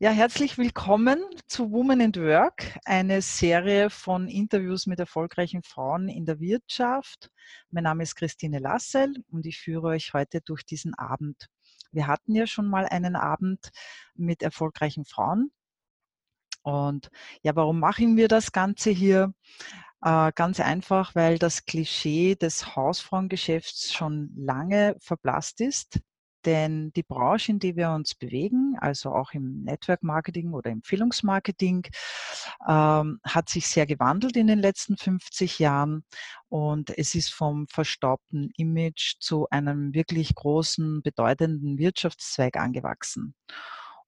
Ja, 0.00 0.10
herzlich 0.10 0.58
willkommen 0.58 1.18
zu 1.48 1.72
Women 1.72 2.00
and 2.00 2.16
Work, 2.18 2.78
eine 2.84 3.20
Serie 3.20 3.90
von 3.90 4.28
Interviews 4.28 4.86
mit 4.86 5.00
erfolgreichen 5.00 5.64
Frauen 5.64 6.08
in 6.08 6.24
der 6.24 6.38
Wirtschaft. 6.38 7.32
Mein 7.70 7.82
Name 7.82 8.04
ist 8.04 8.14
Christine 8.14 8.60
Lassel 8.60 9.12
und 9.32 9.44
ich 9.44 9.58
führe 9.58 9.88
euch 9.88 10.14
heute 10.14 10.40
durch 10.40 10.64
diesen 10.64 10.94
Abend. 10.94 11.48
Wir 11.90 12.06
hatten 12.06 12.36
ja 12.36 12.46
schon 12.46 12.68
mal 12.68 12.86
einen 12.86 13.16
Abend 13.16 13.70
mit 14.14 14.40
erfolgreichen 14.40 15.04
Frauen. 15.04 15.50
Und 16.62 17.10
ja, 17.42 17.56
warum 17.56 17.80
machen 17.80 18.16
wir 18.16 18.28
das 18.28 18.52
Ganze 18.52 18.90
hier? 18.90 19.34
Äh, 20.00 20.30
ganz 20.32 20.60
einfach, 20.60 21.16
weil 21.16 21.40
das 21.40 21.64
Klischee 21.64 22.36
des 22.36 22.76
Hausfrauengeschäfts 22.76 23.92
schon 23.92 24.30
lange 24.36 24.94
verblasst 25.00 25.60
ist. 25.60 25.98
Denn 26.44 26.92
die 26.92 27.02
Branche, 27.02 27.52
in 27.52 27.58
die 27.58 27.76
wir 27.76 27.90
uns 27.90 28.14
bewegen, 28.14 28.76
also 28.80 29.12
auch 29.12 29.32
im 29.32 29.64
Network 29.64 30.02
Marketing 30.02 30.52
oder 30.52 30.70
Empfehlungsmarketing, 30.70 31.86
ähm, 32.68 33.20
hat 33.24 33.48
sich 33.48 33.66
sehr 33.66 33.86
gewandelt 33.86 34.36
in 34.36 34.46
den 34.46 34.60
letzten 34.60 34.96
50 34.96 35.58
Jahren 35.58 36.04
und 36.48 36.96
es 36.96 37.14
ist 37.14 37.32
vom 37.32 37.66
verstaubten 37.68 38.50
Image 38.56 39.16
zu 39.20 39.48
einem 39.50 39.94
wirklich 39.94 40.34
großen, 40.34 41.02
bedeutenden 41.02 41.78
Wirtschaftszweig 41.78 42.56
angewachsen. 42.56 43.34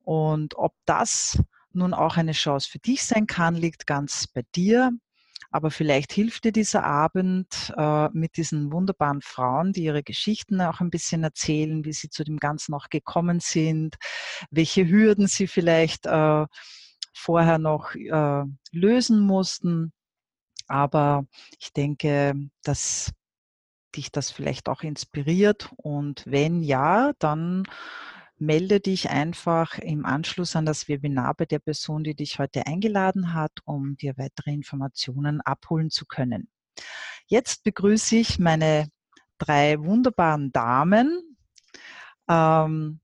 Und 0.02 0.56
ob 0.56 0.74
das 0.86 1.42
nun 1.72 1.94
auch 1.94 2.16
eine 2.16 2.32
Chance 2.32 2.68
für 2.70 2.78
dich 2.78 3.04
sein 3.04 3.26
kann, 3.26 3.54
liegt 3.54 3.86
ganz 3.86 4.26
bei 4.26 4.42
dir. 4.54 4.92
Aber 5.50 5.70
vielleicht 5.70 6.12
hilft 6.12 6.44
dir 6.44 6.52
dieser 6.52 6.84
Abend 6.84 7.72
äh, 7.76 8.08
mit 8.12 8.36
diesen 8.36 8.72
wunderbaren 8.72 9.20
Frauen, 9.22 9.72
die 9.72 9.84
ihre 9.84 10.02
Geschichten 10.02 10.60
auch 10.60 10.80
ein 10.80 10.90
bisschen 10.90 11.24
erzählen, 11.24 11.84
wie 11.84 11.92
sie 11.92 12.08
zu 12.08 12.24
dem 12.24 12.38
Ganzen 12.38 12.74
auch 12.74 12.88
gekommen 12.88 13.40
sind, 13.40 13.96
welche 14.50 14.88
Hürden 14.88 15.26
sie 15.26 15.46
vielleicht 15.46 16.06
äh, 16.06 16.46
vorher 17.12 17.58
noch 17.58 17.94
äh, 17.94 18.44
lösen 18.72 19.20
mussten. 19.20 19.92
Aber 20.68 21.24
ich 21.58 21.72
denke, 21.72 22.34
dass 22.62 23.12
dich 23.96 24.12
das 24.12 24.30
vielleicht 24.30 24.68
auch 24.68 24.82
inspiriert. 24.82 25.70
Und 25.76 26.22
wenn 26.26 26.62
ja, 26.62 27.12
dann 27.18 27.64
melde 28.40 28.80
dich 28.80 29.10
einfach 29.10 29.78
im 29.78 30.04
Anschluss 30.04 30.56
an 30.56 30.66
das 30.66 30.88
Webinar 30.88 31.34
bei 31.34 31.44
der 31.44 31.58
Person, 31.58 32.04
die 32.04 32.14
dich 32.14 32.38
heute 32.38 32.66
eingeladen 32.66 33.34
hat, 33.34 33.52
um 33.64 33.96
dir 33.96 34.16
weitere 34.16 34.52
Informationen 34.52 35.40
abholen 35.40 35.90
zu 35.90 36.06
können. 36.06 36.48
Jetzt 37.26 37.62
begrüße 37.64 38.16
ich 38.16 38.38
meine 38.38 38.88
drei 39.38 39.78
wunderbaren 39.80 40.52
Damen. 40.52 41.36
Ähm, 42.28 43.00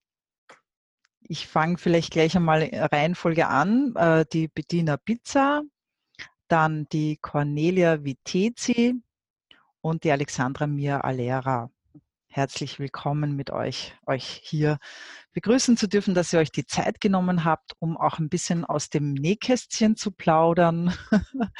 ich 1.20 1.46
fange 1.46 1.78
vielleicht 1.78 2.12
gleich 2.12 2.36
einmal 2.36 2.62
Reihenfolge 2.72 3.46
an. 3.46 3.94
Äh, 3.96 4.24
die 4.32 4.48
Bettina 4.48 4.96
Pizza, 4.96 5.62
dann 6.48 6.86
die 6.92 7.18
Cornelia 7.18 8.04
Vitezi 8.04 9.02
und 9.80 10.04
die 10.04 10.12
Alexandra 10.12 10.66
Mia 10.66 11.00
Alera 11.00 11.70
herzlich 12.36 12.78
willkommen 12.78 13.34
mit 13.34 13.50
euch, 13.50 13.94
euch 14.04 14.42
hier 14.44 14.76
begrüßen 15.32 15.78
zu 15.78 15.88
dürfen, 15.88 16.12
dass 16.12 16.34
ihr 16.34 16.38
euch 16.38 16.52
die 16.52 16.66
Zeit 16.66 17.00
genommen 17.00 17.46
habt, 17.46 17.72
um 17.78 17.96
auch 17.96 18.18
ein 18.18 18.28
bisschen 18.28 18.66
aus 18.66 18.90
dem 18.90 19.14
Nähkästchen 19.14 19.96
zu 19.96 20.10
plaudern. 20.12 20.92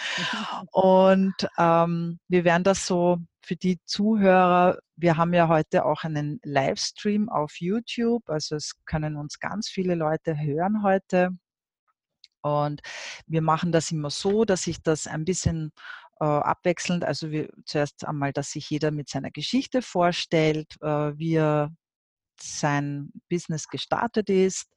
Und 0.73 1.35
ähm, 1.57 2.19
wir 2.29 2.45
werden 2.45 2.63
das 2.63 2.87
so 2.87 3.17
für 3.43 3.57
die 3.57 3.79
Zuhörer, 3.87 4.79
wir 4.97 5.17
haben 5.17 5.33
ja 5.33 5.49
heute 5.49 5.87
auch 5.87 6.05
einen 6.05 6.41
Livestream 6.43 7.31
auf 7.31 7.59
YouTube, 7.59 8.29
also 8.29 8.57
es 8.57 8.73
können 8.85 9.17
uns 9.17 9.39
ganz 9.39 9.71
viele 9.71 9.95
Leute 9.95 10.39
hören 10.39 10.83
heute. 10.83 11.31
Und 12.43 12.83
wir 13.27 13.41
machen 13.41 13.73
das 13.73 13.91
immer 13.91 14.11
so, 14.11 14.45
dass 14.45 14.67
ich 14.67 14.83
das 14.83 15.07
ein 15.07 15.25
bisschen 15.25 15.73
abwechselnd. 16.25 17.05
Also 17.05 17.31
wir, 17.31 17.49
zuerst 17.65 18.05
einmal, 18.07 18.33
dass 18.33 18.51
sich 18.51 18.71
jeder 18.71 18.91
mit 18.91 19.09
seiner 19.09 19.31
Geschichte 19.31 19.83
vorstellt, 19.83 20.75
äh, 20.81 21.13
wie 21.19 21.35
er 21.35 21.71
sein 22.41 23.11
Business 23.29 23.69
gestartet 23.69 24.29
ist. 24.31 24.69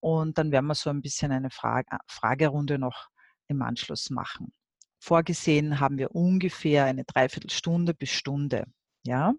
Und 0.00 0.38
dann 0.38 0.52
werden 0.52 0.66
wir 0.66 0.74
so 0.74 0.90
ein 0.90 1.02
bisschen 1.02 1.32
eine 1.32 1.50
Frage, 1.50 1.86
äh, 1.90 1.98
Fragerunde 2.06 2.78
noch 2.78 3.08
im 3.48 3.62
Anschluss 3.62 4.10
machen. 4.10 4.52
Vorgesehen 5.00 5.80
haben 5.80 5.98
wir 5.98 6.14
ungefähr 6.14 6.84
eine 6.84 7.04
Dreiviertelstunde 7.04 7.94
bis 7.94 8.10
Stunde. 8.10 8.64
Ja. 9.06 9.32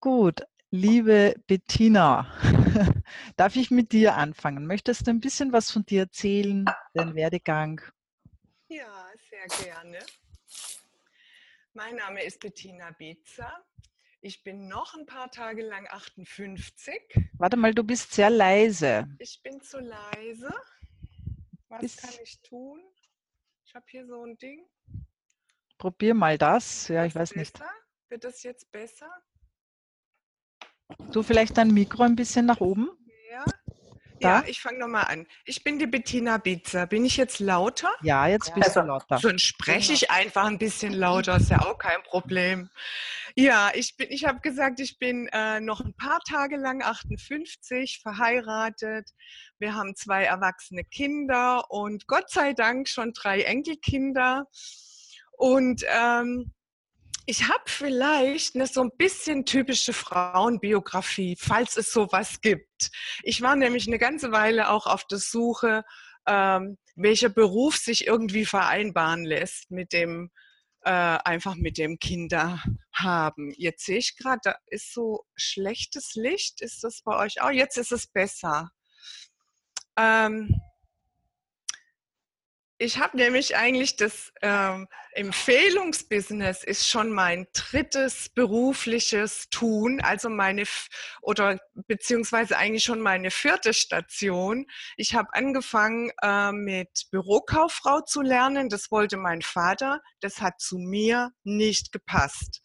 Gut, 0.00 0.42
liebe 0.70 1.34
Bettina, 1.46 2.26
darf 3.36 3.56
ich 3.56 3.70
mit 3.70 3.92
dir 3.92 4.16
anfangen? 4.16 4.66
Möchtest 4.66 5.06
du 5.06 5.10
ein 5.10 5.20
bisschen 5.20 5.52
was 5.52 5.70
von 5.70 5.86
dir 5.86 6.02
erzählen, 6.02 6.64
deinen 6.94 7.14
Werdegang? 7.14 7.80
Ja, 8.68 9.06
sehr 9.30 9.46
gerne. 9.64 9.98
Mein 11.72 11.94
Name 11.96 12.24
ist 12.24 12.40
Bettina 12.40 12.90
Beetzer. 12.90 13.64
Ich 14.20 14.42
bin 14.42 14.66
noch 14.66 14.94
ein 14.94 15.06
paar 15.06 15.30
Tage 15.30 15.62
lang 15.62 15.86
58. 15.88 16.94
Warte 17.34 17.56
mal, 17.56 17.72
du 17.72 17.84
bist 17.84 18.12
sehr 18.12 18.28
leise. 18.28 19.06
Ich 19.20 19.40
bin 19.42 19.60
zu 19.60 19.78
leise. 19.78 20.52
Was 21.68 21.82
ist 21.84 22.00
kann 22.00 22.14
ich 22.24 22.40
tun? 22.42 22.82
Ich 23.64 23.74
habe 23.74 23.84
hier 23.88 24.04
so 24.06 24.24
ein 24.24 24.36
Ding. 24.38 24.66
Probier 25.78 26.14
mal 26.14 26.36
das. 26.36 26.88
Ja, 26.88 27.04
ich 27.04 27.14
weiß 27.14 27.34
besser? 27.34 27.38
nicht. 27.38 27.60
Wird 28.08 28.24
das 28.24 28.42
jetzt 28.42 28.72
besser? 28.72 29.10
Du 31.12 31.22
vielleicht 31.22 31.56
dein 31.56 31.72
Mikro 31.72 32.02
ein 32.02 32.16
bisschen 32.16 32.46
nach 32.46 32.60
oben? 32.60 32.90
Ja, 34.20 34.40
da? 34.40 34.40
Ja, 34.40 34.48
ich 34.48 34.60
fange 34.60 34.78
nochmal 34.78 35.04
an. 35.04 35.26
Ich 35.44 35.62
bin 35.64 35.78
die 35.78 35.86
Bettina 35.86 36.38
Bitzer. 36.38 36.86
Bin 36.86 37.04
ich 37.04 37.16
jetzt 37.16 37.40
lauter? 37.40 37.90
Ja, 38.02 38.26
jetzt 38.26 38.54
bist 38.54 38.68
also, 38.68 38.80
du 38.80 38.86
lauter. 38.86 39.18
Sonst 39.18 39.42
spreche 39.42 39.92
ich 39.92 40.10
einfach 40.10 40.46
ein 40.46 40.58
bisschen 40.58 40.92
lauter, 40.92 41.36
ist 41.36 41.50
ja 41.50 41.60
auch 41.60 41.78
kein 41.78 42.02
Problem. 42.02 42.70
Ja, 43.34 43.70
ich 43.74 43.96
bin, 43.96 44.06
ich 44.10 44.24
habe 44.24 44.40
gesagt, 44.40 44.80
ich 44.80 44.98
bin 44.98 45.28
äh, 45.32 45.60
noch 45.60 45.80
ein 45.80 45.94
paar 45.94 46.20
Tage 46.20 46.56
lang 46.56 46.82
58, 46.82 48.00
verheiratet. 48.02 49.10
Wir 49.58 49.74
haben 49.74 49.94
zwei 49.94 50.24
erwachsene 50.24 50.84
Kinder 50.84 51.70
und 51.70 52.06
Gott 52.06 52.30
sei 52.30 52.54
Dank 52.54 52.88
schon 52.88 53.12
drei 53.12 53.42
Enkelkinder. 53.42 54.46
Und 55.32 55.84
ähm, 55.88 56.52
ich 57.26 57.48
habe 57.48 57.64
vielleicht 57.66 58.54
eine 58.54 58.66
so 58.66 58.82
ein 58.82 58.92
bisschen 58.96 59.44
typische 59.44 59.92
Frauenbiografie, 59.92 61.36
falls 61.38 61.76
es 61.76 61.92
sowas 61.92 62.40
gibt. 62.40 62.90
Ich 63.22 63.42
war 63.42 63.56
nämlich 63.56 63.88
eine 63.88 63.98
ganze 63.98 64.30
Weile 64.30 64.70
auch 64.70 64.86
auf 64.86 65.04
der 65.04 65.18
Suche, 65.18 65.84
ähm, 66.26 66.78
welcher 66.94 67.28
Beruf 67.28 67.76
sich 67.76 68.06
irgendwie 68.06 68.46
vereinbaren 68.46 69.24
lässt 69.24 69.70
mit 69.70 69.92
dem 69.92 70.30
äh, 70.84 70.90
einfach 70.90 71.56
mit 71.56 71.78
dem 71.78 71.98
Kinder 71.98 72.62
haben. 72.92 73.52
Jetzt 73.56 73.84
sehe 73.86 73.98
ich 73.98 74.16
gerade, 74.16 74.40
da 74.44 74.56
ist 74.66 74.94
so 74.94 75.26
schlechtes 75.34 76.14
Licht. 76.14 76.60
Ist 76.60 76.84
das 76.84 77.02
bei 77.02 77.16
euch 77.16 77.42
auch? 77.42 77.50
Jetzt 77.50 77.76
ist 77.76 77.90
es 77.90 78.06
besser. 78.06 78.70
Ähm, 79.96 80.60
ich 82.78 82.98
habe 82.98 83.16
nämlich 83.16 83.56
eigentlich 83.56 83.96
das 83.96 84.32
ähm, 84.42 84.86
Empfehlungsbusiness 85.12 86.62
ist 86.62 86.86
schon 86.86 87.10
mein 87.10 87.46
drittes 87.54 88.28
berufliches 88.28 89.48
Tun, 89.48 90.00
also 90.02 90.28
meine 90.28 90.64
oder 91.22 91.58
beziehungsweise 91.86 92.58
eigentlich 92.58 92.84
schon 92.84 93.00
meine 93.00 93.30
vierte 93.30 93.72
Station. 93.72 94.66
Ich 94.98 95.14
habe 95.14 95.28
angefangen 95.32 96.10
äh, 96.22 96.52
mit 96.52 97.06
Bürokauffrau 97.10 98.02
zu 98.02 98.20
lernen. 98.20 98.68
Das 98.68 98.90
wollte 98.90 99.16
mein 99.16 99.40
Vater. 99.40 100.02
Das 100.20 100.42
hat 100.42 100.60
zu 100.60 100.76
mir 100.76 101.30
nicht 101.44 101.92
gepasst. 101.92 102.60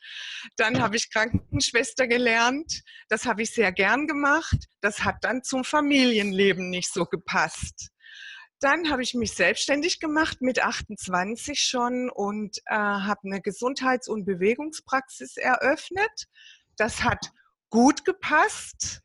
Dann 0.57 0.81
habe 0.81 0.98
ich 0.98 1.10
Krankenschwester 1.10 2.07
gelernt. 2.07 2.81
Das 3.07 3.25
habe 3.25 3.44
ich 3.44 3.52
sehr 3.54 3.72
gern 3.72 4.07
gemacht. 4.07 4.57
Das 4.81 5.06
hat 5.06 5.18
dann 5.22 5.44
zum 5.44 5.64
Familienleben 5.64 6.69
nicht 6.69 6.92
so 6.92 7.06
gepasst. 7.06 7.91
Dann 8.62 8.92
habe 8.92 9.02
ich 9.02 9.16
mich 9.16 9.34
selbstständig 9.34 10.00
gemacht 10.00 10.42
mit 10.42 10.63
28 10.63 11.63
schon 11.63 12.12
und 12.12 12.60
äh, 12.68 12.75
habe 12.75 13.22
eine 13.24 13.42
Gesundheits- 13.42 14.08
und 14.08 14.24
Bewegungspraxis 14.24 15.38
eröffnet. 15.38 16.28
Das 16.78 17.04
hat 17.04 17.31
gut 17.72 18.06
gepasst. 18.06 19.02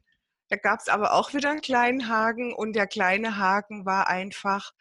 Da 0.51 0.57
gab 0.57 0.81
es 0.81 0.89
aber 0.89 1.15
auch 1.15 1.33
wieder 1.33 1.51
einen 1.51 1.63
kleinen 1.63 2.07
Haken 2.07 2.53
und 2.53 2.75
der 2.75 2.87
kleine 2.87 3.39
Haken 3.39 3.87
war 3.87 4.09
einfach 4.09 4.73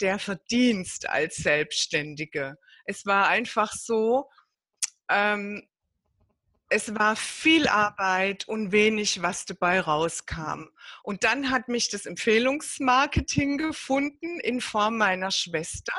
der 0.00 0.18
Verdienst 0.18 1.08
als 1.08 1.36
Selbstständige. 1.36 2.56
Es 2.84 3.06
war 3.06 3.28
einfach 3.28 3.72
so, 3.72 4.28
ähm, 5.08 5.68
es 6.72 6.94
war 6.94 7.16
viel 7.16 7.68
Arbeit 7.68 8.48
und 8.48 8.72
wenig, 8.72 9.20
was 9.20 9.44
dabei 9.44 9.80
rauskam. 9.80 10.70
Und 11.02 11.22
dann 11.22 11.50
hat 11.50 11.68
mich 11.68 11.90
das 11.90 12.06
Empfehlungsmarketing 12.06 13.58
gefunden 13.58 14.40
in 14.40 14.62
Form 14.62 14.96
meiner 14.96 15.30
Schwester, 15.30 15.92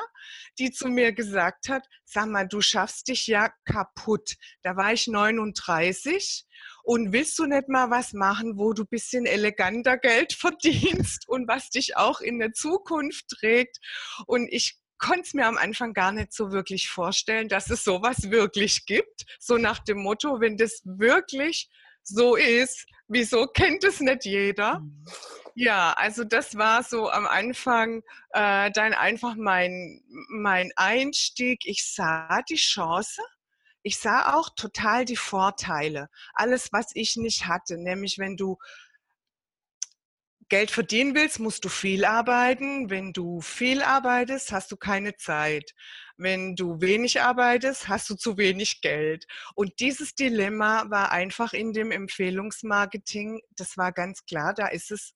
die 0.58 0.72
zu 0.72 0.88
mir 0.88 1.12
gesagt 1.12 1.68
hat, 1.68 1.86
sag 2.04 2.26
mal, 2.26 2.48
du 2.48 2.60
schaffst 2.60 3.06
dich 3.06 3.28
ja 3.28 3.50
kaputt. 3.64 4.34
Da 4.62 4.76
war 4.76 4.92
ich 4.92 5.06
39 5.06 6.44
Und 6.82 7.12
willst 7.12 7.38
du 7.38 7.46
nicht 7.46 7.68
mal 7.68 7.90
was 7.90 8.12
machen, 8.12 8.58
wo 8.58 8.72
du 8.72 8.82
ein 8.82 8.88
bisschen 8.88 9.26
eleganter 9.26 9.96
Geld 9.96 10.32
verdienst 10.38 11.28
und 11.28 11.46
was 11.46 11.70
dich 11.70 11.96
auch 11.96 12.20
in 12.20 12.40
der 12.40 12.52
Zukunft 12.52 13.28
trägt? 13.28 13.78
Und 14.26 14.48
ich 14.50 14.76
konnte 14.98 15.22
es 15.22 15.34
mir 15.34 15.46
am 15.46 15.58
Anfang 15.58 15.92
gar 15.92 16.12
nicht 16.12 16.32
so 16.32 16.52
wirklich 16.52 16.88
vorstellen, 16.88 17.48
dass 17.48 17.70
es 17.70 17.84
sowas 17.84 18.30
wirklich 18.30 18.86
gibt. 18.86 19.24
So 19.38 19.58
nach 19.58 19.78
dem 19.80 19.98
Motto, 19.98 20.40
wenn 20.40 20.56
das 20.56 20.82
wirklich 20.84 21.68
so 22.02 22.36
ist, 22.36 22.86
wieso 23.08 23.46
kennt 23.46 23.84
es 23.84 24.00
nicht 24.00 24.24
jeder? 24.24 24.80
Mhm. 24.80 25.04
Ja, 25.56 25.92
also 25.92 26.24
das 26.24 26.56
war 26.56 26.82
so 26.82 27.10
am 27.10 27.26
Anfang 27.26 28.02
äh, 28.30 28.70
dann 28.72 28.92
einfach 28.92 29.36
mein, 29.36 30.02
mein 30.28 30.72
Einstieg. 30.74 31.60
Ich 31.64 31.92
sah 31.94 32.42
die 32.48 32.56
Chance. 32.56 33.22
Ich 33.82 33.98
sah 33.98 34.34
auch 34.34 34.48
total 34.56 35.04
die 35.04 35.16
Vorteile. 35.16 36.08
Alles, 36.32 36.72
was 36.72 36.90
ich 36.94 37.16
nicht 37.16 37.46
hatte, 37.46 37.76
nämlich 37.76 38.18
wenn 38.18 38.36
du 38.36 38.58
Geld 40.48 40.70
verdienen 40.70 41.14
willst, 41.14 41.40
musst 41.40 41.64
du 41.64 41.68
viel 41.68 42.04
arbeiten. 42.04 42.90
Wenn 42.90 43.12
du 43.12 43.40
viel 43.40 43.82
arbeitest, 43.82 44.52
hast 44.52 44.70
du 44.72 44.76
keine 44.76 45.16
Zeit. 45.16 45.74
Wenn 46.16 46.54
du 46.56 46.80
wenig 46.80 47.20
arbeitest, 47.20 47.88
hast 47.88 48.08
du 48.10 48.14
zu 48.14 48.36
wenig 48.36 48.80
Geld. 48.80 49.26
Und 49.54 49.80
dieses 49.80 50.14
Dilemma 50.14 50.90
war 50.90 51.12
einfach 51.12 51.52
in 51.52 51.72
dem 51.72 51.90
Empfehlungsmarketing, 51.90 53.40
das 53.56 53.76
war 53.76 53.92
ganz 53.92 54.24
klar, 54.24 54.54
da 54.54 54.68
ist 54.68 54.90
es 54.90 55.14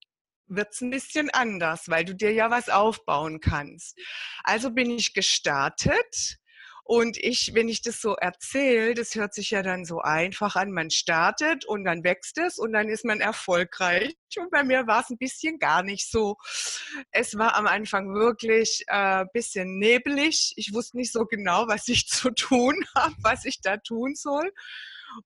wird 0.50 0.72
es 0.72 0.80
ein 0.80 0.90
bisschen 0.90 1.28
anders, 1.30 1.88
weil 1.88 2.06
du 2.06 2.14
dir 2.14 2.32
ja 2.32 2.50
was 2.50 2.70
aufbauen 2.70 3.40
kannst. 3.40 3.98
Also 4.44 4.70
bin 4.70 4.90
ich 4.90 5.12
gestartet 5.12 6.38
und 6.88 7.18
ich, 7.18 7.52
wenn 7.52 7.68
ich 7.68 7.82
das 7.82 8.00
so 8.00 8.14
erzähle, 8.14 8.94
das 8.94 9.14
hört 9.14 9.34
sich 9.34 9.50
ja 9.50 9.62
dann 9.62 9.84
so 9.84 10.00
einfach 10.00 10.56
an. 10.56 10.72
Man 10.72 10.88
startet 10.88 11.66
und 11.66 11.84
dann 11.84 12.02
wächst 12.02 12.38
es 12.38 12.58
und 12.58 12.72
dann 12.72 12.88
ist 12.88 13.04
man 13.04 13.20
erfolgreich. 13.20 14.16
Und 14.38 14.50
bei 14.50 14.64
mir 14.64 14.86
war 14.86 15.02
es 15.02 15.10
ein 15.10 15.18
bisschen 15.18 15.58
gar 15.58 15.82
nicht 15.82 16.10
so. 16.10 16.38
Es 17.10 17.36
war 17.36 17.56
am 17.56 17.66
Anfang 17.66 18.14
wirklich 18.14 18.86
ein 18.88 19.26
äh, 19.26 19.28
bisschen 19.34 19.78
nebelig. 19.78 20.54
Ich 20.56 20.72
wusste 20.72 20.96
nicht 20.96 21.12
so 21.12 21.26
genau, 21.26 21.68
was 21.68 21.88
ich 21.88 22.08
zu 22.08 22.30
tun 22.30 22.82
habe, 22.94 23.14
was 23.20 23.44
ich 23.44 23.60
da 23.60 23.76
tun 23.76 24.14
soll. 24.14 24.50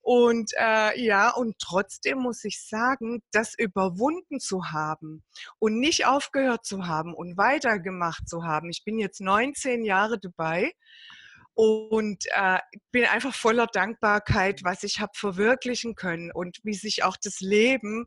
Und 0.01 0.51
äh, 0.59 1.01
ja, 1.01 1.31
und 1.31 1.61
trotzdem 1.61 2.19
muss 2.19 2.43
ich 2.43 2.67
sagen, 2.67 3.23
das 3.31 3.55
überwunden 3.57 4.41
zu 4.41 4.73
haben 4.73 5.23
und 5.61 5.79
nicht 5.79 6.07
aufgehört 6.07 6.67
zu 6.67 6.89
haben 6.89 7.15
und 7.15 7.37
weitergemacht 7.37 8.29
zu 8.29 8.43
haben. 8.43 8.69
Ich 8.69 8.83
bin 8.83 8.99
jetzt 8.99 9.21
19 9.21 9.85
Jahre 9.85 10.19
dabei 10.19 10.73
und 11.55 12.25
äh, 12.35 12.59
bin 12.91 13.05
einfach 13.05 13.35
voller 13.35 13.67
Dankbarkeit, 13.67 14.63
was 14.65 14.83
ich 14.83 15.01
habe 15.01 15.13
verwirklichen 15.15 15.95
können 15.95 16.31
und 16.33 16.59
wie 16.63 16.75
sich 16.75 17.05
auch 17.05 17.17
das 17.23 17.41
Leben 17.41 18.07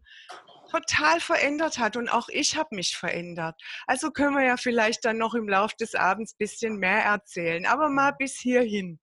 total 0.69 1.19
verändert 1.19 1.77
hat 1.77 1.95
und 1.95 2.09
auch 2.09 2.27
ich 2.30 2.57
habe 2.57 2.75
mich 2.75 2.97
verändert. 2.97 3.56
Also 3.88 4.12
können 4.12 4.36
wir 4.36 4.45
ja 4.45 4.57
vielleicht 4.57 5.06
dann 5.06 5.18
noch 5.18 5.36
im 5.36 5.47
Laufe 5.47 5.75
des 5.80 5.95
Abends 5.95 6.33
ein 6.33 6.38
bisschen 6.39 6.77
mehr 6.77 7.03
erzählen, 7.03 7.65
aber 7.65 7.89
mal 7.89 8.12
bis 8.12 8.39
hierhin. 8.39 9.00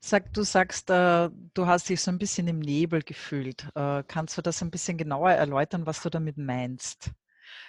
Sag, 0.00 0.32
du 0.32 0.42
sagst, 0.44 0.90
äh, 0.90 1.28
du 1.54 1.66
hast 1.66 1.88
dich 1.88 2.00
so 2.00 2.10
ein 2.10 2.18
bisschen 2.18 2.46
im 2.48 2.60
Nebel 2.60 3.02
gefühlt. 3.02 3.68
Äh, 3.74 4.04
kannst 4.06 4.38
du 4.38 4.42
das 4.42 4.62
ein 4.62 4.70
bisschen 4.70 4.96
genauer 4.96 5.32
erläutern, 5.32 5.86
was 5.86 6.02
du 6.02 6.08
damit 6.08 6.38
meinst? 6.38 7.10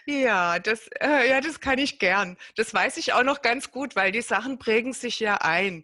Ja, 0.10 0.58
das, 0.58 0.88
äh, 1.00 1.30
ja, 1.30 1.40
das 1.40 1.60
kann 1.60 1.78
ich 1.78 2.00
gern. 2.00 2.36
Das 2.56 2.74
weiß 2.74 2.98
ich 2.98 3.14
auch 3.14 3.22
noch 3.22 3.44
ganz 3.44 3.70
gut, 3.70 3.96
weil 3.96 4.12
die 4.12 4.24
Sachen 4.24 4.58
prägen 4.58 4.92
sich 4.92 5.20
ja 5.20 5.36
ein, 5.36 5.84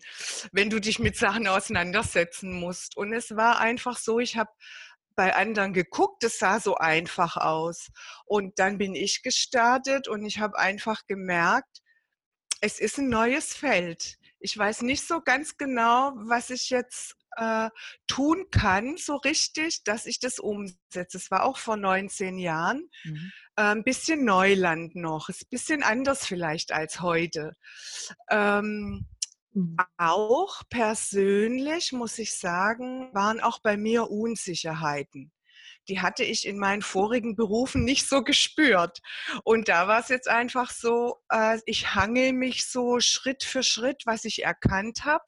wenn 0.52 0.72
du 0.72 0.80
dich 0.82 0.98
mit 0.98 1.16
Sachen 1.16 1.48
auseinandersetzen 1.48 2.52
musst. 2.52 2.98
Und 2.98 3.14
es 3.14 3.36
war 3.36 3.60
einfach 3.60 4.00
so, 4.00 4.20
ich 4.20 4.36
habe 4.36 4.50
bei 5.16 5.36
anderen 5.36 5.74
geguckt, 5.74 6.24
es 6.24 6.40
sah 6.40 6.60
so 6.60 6.76
einfach 6.76 7.38
aus. 7.38 7.90
Und 8.26 8.58
dann 8.58 8.80
bin 8.80 8.96
ich 8.96 9.22
gestartet 9.22 10.08
und 10.08 10.26
ich 10.26 10.40
habe 10.40 10.58
einfach 10.58 11.06
gemerkt, 11.06 11.84
es 12.62 12.80
ist 12.80 12.98
ein 12.98 13.10
neues 13.10 13.54
Feld. 13.54 14.18
Ich 14.40 14.58
weiß 14.58 14.82
nicht 14.82 15.06
so 15.08 15.22
ganz 15.22 15.58
genau, 15.58 16.14
was 16.16 16.50
ich 16.50 16.72
jetzt 16.72 17.16
äh, 17.36 17.70
tun 18.08 18.46
kann, 18.52 18.98
so 18.98 19.16
richtig, 19.18 19.84
dass 19.84 20.06
ich 20.06 20.20
das 20.20 20.40
umsetze. 20.40 21.18
Es 21.18 21.32
war 21.32 21.44
auch 21.44 21.58
vor 21.58 21.78
19 21.78 22.38
Jahren. 22.38 22.90
Mhm. 23.04 23.32
Äh, 23.56 23.62
ein 23.62 23.84
bisschen 23.84 24.26
Neuland 24.26 24.96
noch. 24.96 25.30
Ist 25.30 25.44
ein 25.44 25.50
bisschen 25.50 25.84
anders 25.84 26.26
vielleicht 26.26 26.72
als 26.72 27.02
heute. 27.02 27.56
Ähm, 28.30 29.08
mhm. 29.54 29.78
Auch 29.98 30.64
persönlich, 30.70 31.92
muss 31.92 32.20
ich 32.20 32.36
sagen, 32.36 33.10
waren 33.14 33.40
auch 33.40 33.60
bei 33.62 33.78
mir 33.78 34.10
Unsicherheiten 34.10 35.32
die 35.88 36.02
hatte 36.02 36.24
ich 36.24 36.48
in 36.48 36.58
meinen 36.58 36.82
vorigen 36.82 37.36
Berufen 37.36 37.84
nicht 37.84 38.08
so 38.08 38.24
gespürt. 38.24 39.02
Und 39.44 39.68
da 39.68 39.88
war 39.88 40.00
es 40.00 40.10
jetzt 40.10 40.28
einfach 40.28 40.72
so, 40.72 41.18
äh, 41.30 41.60
ich 41.66 41.94
hangel 41.94 42.34
mich 42.34 42.68
so 42.68 43.00
Schritt 43.00 43.44
für 43.44 43.64
Schritt, 43.64 44.04
was 44.06 44.26
ich 44.26 44.44
erkannt 44.44 45.06
habe 45.06 45.24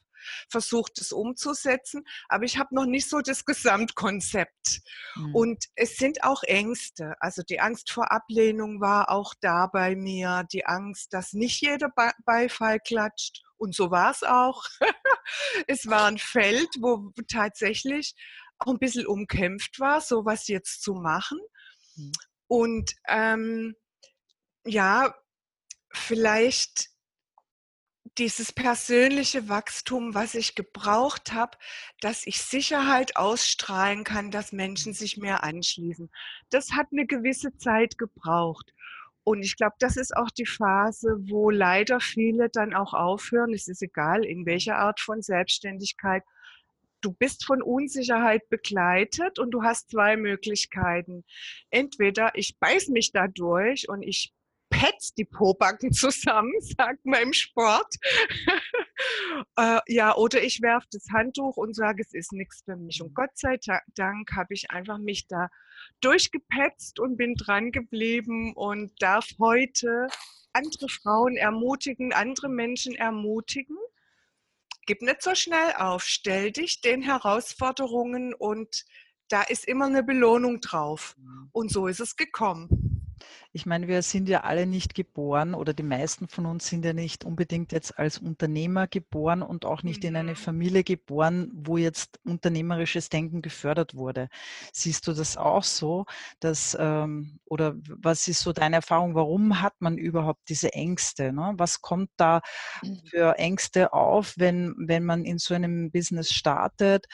versucht 0.50 1.00
es 1.00 1.12
umzusetzen, 1.12 2.04
aber 2.30 2.46
ich 2.46 2.58
habe 2.58 2.76
noch 2.76 2.86
nicht 2.86 3.10
so 3.10 3.22
das 3.22 3.46
Gesamtkonzept. 3.46 4.82
Mhm. 5.16 5.36
Und 5.36 5.66
es 5.76 5.98
sind 5.98 6.24
auch 6.24 6.44
Ängste. 6.44 7.16
Also 7.20 7.44
die 7.44 7.60
Angst 7.60 7.92
vor 7.92 8.12
Ablehnung 8.12 8.82
war 8.82 9.10
auch 9.10 9.34
da 9.42 9.68
bei 9.68 9.96
mir, 9.96 10.46
die 10.52 10.66
Angst, 10.66 11.14
dass 11.14 11.34
nicht 11.34 11.62
jeder 11.62 11.90
Beifall 12.26 12.80
klatscht. 12.80 13.44
Und 13.58 13.76
so 13.76 13.92
war 13.92 14.12
es 14.12 14.24
auch. 14.24 14.64
es 15.68 15.88
war 15.88 16.06
ein 16.06 16.18
Feld, 16.20 16.70
wo 16.80 17.12
tatsächlich 17.28 18.16
auch 18.60 18.72
ein 18.72 18.80
bisschen 18.80 19.08
umkämpft 19.08 19.80
war, 19.80 20.02
sowas 20.02 20.48
jetzt 20.48 20.82
zu 20.82 20.94
machen. 20.94 21.40
Mhm. 21.96 22.12
Und 22.48 22.96
ähm, 23.08 23.76
ja, 24.66 25.14
vielleicht 25.92 26.90
dieses 28.18 28.52
persönliche 28.52 29.48
Wachstum, 29.48 30.16
was 30.16 30.34
ich 30.36 30.56
gebraucht 30.56 31.34
habe, 31.34 31.58
dass 32.02 32.25
ich 32.25 32.42
Sicherheit 32.42 33.16
ausstrahlen 33.16 34.04
kann, 34.04 34.31
dass 34.31 34.52
Menschen 34.52 34.94
sich 34.94 35.18
mir 35.18 35.44
anschließen. 35.44 36.09
Das 36.50 36.71
hat 36.71 36.88
eine 36.92 37.06
gewisse 37.06 37.56
Zeit 37.57 37.97
gebraucht. 37.97 38.74
Und 39.24 39.44
ich 39.44 39.57
glaube, 39.57 39.76
das 39.80 39.97
ist 39.97 40.16
auch 40.16 40.31
die 40.31 40.45
Phase, 40.45 41.18
wo 41.19 41.50
leider 41.50 42.00
viele 42.00 42.50
dann 42.50 42.74
auch 42.74 42.94
aufhören. 42.94 43.54
Es 43.54 43.68
ist 43.68 43.81
egal, 43.81 44.24
in 44.24 44.45
welcher 44.45 44.78
Art 44.78 45.00
von 45.02 45.21
Selbstständigkeit. 45.21 46.24
Du 47.02 47.12
bist 47.12 47.45
von 47.45 47.62
Unsicherheit 47.62 48.50
begleitet 48.50 49.38
und 49.38 49.52
du 49.52 49.64
hast 49.64 49.92
zwei 49.92 50.18
Möglichkeiten. 50.18 51.26
Entweder 51.69 52.31
ich 52.36 52.57
beiß 52.57 52.88
mich 52.88 53.12
da 53.12 53.28
durch 53.28 53.90
und 53.90 54.02
ich 54.02 54.33
petzt 54.78 55.18
die 55.18 55.26
Pobacken 55.26 55.92
zusammen, 55.92 56.54
sagt 56.78 57.06
man 57.06 57.22
im 57.24 57.34
Sport. 57.34 57.96
äh, 59.57 59.80
ja, 59.88 60.16
oder 60.16 60.44
ich 60.44 60.62
werfe 60.62 60.88
das 60.92 61.07
Handtuch 61.12 61.57
und 61.57 61.76
sage, 61.76 62.04
es 62.04 62.14
ist 62.14 62.31
nichts 62.31 62.62
für 62.64 62.76
mich. 62.76 63.02
Und 63.02 63.16
Gott 63.16 63.31
sei 63.36 63.57
Dank 63.96 64.31
habe 64.36 64.54
ich 64.54 64.69
einfach 64.72 65.00
mich 65.00 65.28
da 65.28 65.50
durchgepetzt 66.02 67.00
und 67.00 67.18
bin 67.18 67.36
dran 67.36 67.72
geblieben 67.72 68.54
und 68.54 68.92
darf 69.00 69.28
heute 69.40 70.07
andere 70.54 70.90
Frauen 70.90 71.38
ermutigen, 71.38 72.14
andere 72.14 72.50
Menschen 72.50 72.94
ermutigen. 72.96 73.78
Gib 74.86 75.02
nicht 75.02 75.22
so 75.22 75.36
schnell 75.36 75.74
auf, 75.78 76.04
stell 76.04 76.52
dich 76.52 76.81
den 76.81 77.02
Herausforderungen 77.02 78.34
und 78.34 78.86
da 79.28 79.42
ist 79.42 79.68
immer 79.68 79.86
eine 79.88 80.04
Belohnung 80.04 80.62
drauf. 80.62 81.16
Mhm. 81.18 81.50
Und 81.52 81.72
so 81.72 81.88
ist 81.88 82.00
es 82.00 82.16
gekommen. 82.16 82.87
Ich 83.52 83.66
meine, 83.66 83.88
wir 83.88 84.02
sind 84.02 84.30
ja 84.30 84.42
alle 84.42 84.66
nicht 84.66 84.94
geboren 84.94 85.54
oder 85.54 85.74
die 85.74 85.83
meisten 85.83 86.28
von 86.28 86.45
uns 86.45 86.68
sind 86.68 86.86
ja 86.86 86.94
nicht 86.94 87.26
unbedingt 87.26 87.71
jetzt 87.71 87.97
als 87.97 88.18
Unternehmer 88.18 88.88
geboren 88.88 89.42
und 89.42 89.66
auch 89.66 89.83
nicht 89.83 90.04
in 90.04 90.16
eine 90.16 90.31
mhm. 90.31 90.36
Familie 90.36 90.83
geboren, 90.83 91.52
wo 91.54 91.78
jetzt 91.78 92.19
unternehmerisches 92.26 93.09
Denken 93.09 93.42
gefördert 93.42 93.95
wurde. 93.95 94.30
Siehst 94.74 95.07
du 95.07 95.14
das 95.14 95.38
auch 95.38 95.64
so, 95.64 96.06
dass 96.40 96.78
ähm, 96.80 97.40
oder 97.45 97.76
was 97.88 98.28
ist 98.28 98.42
so 98.42 98.54
deine 98.54 98.78
Erfahrung? 98.78 99.16
Warum 99.16 99.62
hat 99.62 99.74
man 99.80 99.97
überhaupt 99.97 100.50
diese 100.50 100.74
Ängste? 100.74 101.33
Ne? 101.33 101.54
Was 101.57 101.81
kommt 101.81 102.09
da 102.18 102.42
mhm. 102.83 103.02
für 103.09 103.38
Ängste 103.38 103.94
auf, 103.94 104.33
wenn 104.38 104.76
wenn 104.78 105.04
man 105.04 105.26
in 105.26 105.38
so 105.38 105.54
einem 105.54 105.92
Business 105.92 106.31
startet? 106.31 107.06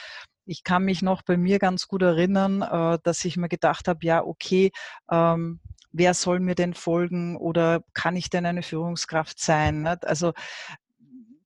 ich 0.46 0.64
kann 0.64 0.84
mich 0.84 1.02
noch 1.02 1.22
bei 1.22 1.38
mir 1.38 1.60
ganz 1.60 1.88
gut 1.88 2.02
erinnern, 2.02 2.62
äh, 2.62 3.00
dass 3.04 3.24
ich 3.26 3.38
mir 3.38 3.50
gedacht 3.50 3.88
habe, 3.88 4.00
ja, 4.06 4.24
okay, 4.24 4.72
ähm, 5.10 5.60
wer 5.94 6.14
soll 6.14 6.40
mir 6.40 6.56
denn 6.56 6.74
folgen 6.74 7.38
oder 7.38 7.84
kann 7.94 8.18
ich 8.18 8.30
denn 8.30 8.46
eine 8.46 8.64
Führungskraft 8.64 9.40
sein? 9.40 9.88
Also 9.88 10.34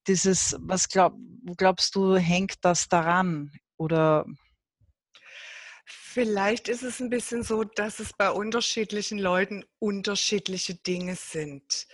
dieses, 0.08 0.56
was 0.60 0.90
glaub, 0.90 1.14
glaubst 1.58 1.96
du, 1.96 2.16
hängt 2.16 2.66
das 2.66 2.88
daran? 2.88 3.52
Oder 3.78 4.26
Vielleicht 5.86 6.68
ist 6.68 6.84
es 6.84 7.00
ein 7.00 7.10
bisschen 7.10 7.44
so, 7.44 7.64
dass 7.64 8.00
es 8.00 8.12
bei 8.12 8.32
unterschiedlichen 8.32 9.20
Leuten 9.20 9.64
unterschiedliche 9.80 10.76
Dinge 10.76 11.16
sind. 11.16 11.88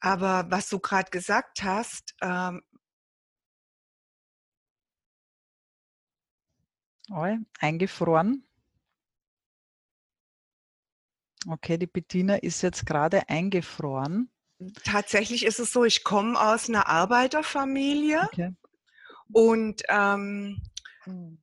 Aber 0.00 0.46
was 0.50 0.68
du 0.68 0.78
gerade 0.78 1.10
gesagt 1.10 1.62
hast, 1.62 2.14
ähm, 2.22 2.62
eingefroren. 7.60 8.45
Okay, 11.48 11.78
die 11.78 11.86
Bettina 11.86 12.36
ist 12.36 12.62
jetzt 12.62 12.86
gerade 12.86 13.28
eingefroren. 13.28 14.30
Tatsächlich 14.84 15.44
ist 15.44 15.60
es 15.60 15.72
so, 15.72 15.84
ich 15.84 16.02
komme 16.02 16.40
aus 16.40 16.68
einer 16.68 16.88
Arbeiterfamilie 16.88 18.22
okay. 18.22 18.52
und 19.32 19.82
ähm, 19.88 20.62
hm. 21.04 21.38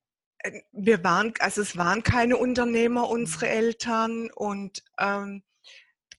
wir 0.72 1.03
waren, 1.03 1.33
also 1.39 1.62
es 1.62 1.77
waren 1.77 2.01
keine 2.03 2.38
Unternehmer, 2.38 3.07
unsere 3.10 3.45
hm. 3.45 3.51
Eltern 3.51 4.31
und 4.31 4.83
ähm, 5.00 5.43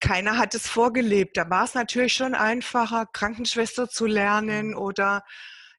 keiner 0.00 0.38
hat 0.38 0.54
es 0.54 0.68
vorgelebt. 0.68 1.36
Da 1.36 1.50
war 1.50 1.64
es 1.64 1.74
natürlich 1.74 2.12
schon 2.12 2.34
einfacher, 2.34 3.06
Krankenschwester 3.12 3.88
zu 3.88 4.06
lernen 4.06 4.72
hm. 4.72 4.78
oder 4.78 5.24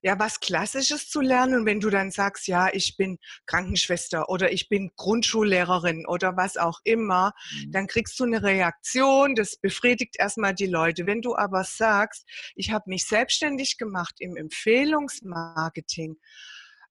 ja, 0.06 0.20
was 0.20 0.40
Klassisches 0.40 1.10
zu 1.10 1.20
lernen. 1.20 1.62
Und 1.62 1.66
wenn 1.66 1.80
du 1.80 1.90
dann 1.90 2.12
sagst, 2.12 2.48
ja, 2.48 2.70
ich 2.72 2.96
bin 2.96 3.18
Krankenschwester 3.48 4.30
oder 4.30 4.52
ich 4.52 4.70
bin 4.70 4.92
Grundschullehrerin 4.96 6.06
oder 6.06 6.38
was 6.38 6.58
auch 6.58 6.80
immer, 6.84 7.34
mhm. 7.52 7.72
dann 7.72 7.88
kriegst 7.88 8.20
du 8.20 8.24
eine 8.24 8.44
Reaktion. 8.44 9.34
Das 9.34 9.58
befriedigt 9.58 10.18
erstmal 10.20 10.54
die 10.54 10.68
Leute. 10.68 11.08
Wenn 11.08 11.24
du 11.24 11.36
aber 11.36 11.64
sagst, 11.64 12.30
ich 12.54 12.70
habe 12.70 12.84
mich 12.88 13.08
selbstständig 13.08 13.80
gemacht 13.80 14.18
im 14.20 14.38
Empfehlungsmarketing, 14.38 16.18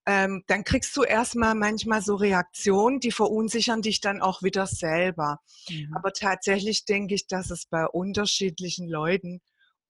ähm, 0.06 0.42
dann 0.48 0.64
kriegst 0.64 0.96
du 0.96 1.04
erstmal 1.04 1.54
manchmal 1.54 2.02
so 2.02 2.16
Reaktionen, 2.16 2.98
die 2.98 3.12
verunsichern 3.12 3.80
dich 3.80 4.00
dann 4.00 4.22
auch 4.22 4.42
wieder 4.42 4.66
selber. 4.66 5.38
Mhm. 5.68 5.94
Aber 5.94 6.12
tatsächlich 6.12 6.84
denke 6.84 7.14
ich, 7.14 7.28
dass 7.28 7.52
es 7.52 7.66
bei 7.66 7.86
unterschiedlichen 7.86 8.88
Leuten 8.88 9.40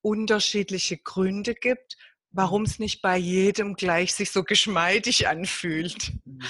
unterschiedliche 0.03 0.99
Gründe 0.99 1.55
gibt, 1.55 1.97
warum 2.35 2.63
es 2.63 2.79
nicht 2.79 3.01
bei 3.01 3.17
jedem 3.17 3.75
gleich 3.75 4.13
sich 4.15 4.31
so 4.31 4.43
geschmeidig 4.43 5.29
anfühlt. 5.29 6.13
Mhm. 6.25 6.41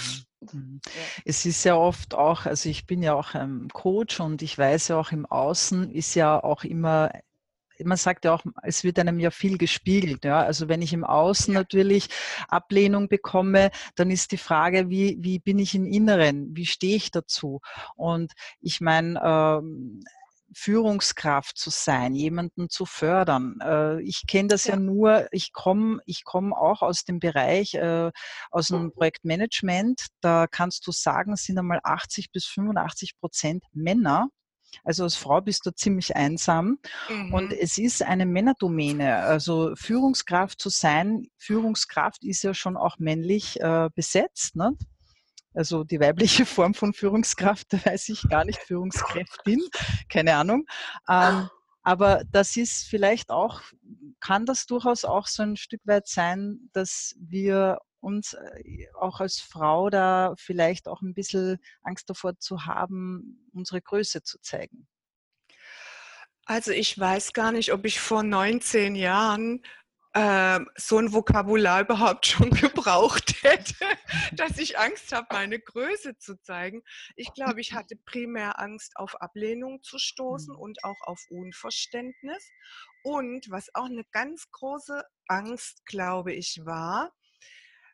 Mhm. 0.53 0.81
Es 1.25 1.47
ist 1.47 1.65
ja 1.65 1.77
oft 1.77 2.15
auch, 2.15 2.47
also 2.47 2.69
ich 2.69 2.87
bin 2.87 3.03
ja 3.03 3.15
auch 3.15 3.35
ein 3.35 3.69
Coach 3.73 4.21
und 4.21 4.43
ich 4.43 4.59
weiß 4.59 4.89
ja 4.89 4.99
auch 4.99 5.13
im 5.13 5.27
Außen 5.27 5.91
ist 5.91 6.15
ja 6.15 6.43
auch 6.43 6.65
immer 6.65 7.11
man 7.83 7.97
sagt 7.97 8.25
ja 8.25 8.33
auch, 8.33 8.45
es 8.63 8.85
wird 8.85 9.01
einem 9.01 9.19
ja 9.19 9.33
viel 9.33 9.59
gespiegelt. 9.59 10.25
Ja? 10.25 10.43
Also 10.43 10.69
wenn 10.69 10.81
ich 10.81 10.93
im 10.93 11.03
Außen 11.03 11.55
ja. 11.55 11.61
natürlich 11.61 12.09
Ablehnung 12.49 13.09
bekomme, 13.09 13.73
dann 13.97 14.13
ist 14.13 14.31
die 14.31 14.37
Frage, 14.37 14.91
wie, 14.91 15.17
wie 15.21 15.41
bin 15.41 15.59
ich 15.59 15.75
im 15.75 15.85
Inneren? 15.85 16.57
Wie 16.57 16.67
stehe 16.67 16.95
ich 16.95 17.11
dazu? 17.11 17.61
Und 17.97 18.33
ich 18.61 18.81
meine, 18.81 19.21
ähm, 19.25 20.05
Führungskraft 20.55 21.57
zu 21.59 21.71
sein, 21.71 22.15
jemanden 22.15 22.69
zu 22.69 22.87
fördern. 22.87 23.59
Äh, 23.63 24.03
ich 24.03 24.27
kenne 24.27 24.49
das 24.49 24.65
ja. 24.65 24.75
ja, 24.75 24.81
nur, 24.81 25.27
ich 25.33 25.53
komme 25.53 26.01
ich 26.07 26.25
komm 26.25 26.53
auch 26.53 26.83
aus 26.83 27.05
dem 27.05 27.19
Bereich, 27.19 27.75
äh, 27.75 28.11
aus 28.51 28.69
dem 28.69 28.93
Projektmanagement. 28.93 30.07
Da 30.21 30.47
kannst 30.47 30.87
du 30.87 30.93
sagen, 30.93 31.37
sind 31.37 31.59
einmal 31.59 31.81
80 31.83 32.33
bis 32.33 32.47
85 32.47 33.19
Prozent 33.19 33.65
Männer. 33.73 34.29
Also 34.83 35.05
als 35.05 35.15
Frau 35.15 35.41
bist 35.41 35.67
du 35.67 35.71
ziemlich 35.71 36.17
einsam 36.17 36.79
mhm. 37.09 37.33
und 37.33 37.53
es 37.53 37.79
ist 37.79 38.03
eine 38.03 38.27
Männerdomäne. 38.27 39.19
Also 39.19 39.75
Führungskraft 39.77 40.61
zu 40.61 40.69
sein, 40.69 41.29
Führungskraft 41.39 42.25
ist 42.25 42.43
ja 42.43 42.55
schon 42.55 42.77
auch 42.77 42.99
männlich 42.99 43.61
äh, 43.61 43.89
besetzt. 43.95 44.57
Ne? 44.57 44.73
Also 45.55 45.85
die 45.85 46.01
weibliche 46.01 46.45
Form 46.47 46.75
von 46.75 46.93
Führungskraft, 46.93 47.73
da 47.73 47.85
weiß 47.85 48.09
ich 48.11 48.23
gar 48.29 48.45
nicht, 48.45 48.61
Führungskräftin, 48.61 49.63
keine 50.09 50.35
Ahnung. 50.35 50.67
Ähm, 51.09 51.49
aber 51.83 52.25
das 52.31 52.57
ist 52.57 52.89
vielleicht 52.89 53.31
auch, 53.31 53.61
kann 54.21 54.47
das 54.47 54.67
durchaus 54.67 55.05
auch 55.05 55.27
so 55.27 55.43
ein 55.43 55.57
Stück 55.57 55.83
weit 55.85 56.09
sein, 56.09 56.71
dass 56.73 57.15
wir 57.19 57.79
uns 58.01 58.35
äh, 58.35 58.87
auch 58.99 59.21
als 59.21 59.41
Frau 59.41 59.91
da 59.91 60.35
vielleicht 60.37 60.89
auch 60.89 61.03
ein 61.03 61.15
bisschen 61.15 61.59
Angst 61.83 62.09
davor 62.09 62.39
zu 62.39 62.67
haben, 62.67 63.49
unsere 63.53 63.81
Größe 63.81 64.23
zu 64.23 64.39
zeigen. 64.41 64.87
Also 66.47 66.73
ich 66.73 66.99
weiß 66.99 67.33
gar 67.33 67.53
nicht, 67.53 67.73
ob 67.73 67.87
ich 67.87 68.01
vor 68.01 68.23
19 68.23 68.95
Jahren 68.97 69.63
äh, 70.15 70.61
so 70.77 70.99
ein 70.99 71.13
Vokabular 71.13 71.83
überhaupt 71.83 72.27
schon 72.27 72.51
gebraucht 72.51 73.43
hätte, 73.43 73.85
dass 74.33 74.59
ich 74.59 74.79
Angst 74.79 75.13
habe, 75.13 75.27
meine 75.31 75.59
Größe 75.59 76.17
zu 76.19 76.41
zeigen. 76.41 76.83
Ich 77.17 77.33
glaube, 77.35 77.61
ich 77.61 77.75
hatte 77.75 77.97
primär 78.07 78.61
Angst, 78.61 78.97
auf 78.97 79.21
Ablehnung 79.21 79.83
zu 79.83 79.99
stoßen 79.99 80.55
mhm. 80.55 80.61
und 80.61 80.85
auch 80.85 81.01
auf 81.03 81.21
Unverständnis. 81.31 82.49
Und 83.03 83.51
was 83.51 83.75
auch 83.75 83.87
eine 83.87 84.05
ganz 84.13 84.51
große 84.53 85.03
Angst, 85.27 85.85
glaube 85.85 86.33
ich, 86.33 86.61
war, 86.65 87.13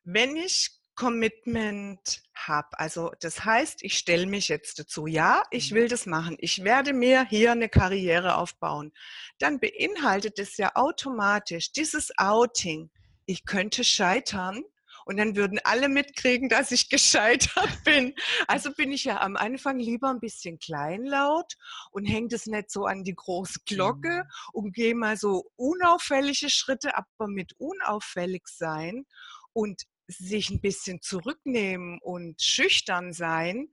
wenn 0.04 0.36
ich 0.36 0.79
Commitment 0.94 2.22
habe. 2.34 2.78
Also 2.78 3.12
das 3.20 3.44
heißt, 3.44 3.82
ich 3.82 3.96
stelle 3.96 4.26
mich 4.26 4.48
jetzt 4.48 4.78
dazu, 4.78 5.06
ja, 5.06 5.42
ich 5.50 5.70
mhm. 5.70 5.76
will 5.76 5.88
das 5.88 6.06
machen, 6.06 6.36
ich 6.40 6.64
werde 6.64 6.92
mir 6.92 7.26
hier 7.26 7.52
eine 7.52 7.68
Karriere 7.68 8.36
aufbauen. 8.36 8.92
Dann 9.38 9.60
beinhaltet 9.60 10.38
es 10.38 10.56
ja 10.56 10.72
automatisch 10.74 11.72
dieses 11.72 12.10
Outing. 12.18 12.90
Ich 13.26 13.44
könnte 13.44 13.84
scheitern 13.84 14.64
und 15.04 15.16
dann 15.16 15.36
würden 15.36 15.58
alle 15.64 15.88
mitkriegen, 15.88 16.48
dass 16.48 16.70
ich 16.70 16.88
gescheitert 16.90 17.84
bin. 17.84 18.14
Also 18.46 18.72
bin 18.72 18.92
ich 18.92 19.04
ja 19.04 19.20
am 19.20 19.36
Anfang 19.36 19.78
lieber 19.78 20.08
ein 20.08 20.20
bisschen 20.20 20.58
kleinlaut 20.58 21.54
und 21.90 22.04
hängt 22.04 22.32
es 22.32 22.46
nicht 22.46 22.70
so 22.70 22.86
an 22.86 23.04
die 23.04 23.14
große 23.14 23.60
Glocke 23.66 24.24
mhm. 24.24 24.30
und 24.52 24.72
gehe 24.72 24.94
mal 24.94 25.16
so 25.16 25.50
unauffällige 25.56 26.50
Schritte, 26.50 26.96
aber 26.96 27.28
mit 27.28 27.54
unauffällig 27.58 28.46
sein 28.46 29.04
und 29.52 29.82
sich 30.18 30.50
ein 30.50 30.60
bisschen 30.60 31.00
zurücknehmen 31.02 31.98
und 32.02 32.40
schüchtern 32.42 33.12
sein, 33.12 33.68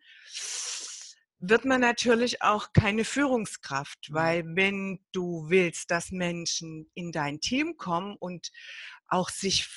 wird 1.39 1.65
man 1.65 1.82
natürlich 1.82 2.41
auch 2.41 2.74
keine 2.74 3.03
Führungskraft, 3.03 4.10
mhm. 4.10 4.13
weil 4.13 4.44
wenn 4.46 5.00
du 5.12 5.50
willst, 5.50 5.91
dass 5.91 6.12
Menschen 6.12 6.89
in 6.94 7.12
dein 7.12 7.39
Team 7.39 7.77
kommen 7.77 8.15
und 8.20 8.51
auch 9.08 9.29
sich 9.29 9.67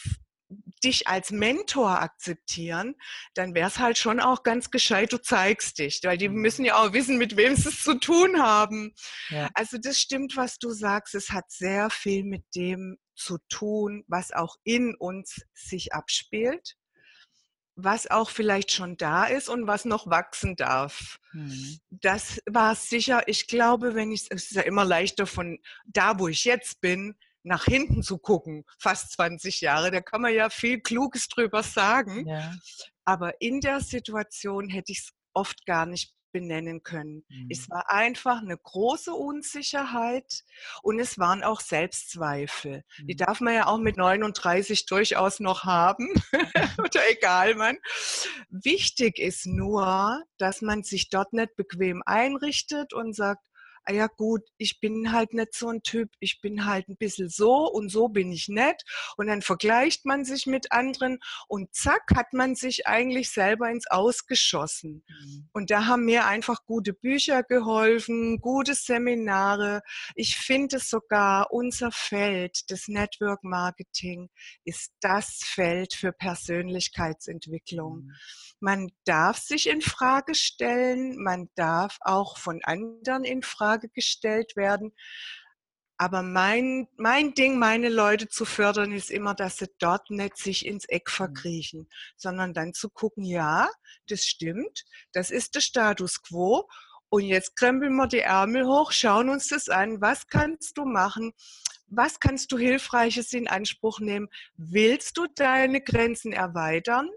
dich 0.82 1.06
als 1.06 1.30
Mentor 1.30 2.00
akzeptieren, 2.00 2.96
dann 3.34 3.54
wäre 3.54 3.68
es 3.68 3.78
halt 3.78 3.98
schon 3.98 4.18
auch 4.18 4.42
ganz 4.42 4.70
gescheit, 4.70 5.12
du 5.12 5.22
zeigst 5.22 5.78
dich, 5.78 6.00
weil 6.02 6.18
die 6.18 6.28
mhm. 6.28 6.40
müssen 6.40 6.64
ja 6.64 6.76
auch 6.76 6.92
wissen, 6.92 7.18
mit 7.18 7.36
wem 7.36 7.54
sie 7.54 7.68
es 7.68 7.82
zu 7.84 7.94
tun 7.94 8.42
haben. 8.42 8.92
Ja. 9.28 9.48
Also 9.54 9.78
das 9.78 10.00
stimmt, 10.00 10.36
was 10.36 10.58
du 10.58 10.70
sagst. 10.70 11.14
Es 11.14 11.30
hat 11.30 11.50
sehr 11.50 11.88
viel 11.90 12.24
mit 12.24 12.42
dem 12.56 12.98
zu 13.20 13.38
tun, 13.48 14.04
was 14.08 14.32
auch 14.32 14.56
in 14.64 14.94
uns 14.94 15.42
sich 15.54 15.92
abspielt, 15.92 16.76
was 17.76 18.10
auch 18.10 18.30
vielleicht 18.30 18.72
schon 18.72 18.96
da 18.96 19.24
ist 19.26 19.48
und 19.48 19.66
was 19.66 19.84
noch 19.84 20.08
wachsen 20.08 20.56
darf. 20.56 21.18
Mhm. 21.32 21.78
Das 21.90 22.40
war 22.46 22.74
sicher, 22.74 23.28
ich 23.28 23.46
glaube, 23.46 23.94
wenn 23.94 24.12
ich, 24.12 24.26
es 24.30 24.46
ist 24.46 24.52
ja 24.52 24.62
immer 24.62 24.84
leichter 24.84 25.26
von 25.26 25.58
da, 25.86 26.18
wo 26.18 26.28
ich 26.28 26.44
jetzt 26.44 26.80
bin, 26.80 27.16
nach 27.42 27.64
hinten 27.64 28.02
zu 28.02 28.18
gucken, 28.18 28.64
fast 28.78 29.12
20 29.12 29.62
Jahre, 29.62 29.90
da 29.90 30.00
kann 30.00 30.20
man 30.20 30.34
ja 30.34 30.50
viel 30.50 30.80
Kluges 30.80 31.28
drüber 31.28 31.62
sagen. 31.62 32.26
Ja. 32.26 32.54
Aber 33.04 33.40
in 33.40 33.60
der 33.60 33.80
Situation 33.80 34.68
hätte 34.68 34.92
ich 34.92 34.98
es 34.98 35.12
oft 35.32 35.64
gar 35.64 35.86
nicht 35.86 36.12
benennen 36.32 36.82
können. 36.82 37.24
Mhm. 37.28 37.48
Es 37.50 37.68
war 37.70 37.90
einfach 37.90 38.40
eine 38.40 38.56
große 38.56 39.12
Unsicherheit 39.12 40.44
und 40.82 40.98
es 40.98 41.18
waren 41.18 41.42
auch 41.42 41.60
Selbstzweifel. 41.60 42.84
Mhm. 42.98 43.06
Die 43.06 43.16
darf 43.16 43.40
man 43.40 43.54
ja 43.54 43.66
auch 43.66 43.78
mit 43.78 43.96
39 43.96 44.86
durchaus 44.86 45.40
noch 45.40 45.64
haben 45.64 46.08
oder 46.78 47.00
egal 47.10 47.54
man. 47.54 47.76
Wichtig 48.48 49.18
ist 49.18 49.46
nur, 49.46 50.22
dass 50.38 50.62
man 50.62 50.82
sich 50.82 51.10
dort 51.10 51.32
nicht 51.32 51.56
bequem 51.56 52.02
einrichtet 52.04 52.92
und 52.92 53.14
sagt, 53.14 53.42
ah 53.84 53.92
ja 53.92 54.06
gut, 54.06 54.42
ich 54.58 54.80
bin 54.80 55.12
halt 55.12 55.34
nicht 55.34 55.54
so 55.54 55.68
ein 55.68 55.82
Typ, 55.82 56.10
ich 56.20 56.40
bin 56.40 56.66
halt 56.66 56.88
ein 56.88 56.96
bisschen 56.96 57.28
so 57.28 57.66
und 57.66 57.90
so 57.90 58.08
bin 58.08 58.32
ich 58.32 58.48
nett. 58.48 58.82
Und 59.16 59.26
dann 59.26 59.42
vergleicht 59.42 60.04
man 60.04 60.24
sich 60.24 60.46
mit 60.46 60.72
anderen 60.72 61.18
und 61.48 61.74
zack, 61.74 62.02
hat 62.14 62.32
man 62.32 62.54
sich 62.54 62.86
eigentlich 62.86 63.30
selber 63.30 63.70
ins 63.70 63.86
Ausgeschossen. 63.86 65.04
Mhm. 65.08 65.48
Und 65.52 65.70
da 65.70 65.86
haben 65.86 66.04
mir 66.04 66.26
einfach 66.26 66.64
gute 66.64 66.92
Bücher 66.92 67.42
geholfen, 67.42 68.40
gute 68.40 68.74
Seminare. 68.74 69.82
Ich 70.14 70.36
finde 70.36 70.78
sogar, 70.78 71.52
unser 71.52 71.90
Feld 71.92 72.70
des 72.70 72.88
Network 72.88 73.42
Marketing 73.44 74.28
ist 74.64 74.92
das 75.00 75.40
Feld 75.42 75.94
für 75.94 76.12
Persönlichkeitsentwicklung. 76.12 78.04
Mhm. 78.04 78.14
Man 78.60 78.90
darf 79.04 79.38
sich 79.38 79.68
in 79.68 79.80
Frage 79.80 80.34
stellen, 80.34 81.16
man 81.22 81.48
darf 81.54 81.96
auch 82.02 82.36
von 82.36 82.60
anderen 82.62 83.24
in 83.24 83.42
Frage 83.42 83.69
gestellt 83.78 84.56
werden. 84.56 84.92
Aber 86.00 86.22
mein, 86.22 86.88
mein 86.96 87.34
Ding, 87.34 87.58
meine 87.58 87.90
Leute 87.90 88.26
zu 88.26 88.46
fördern, 88.46 88.90
ist 88.90 89.10
immer, 89.10 89.34
dass 89.34 89.58
sie 89.58 89.68
dort 89.80 90.08
nicht 90.08 90.38
sich 90.38 90.64
ins 90.64 90.86
Eck 90.86 91.08
mhm. 91.08 91.12
verkriechen, 91.12 91.88
sondern 92.16 92.54
dann 92.54 92.72
zu 92.72 92.88
gucken, 92.88 93.22
ja, 93.22 93.68
das 94.08 94.24
stimmt, 94.24 94.86
das 95.12 95.30
ist 95.30 95.54
der 95.54 95.60
Status 95.60 96.22
quo. 96.22 96.66
Und 97.10 97.24
jetzt 97.24 97.54
krempeln 97.54 97.94
wir 97.96 98.06
die 98.06 98.20
Ärmel 98.20 98.66
hoch, 98.66 98.92
schauen 98.92 99.28
uns 99.28 99.48
das 99.48 99.68
an. 99.68 100.00
Was 100.00 100.26
kannst 100.28 100.78
du 100.78 100.86
machen? 100.86 101.32
Was 101.88 102.18
kannst 102.18 102.50
du 102.52 102.56
Hilfreiches 102.56 103.34
in 103.34 103.46
Anspruch 103.46 104.00
nehmen? 104.00 104.28
Willst 104.56 105.18
du 105.18 105.26
deine 105.34 105.82
Grenzen 105.82 106.32
erweitern? 106.32 107.10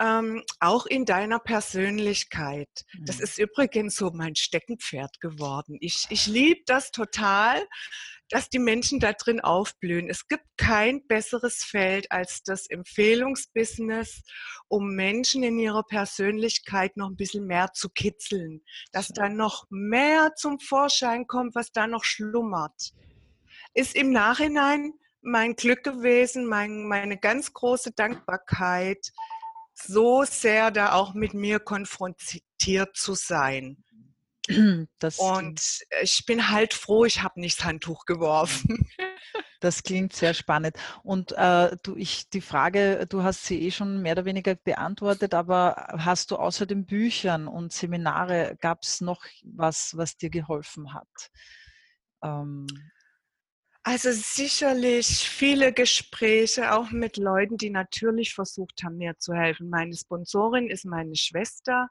Ähm, 0.00 0.42
auch 0.60 0.86
in 0.86 1.04
deiner 1.04 1.38
Persönlichkeit. 1.38 2.68
Das 3.00 3.18
mhm. 3.18 3.24
ist 3.24 3.38
übrigens 3.38 3.96
so 3.96 4.10
mein 4.10 4.34
Steckenpferd 4.34 5.20
geworden. 5.20 5.78
Ich, 5.80 6.06
ich 6.10 6.26
liebe 6.26 6.60
das 6.66 6.90
total, 6.90 7.66
dass 8.28 8.50
die 8.50 8.58
Menschen 8.58 8.98
da 9.00 9.12
drin 9.12 9.40
aufblühen. 9.40 10.10
Es 10.10 10.26
gibt 10.26 10.44
kein 10.56 11.06
besseres 11.06 11.62
Feld 11.62 12.10
als 12.10 12.42
das 12.42 12.66
Empfehlungsbusiness, 12.66 14.22
um 14.68 14.94
Menschen 14.94 15.42
in 15.42 15.58
ihrer 15.58 15.84
Persönlichkeit 15.84 16.96
noch 16.96 17.08
ein 17.08 17.16
bisschen 17.16 17.46
mehr 17.46 17.72
zu 17.72 17.88
kitzeln, 17.88 18.62
dass 18.92 19.08
da 19.08 19.28
noch 19.28 19.66
mehr 19.70 20.32
zum 20.36 20.58
Vorschein 20.58 21.26
kommt, 21.26 21.54
was 21.54 21.70
da 21.72 21.86
noch 21.86 22.04
schlummert. 22.04 22.92
Ist 23.74 23.94
im 23.94 24.10
Nachhinein 24.10 24.92
mein 25.22 25.54
Glück 25.54 25.82
gewesen, 25.84 26.46
mein, 26.46 26.86
meine 26.86 27.18
ganz 27.18 27.52
große 27.52 27.92
Dankbarkeit, 27.92 29.12
so 29.76 30.24
sehr 30.24 30.70
da 30.70 30.92
auch 30.92 31.14
mit 31.14 31.34
mir 31.34 31.60
konfrontiert 31.60 32.96
zu 32.96 33.14
sein. 33.14 33.84
Das 34.98 35.18
und 35.18 35.80
ich 36.02 36.24
bin 36.24 36.50
halt 36.50 36.72
froh, 36.72 37.04
ich 37.04 37.22
habe 37.22 37.40
nicht 37.40 37.58
das 37.58 37.64
Handtuch 37.66 38.04
geworfen. 38.04 38.88
Das 39.60 39.82
klingt 39.82 40.12
sehr 40.12 40.34
spannend. 40.34 40.76
Und 41.02 41.32
äh, 41.32 41.76
du, 41.82 41.96
ich, 41.96 42.28
die 42.28 42.42
Frage, 42.42 43.06
du 43.08 43.22
hast 43.22 43.46
sie 43.46 43.62
eh 43.62 43.70
schon 43.70 44.02
mehr 44.02 44.12
oder 44.12 44.26
weniger 44.26 44.54
beantwortet, 44.54 45.32
aber 45.32 45.94
hast 45.96 46.30
du 46.30 46.36
außer 46.36 46.66
den 46.66 46.84
Büchern 46.84 47.48
und 47.48 47.72
Seminare, 47.72 48.58
gab 48.60 48.82
es 48.82 49.00
noch 49.00 49.24
was, 49.44 49.96
was 49.96 50.18
dir 50.18 50.28
geholfen 50.28 50.92
hat? 50.92 51.30
Ähm. 52.22 52.66
Also 53.88 54.10
sicherlich 54.10 55.06
viele 55.06 55.72
Gespräche, 55.72 56.74
auch 56.74 56.90
mit 56.90 57.18
Leuten, 57.18 57.56
die 57.56 57.70
natürlich 57.70 58.34
versucht 58.34 58.82
haben, 58.82 58.96
mir 58.96 59.16
zu 59.16 59.32
helfen. 59.32 59.70
Meine 59.70 59.94
Sponsorin 59.94 60.68
ist 60.68 60.84
meine 60.84 61.14
Schwester 61.14 61.88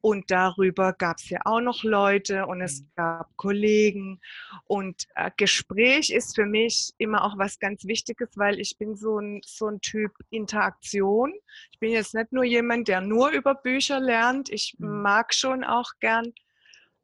und 0.00 0.30
darüber 0.30 0.94
gab 0.94 1.18
es 1.18 1.28
ja 1.28 1.40
auch 1.44 1.60
noch 1.60 1.84
Leute 1.84 2.46
und 2.46 2.62
es 2.62 2.80
mhm. 2.80 2.86
gab 2.96 3.36
Kollegen. 3.36 4.22
Und 4.64 5.06
äh, 5.16 5.30
Gespräch 5.36 6.08
ist 6.08 6.34
für 6.34 6.46
mich 6.46 6.94
immer 6.96 7.22
auch 7.22 7.36
was 7.36 7.58
ganz 7.58 7.84
Wichtiges, 7.84 8.30
weil 8.36 8.58
ich 8.58 8.78
bin 8.78 8.96
so 8.96 9.18
ein, 9.18 9.42
so 9.44 9.66
ein 9.66 9.82
Typ 9.82 10.12
Interaktion. 10.30 11.34
Ich 11.72 11.78
bin 11.78 11.90
jetzt 11.90 12.14
nicht 12.14 12.32
nur 12.32 12.44
jemand, 12.44 12.88
der 12.88 13.02
nur 13.02 13.28
über 13.32 13.54
Bücher 13.54 14.00
lernt. 14.00 14.48
Ich 14.48 14.76
mhm. 14.78 15.02
mag 15.02 15.34
schon 15.34 15.62
auch 15.62 15.90
gern 16.00 16.32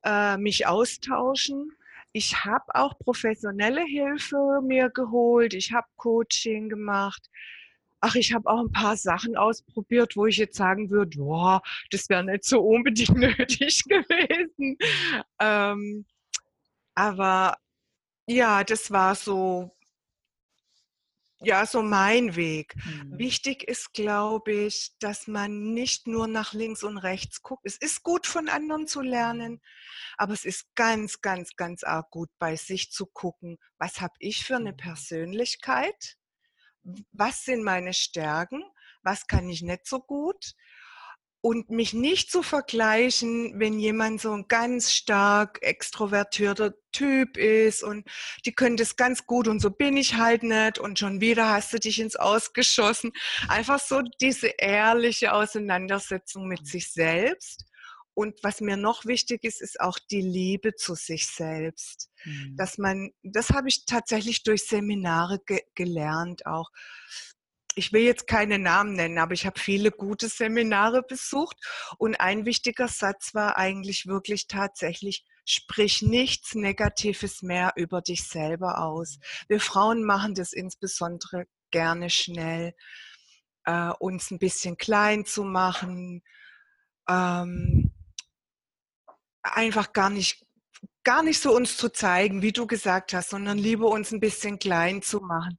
äh, 0.02 0.38
mich 0.38 0.66
austauschen. 0.66 1.76
Ich 2.16 2.44
habe 2.44 2.64
auch 2.74 2.98
professionelle 2.98 3.84
Hilfe 3.84 4.60
mir 4.62 4.88
geholt. 4.88 5.52
Ich 5.52 5.72
habe 5.72 5.86
Coaching 5.96 6.68
gemacht 6.70 7.28
ach, 8.04 8.14
ich 8.16 8.34
habe 8.34 8.50
auch 8.50 8.60
ein 8.60 8.72
paar 8.72 8.96
Sachen 8.96 9.34
ausprobiert, 9.34 10.14
wo 10.14 10.26
ich 10.26 10.36
jetzt 10.36 10.56
sagen 10.56 10.90
würde, 10.90 11.16
boah, 11.16 11.62
das 11.90 12.08
wäre 12.10 12.22
nicht 12.22 12.44
so 12.44 12.60
unbedingt 12.60 13.16
nötig 13.16 13.82
gewesen. 13.84 14.76
Ähm, 15.40 16.04
aber 16.94 17.56
ja, 18.26 18.62
das 18.64 18.90
war 18.90 19.14
so, 19.14 19.73
ja, 21.44 21.66
so 21.66 21.82
mein 21.82 22.36
Weg. 22.36 22.74
Mhm. 22.76 23.18
Wichtig 23.18 23.64
ist, 23.64 23.92
glaube 23.92 24.52
ich, 24.52 24.92
dass 24.98 25.26
man 25.26 25.72
nicht 25.74 26.06
nur 26.06 26.26
nach 26.26 26.52
links 26.52 26.82
und 26.82 26.98
rechts 26.98 27.42
guckt. 27.42 27.62
Es 27.64 27.76
ist 27.76 28.02
gut 28.02 28.26
von 28.26 28.48
anderen 28.48 28.86
zu 28.86 29.00
lernen, 29.00 29.60
aber 30.16 30.32
es 30.32 30.44
ist 30.44 30.74
ganz, 30.74 31.20
ganz, 31.20 31.56
ganz 31.56 31.84
arg 31.84 32.10
gut 32.10 32.30
bei 32.38 32.56
sich 32.56 32.90
zu 32.90 33.06
gucken, 33.06 33.58
was 33.78 34.00
habe 34.00 34.14
ich 34.18 34.44
für 34.44 34.56
eine 34.56 34.72
mhm. 34.72 34.76
Persönlichkeit? 34.76 36.16
was 37.12 37.44
sind 37.44 37.62
meine 37.62 37.94
Stärken, 37.94 38.62
was 39.02 39.26
kann 39.26 39.48
ich 39.48 39.62
nicht 39.62 39.86
so 39.86 40.00
gut 40.00 40.54
und 41.44 41.68
mich 41.68 41.92
nicht 41.92 42.30
zu 42.30 42.42
vergleichen, 42.42 43.60
wenn 43.60 43.78
jemand 43.78 44.18
so 44.18 44.32
ein 44.32 44.48
ganz 44.48 44.92
stark 44.94 45.58
extrovertierter 45.60 46.72
Typ 46.90 47.36
ist 47.36 47.82
und 47.82 48.08
die 48.46 48.54
können 48.54 48.78
das 48.78 48.96
ganz 48.96 49.26
gut 49.26 49.46
und 49.46 49.60
so 49.60 49.68
bin 49.68 49.98
ich 49.98 50.16
halt 50.16 50.42
nicht 50.42 50.78
und 50.78 50.98
schon 50.98 51.20
wieder 51.20 51.50
hast 51.50 51.74
du 51.74 51.78
dich 51.78 52.00
ins 52.00 52.16
Ausgeschossen. 52.16 53.12
Einfach 53.46 53.78
so 53.78 54.00
diese 54.22 54.52
ehrliche 54.56 55.34
Auseinandersetzung 55.34 56.48
mit 56.48 56.66
sich 56.66 56.90
selbst 56.90 57.66
und 58.14 58.42
was 58.42 58.62
mir 58.62 58.78
noch 58.78 59.04
wichtig 59.04 59.44
ist, 59.44 59.60
ist 59.60 59.80
auch 59.80 59.98
die 59.98 60.22
Liebe 60.22 60.76
zu 60.76 60.94
sich 60.94 61.26
selbst. 61.26 62.08
Mhm. 62.24 62.56
Dass 62.56 62.78
man, 62.78 63.10
das 63.22 63.50
habe 63.50 63.68
ich 63.68 63.84
tatsächlich 63.84 64.44
durch 64.44 64.64
Seminare 64.64 65.40
ge 65.44 65.60
gelernt 65.74 66.46
auch. 66.46 66.70
Ich 67.76 67.92
will 67.92 68.02
jetzt 68.02 68.26
keine 68.26 68.58
Namen 68.58 68.94
nennen, 68.94 69.18
aber 69.18 69.32
ich 69.34 69.46
habe 69.46 69.58
viele 69.58 69.90
gute 69.90 70.28
Seminare 70.28 71.02
besucht 71.02 71.56
und 71.98 72.14
ein 72.16 72.46
wichtiger 72.46 72.88
Satz 72.88 73.34
war 73.34 73.56
eigentlich 73.56 74.06
wirklich 74.06 74.46
tatsächlich, 74.46 75.24
sprich 75.44 76.02
nichts 76.02 76.54
Negatives 76.54 77.42
mehr 77.42 77.72
über 77.76 78.00
dich 78.00 78.28
selber 78.28 78.78
aus. 78.78 79.18
Wir 79.48 79.60
Frauen 79.60 80.04
machen 80.04 80.34
das 80.34 80.52
insbesondere 80.52 81.46
gerne 81.70 82.10
schnell, 82.10 82.74
äh, 83.64 83.90
uns 83.98 84.30
ein 84.30 84.38
bisschen 84.38 84.76
klein 84.76 85.24
zu 85.24 85.42
machen, 85.42 86.22
ähm, 87.08 87.92
einfach 89.42 89.92
gar 89.92 90.10
nicht, 90.10 90.46
gar 91.02 91.22
nicht 91.22 91.40
so 91.40 91.54
uns 91.54 91.76
zu 91.76 91.90
zeigen, 91.90 92.42
wie 92.42 92.52
du 92.52 92.66
gesagt 92.66 93.12
hast, 93.12 93.30
sondern 93.30 93.58
lieber 93.58 93.88
uns 93.88 94.12
ein 94.12 94.20
bisschen 94.20 94.58
klein 94.58 95.02
zu 95.02 95.20
machen. 95.20 95.58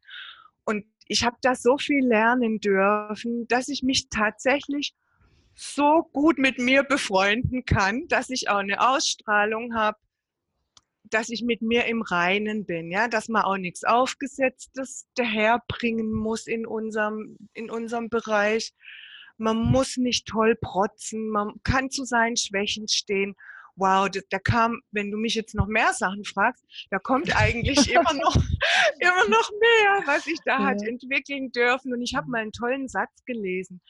Ich 1.07 1.23
habe 1.23 1.37
da 1.41 1.55
so 1.55 1.77
viel 1.77 2.05
lernen 2.05 2.59
dürfen, 2.59 3.47
dass 3.47 3.67
ich 3.67 3.83
mich 3.83 4.09
tatsächlich 4.09 4.95
so 5.53 6.09
gut 6.11 6.37
mit 6.37 6.59
mir 6.59 6.83
befreunden 6.83 7.65
kann, 7.65 8.07
dass 8.07 8.29
ich 8.29 8.49
auch 8.49 8.57
eine 8.57 8.87
Ausstrahlung 8.89 9.75
habe, 9.75 9.97
dass 11.03 11.29
ich 11.29 11.43
mit 11.43 11.61
mir 11.61 11.85
im 11.85 12.01
Reinen 12.01 12.65
bin, 12.65 12.91
ja, 12.91 13.07
dass 13.07 13.29
man 13.29 13.43
auch 13.43 13.57
nichts 13.57 13.83
Aufgesetztes 13.83 15.07
daherbringen 15.15 16.11
muss 16.11 16.47
in 16.47 16.65
unserem, 16.65 17.37
in 17.53 17.69
unserem 17.69 18.09
Bereich. 18.09 18.73
Man 19.37 19.57
muss 19.57 19.97
nicht 19.97 20.27
toll 20.27 20.55
protzen, 20.55 21.29
man 21.29 21.61
kann 21.63 21.89
zu 21.89 22.05
seinen 22.05 22.37
Schwächen 22.37 22.87
stehen 22.87 23.35
wow, 23.75 24.09
da 24.29 24.39
kam, 24.39 24.81
wenn 24.91 25.11
du 25.11 25.17
mich 25.17 25.35
jetzt 25.35 25.55
noch 25.55 25.67
mehr 25.67 25.93
Sachen 25.93 26.23
fragst, 26.23 26.63
da 26.89 26.99
kommt 26.99 27.35
eigentlich 27.35 27.91
immer 27.93 28.13
noch, 28.13 28.35
immer 28.99 29.29
noch 29.29 29.51
mehr, 29.59 30.03
was 30.05 30.27
ich 30.27 30.39
da 30.45 30.59
ja. 30.59 30.65
hat 30.65 30.81
entwickeln 30.83 31.51
dürfen. 31.51 31.93
Und 31.93 32.01
ich 32.01 32.15
habe 32.15 32.29
mal 32.29 32.41
einen 32.41 32.51
tollen 32.51 32.87
Satz 32.87 33.23
gelesen. 33.25 33.81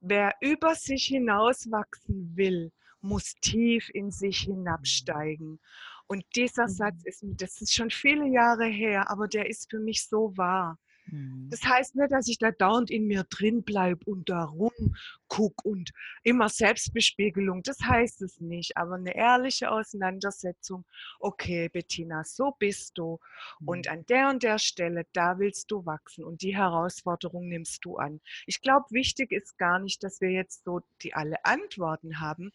Wer 0.00 0.34
über 0.40 0.74
sich 0.74 1.06
hinauswachsen 1.06 2.36
will, 2.36 2.72
muss 3.00 3.34
tief 3.40 3.90
in 3.92 4.10
sich 4.10 4.40
hinabsteigen. 4.40 5.60
Und 6.06 6.24
dieser 6.34 6.64
mhm. 6.64 6.72
Satz 6.72 7.04
ist, 7.04 7.22
das 7.22 7.60
ist 7.60 7.74
schon 7.74 7.90
viele 7.90 8.26
Jahre 8.28 8.66
her, 8.66 9.10
aber 9.10 9.28
der 9.28 9.48
ist 9.48 9.70
für 9.70 9.78
mich 9.78 10.06
so 10.08 10.36
wahr. 10.36 10.78
Mhm. 11.10 11.48
Das 11.50 11.62
heißt 11.64 11.96
nicht, 11.96 12.12
dass 12.12 12.28
ich 12.28 12.38
da 12.38 12.50
dauernd 12.50 12.90
in 12.90 13.06
mir 13.06 13.24
drin 13.24 13.62
bleibe 13.62 14.04
und 14.04 14.28
da 14.28 14.44
rumguck 14.44 15.64
und 15.64 15.90
immer 16.22 16.48
Selbstbespiegelung. 16.48 17.62
Das 17.62 17.78
heißt 17.80 18.22
es 18.22 18.40
nicht, 18.40 18.76
aber 18.76 18.96
eine 18.96 19.14
ehrliche 19.14 19.70
Auseinandersetzung. 19.70 20.84
Okay, 21.18 21.68
Bettina, 21.68 22.24
so 22.24 22.54
bist 22.58 22.98
du. 22.98 23.18
Und 23.64 23.86
mhm. 23.86 23.92
an 23.92 24.06
der 24.06 24.28
und 24.30 24.42
der 24.42 24.58
Stelle, 24.58 25.06
da 25.12 25.38
willst 25.38 25.70
du 25.70 25.84
wachsen 25.86 26.24
und 26.24 26.42
die 26.42 26.56
Herausforderung 26.56 27.48
nimmst 27.48 27.84
du 27.84 27.96
an. 27.96 28.20
Ich 28.46 28.60
glaube, 28.60 28.86
wichtig 28.90 29.32
ist 29.32 29.58
gar 29.58 29.78
nicht, 29.78 30.02
dass 30.02 30.20
wir 30.20 30.30
jetzt 30.30 30.64
so 30.64 30.80
die 31.02 31.14
alle 31.14 31.44
Antworten 31.44 32.20
haben. 32.20 32.50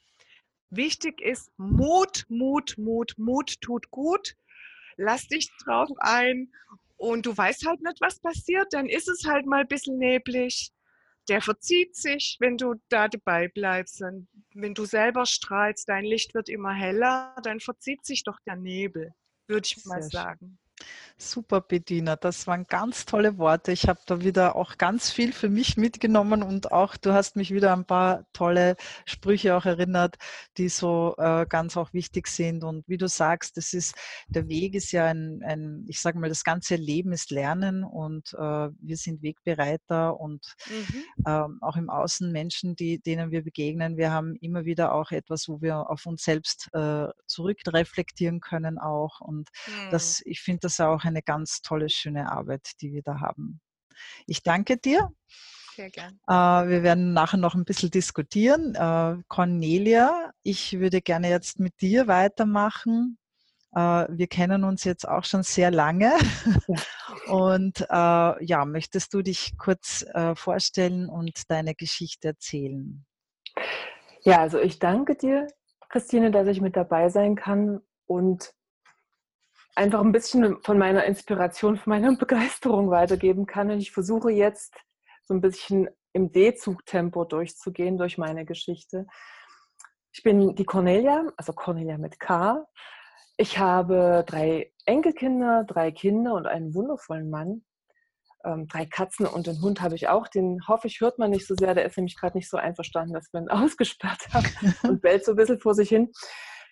Wichtig 0.69 1.21
ist 1.21 1.51
Mut, 1.57 2.25
Mut, 2.29 2.77
Mut, 2.77 3.13
Mut 3.17 3.61
tut 3.61 3.91
gut. 3.91 4.35
Lass 4.97 5.27
dich 5.27 5.49
drauf 5.63 5.89
ein 5.97 6.51
und 7.03 7.25
du 7.25 7.35
weißt 7.35 7.65
halt 7.65 7.81
nicht, 7.81 7.99
was 7.99 8.19
passiert, 8.21 8.71
dann 8.71 8.87
ist 8.87 9.09
es 9.09 9.25
halt 9.25 9.45
mal 9.45 9.61
ein 9.61 9.67
bisschen 9.67 9.97
neblig. 9.97 10.71
Der 11.27 11.41
verzieht 11.41 11.97
sich, 11.97 12.37
wenn 12.39 12.57
du 12.57 12.75
da 12.87 13.09
dabei 13.09 13.49
bleibst. 13.49 14.01
Und 14.01 14.29
wenn 14.53 14.73
du 14.73 14.85
selber 14.85 15.25
strahlst, 15.25 15.89
dein 15.89 16.05
Licht 16.05 16.33
wird 16.33 16.47
immer 16.47 16.73
heller, 16.73 17.35
dann 17.43 17.59
verzieht 17.59 18.05
sich 18.05 18.23
doch 18.23 18.39
der 18.45 18.55
Nebel, 18.55 19.13
würde 19.47 19.65
ich 19.65 19.85
mal 19.85 20.01
sagen. 20.01 20.57
Super, 21.17 21.61
Bediener. 21.61 22.17
Das 22.17 22.47
waren 22.47 22.65
ganz 22.67 23.05
tolle 23.05 23.37
Worte. 23.37 23.71
Ich 23.71 23.87
habe 23.87 23.99
da 24.05 24.21
wieder 24.21 24.55
auch 24.55 24.77
ganz 24.77 25.11
viel 25.11 25.31
für 25.31 25.47
mich 25.47 25.77
mitgenommen 25.77 26.43
und 26.43 26.71
auch 26.71 26.97
du 26.97 27.13
hast 27.13 27.35
mich 27.35 27.51
wieder 27.53 27.71
ein 27.73 27.85
paar 27.85 28.25
tolle 28.33 28.75
Sprüche 29.05 29.55
auch 29.55 29.65
erinnert, 29.65 30.17
die 30.57 30.69
so 30.69 31.15
äh, 31.17 31.45
ganz 31.47 31.77
auch 31.77 31.93
wichtig 31.93 32.27
sind. 32.27 32.63
Und 32.63 32.87
wie 32.87 32.97
du 32.97 33.07
sagst, 33.07 33.57
das 33.57 33.73
ist, 33.73 33.95
der 34.27 34.47
Weg 34.49 34.75
ist 34.75 34.91
ja 34.91 35.05
ein, 35.05 35.41
ein 35.43 35.85
ich 35.87 36.01
sage 36.01 36.19
mal, 36.19 36.29
das 36.29 36.43
ganze 36.43 36.75
Leben 36.75 37.13
ist 37.13 37.31
Lernen 37.31 37.83
und 37.83 38.33
äh, 38.33 38.37
wir 38.37 38.97
sind 38.97 39.21
Wegbereiter 39.21 40.19
und 40.19 40.55
mhm. 40.67 41.03
ähm, 41.25 41.57
auch 41.61 41.77
im 41.77 41.89
Außen 41.89 42.31
Menschen, 42.31 42.75
die, 42.75 42.99
denen 42.99 43.31
wir 43.31 43.43
begegnen. 43.43 43.97
Wir 43.97 44.11
haben 44.11 44.35
immer 44.41 44.65
wieder 44.65 44.93
auch 44.93 45.11
etwas, 45.11 45.47
wo 45.47 45.61
wir 45.61 45.89
auf 45.89 46.05
uns 46.05 46.23
selbst 46.23 46.69
äh, 46.73 47.07
zurückreflektieren 47.27 48.41
können 48.41 48.77
auch. 48.77 49.21
Und 49.21 49.49
mhm. 49.67 49.91
das, 49.91 50.21
ich 50.25 50.41
finde 50.41 50.61
das 50.61 50.72
auch 50.79 51.03
eine 51.03 51.21
ganz 51.21 51.61
tolle, 51.61 51.89
schöne 51.89 52.31
Arbeit, 52.31 52.71
die 52.81 52.93
wir 52.93 53.01
da 53.01 53.19
haben. 53.19 53.61
Ich 54.25 54.43
danke 54.43 54.77
dir. 54.77 55.09
Sehr 55.75 55.89
gerne. 55.89 56.17
Äh, 56.27 56.69
wir 56.69 56.83
werden 56.83 57.13
nachher 57.13 57.37
noch 57.37 57.55
ein 57.55 57.65
bisschen 57.65 57.89
diskutieren. 57.89 58.75
Äh, 58.75 59.23
Cornelia, 59.27 60.31
ich 60.43 60.79
würde 60.79 61.01
gerne 61.01 61.29
jetzt 61.29 61.59
mit 61.59 61.81
dir 61.81 62.07
weitermachen. 62.07 63.17
Äh, 63.73 64.05
wir 64.09 64.27
kennen 64.27 64.63
uns 64.63 64.83
jetzt 64.83 65.07
auch 65.07 65.23
schon 65.23 65.43
sehr 65.43 65.71
lange. 65.71 66.11
Und 67.27 67.79
ja, 67.89 68.65
möchtest 68.65 69.13
du 69.13 69.21
dich 69.21 69.53
kurz 69.57 70.03
vorstellen 70.35 71.07
und 71.07 71.49
deine 71.49 71.75
Geschichte 71.75 72.29
erzählen? 72.29 73.05
Ja, 74.23 74.39
also 74.39 74.59
ich 74.59 74.79
danke 74.79 75.15
dir, 75.15 75.47
Christine, 75.89 76.31
dass 76.31 76.47
ich 76.47 76.59
mit 76.59 76.75
dabei 76.75 77.09
sein 77.09 77.35
kann 77.35 77.81
und 78.07 78.53
einfach 79.75 80.01
ein 80.01 80.11
bisschen 80.11 80.61
von 80.61 80.77
meiner 80.77 81.05
Inspiration, 81.05 81.77
von 81.77 81.91
meiner 81.91 82.15
Begeisterung 82.17 82.89
weitergeben 82.89 83.45
kann. 83.45 83.71
Und 83.71 83.79
ich 83.79 83.91
versuche 83.91 84.31
jetzt 84.31 84.75
so 85.23 85.33
ein 85.33 85.41
bisschen 85.41 85.89
im 86.13 86.31
D-Zug-Tempo 86.31 87.25
durchzugehen 87.25 87.97
durch 87.97 88.17
meine 88.17 88.45
Geschichte. 88.45 89.07
Ich 90.11 90.21
bin 90.21 90.55
die 90.55 90.65
Cornelia, 90.65 91.31
also 91.37 91.53
Cornelia 91.53 91.97
mit 91.97 92.19
K. 92.19 92.63
Ich 93.37 93.57
habe 93.57 94.23
drei 94.27 94.71
Enkelkinder, 94.85 95.63
drei 95.63 95.91
Kinder 95.91 96.35
und 96.35 96.45
einen 96.45 96.75
wundervollen 96.75 97.31
Mann. 97.31 97.65
Ähm, 98.45 98.67
drei 98.67 98.85
Katzen 98.85 99.25
und 99.25 99.47
einen 99.47 99.61
Hund 99.61 99.81
habe 99.81 99.95
ich 99.95 100.09
auch. 100.09 100.27
Den 100.27 100.59
hoffe 100.67 100.87
ich, 100.87 101.01
hört 101.01 101.17
man 101.17 101.31
nicht 101.31 101.47
so 101.47 101.55
sehr. 101.55 101.73
Der 101.73 101.85
ist 101.85 101.97
nämlich 101.97 102.15
gerade 102.15 102.37
nicht 102.37 102.49
so 102.49 102.57
einverstanden, 102.57 103.13
dass 103.13 103.33
wir 103.33 103.41
ihn 103.41 103.49
ausgesperrt 103.49 104.27
haben 104.33 104.75
und 104.83 105.01
bellt 105.01 105.25
so 105.25 105.31
ein 105.31 105.37
bisschen 105.37 105.59
vor 105.59 105.73
sich 105.73 105.89
hin. 105.89 106.11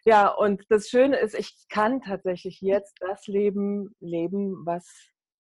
Ja, 0.04 0.30
und 0.30 0.64
das 0.70 0.90
Schöne 0.90 1.18
ist, 1.20 1.36
ich 1.36 1.68
kann 1.70 2.02
tatsächlich 2.02 2.60
jetzt 2.62 2.98
das 3.02 3.28
Leben 3.28 3.96
leben, 4.00 4.66
was 4.66 4.88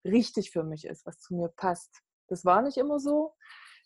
richtig 0.04 0.50
für 0.50 0.64
mich 0.64 0.84
ist, 0.84 1.06
was 1.06 1.18
zu 1.18 1.34
mir 1.34 1.48
passt. 1.48 2.02
Das 2.28 2.44
war 2.44 2.60
nicht 2.60 2.76
immer 2.76 3.00
so. 3.00 3.34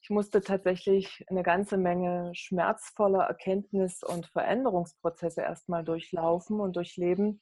Ich 0.02 0.10
musste 0.10 0.40
tatsächlich 0.40 1.24
eine 1.28 1.42
ganze 1.42 1.76
Menge 1.76 2.30
schmerzvoller 2.34 3.28
Erkenntnis- 3.28 4.02
und 4.02 4.26
Veränderungsprozesse 4.26 5.42
erstmal 5.42 5.84
durchlaufen 5.84 6.60
und 6.60 6.74
durchleben. 6.76 7.40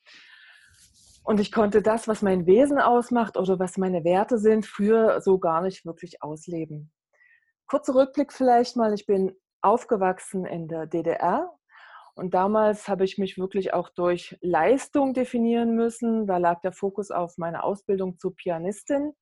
Und 1.25 1.41
ich 1.41 1.53
konnte 1.53 1.83
das, 1.83 2.09
was 2.09 2.23
mein 2.23 2.47
Wesen 2.47 2.79
ausmacht 2.79 3.37
oder 3.37 3.59
was 3.59 3.79
meine 3.79 4.05
Werte 4.05 4.39
sind, 4.39 4.67
früher 4.67 5.21
so 5.21 5.39
gar 5.39 5.63
nicht 5.63 5.85
wirklich 5.85 6.23
ausleben. 6.23 6.93
Kurzer 7.67 7.95
Rückblick 7.95 8.33
vielleicht 8.33 8.77
mal. 8.77 8.95
Ich 8.95 9.07
bin 9.07 9.35
aufgewachsen 9.61 10.47
in 10.47 10.69
der 10.69 10.87
DDR 10.87 11.56
und 12.17 12.33
damals 12.33 12.89
habe 12.89 13.05
ich 13.05 13.19
mich 13.19 13.37
wirklich 13.37 13.75
auch 13.75 13.91
durch 13.91 14.39
Leistung 14.41 15.13
definieren 15.13 15.77
müssen. 15.77 16.27
Da 16.27 16.39
lag 16.39 16.63
der 16.63 16.73
Fokus 16.73 17.11
auf 17.11 17.37
meine 17.37 17.63
Ausbildung 17.63 18.19
zur 18.19 18.35
Pianistin. 18.35 19.13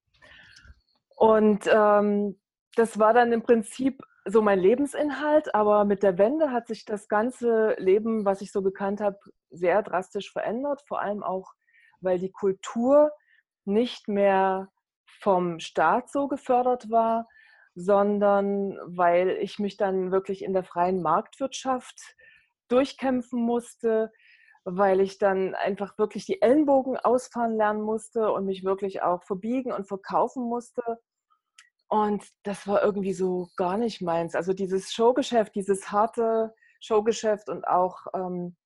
Und 1.16 1.66
ähm, 1.66 2.40
das 2.76 2.96
war 3.00 3.12
dann 3.12 3.33
im 3.33 3.42
Prinzip 3.42 4.00
so 4.26 4.42
mein 4.42 4.61
Lebensinhalt, 4.61 5.57
aber 5.57 5.85
mit 5.85 6.04
der 6.04 6.18
Wende 6.18 6.52
hat 6.52 6.68
sich 6.68 6.85
das 6.85 7.09
ganze 7.09 7.74
Leben, 7.78 8.24
was 8.24 8.40
ich 8.40 8.52
so 8.52 8.62
gekannt 8.62 9.00
habe, 9.00 9.18
sehr 9.50 9.83
drastisch 9.83 10.33
verändert. 10.33 10.80
Vor 10.87 11.00
allem 11.00 11.24
auch, 11.24 11.52
weil 12.00 12.20
die 12.20 12.30
Kultur 12.30 13.11
nicht 13.64 14.07
mehr 14.07 14.68
vom 15.20 15.59
Staat 15.59 16.11
so 16.11 16.28
gefördert 16.28 16.90
war, 16.92 17.26
sondern 17.74 18.78
weil 18.87 19.30
ich 19.30 19.59
mich 19.59 19.76
dann 19.76 20.12
wirklich 20.12 20.44
in 20.44 20.52
der 20.52 20.62
freien 20.62 21.02
Marktwirtschaft 21.02 22.14
durchkämpfen 22.75 23.41
musste, 23.41 24.11
weil 24.65 25.01
ich 25.01 25.19
dann 25.19 25.55
einfach 25.55 25.97
wirklich 25.99 26.27
die 26.27 26.43
Ellenbogen 26.43 26.97
ausfahren 26.97 27.57
lernen 27.57 27.83
musste 27.83 28.33
und 28.33 28.47
mich 28.47 28.65
wirklich 28.65 29.03
auch 29.03 29.23
verbiegen 29.23 29.73
und 29.73 29.87
verkaufen 29.87 30.45
musste. 30.45 30.83
Und 31.89 32.25
das 32.43 32.67
war 32.67 32.83
irgendwie 32.83 33.13
so 33.13 33.49
gar 33.57 33.77
nicht 33.77 34.03
meins. 34.03 34.35
Also 34.35 34.53
dieses 34.53 34.93
Showgeschäft, 34.93 35.55
dieses 35.55 35.93
harte 35.93 36.53
Showgeschäft 36.81 37.49
und 37.49 37.67
auch 37.69 38.07
ähm, 38.15 38.57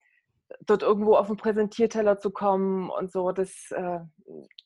dort 0.60 0.82
irgendwo 0.82 1.14
auf 1.14 1.26
den 1.26 1.36
Präsentierteller 1.36 2.18
zu 2.18 2.30
kommen 2.30 2.88
und 2.90 3.12
so, 3.12 3.32
das, 3.32 3.70
äh, 3.72 4.00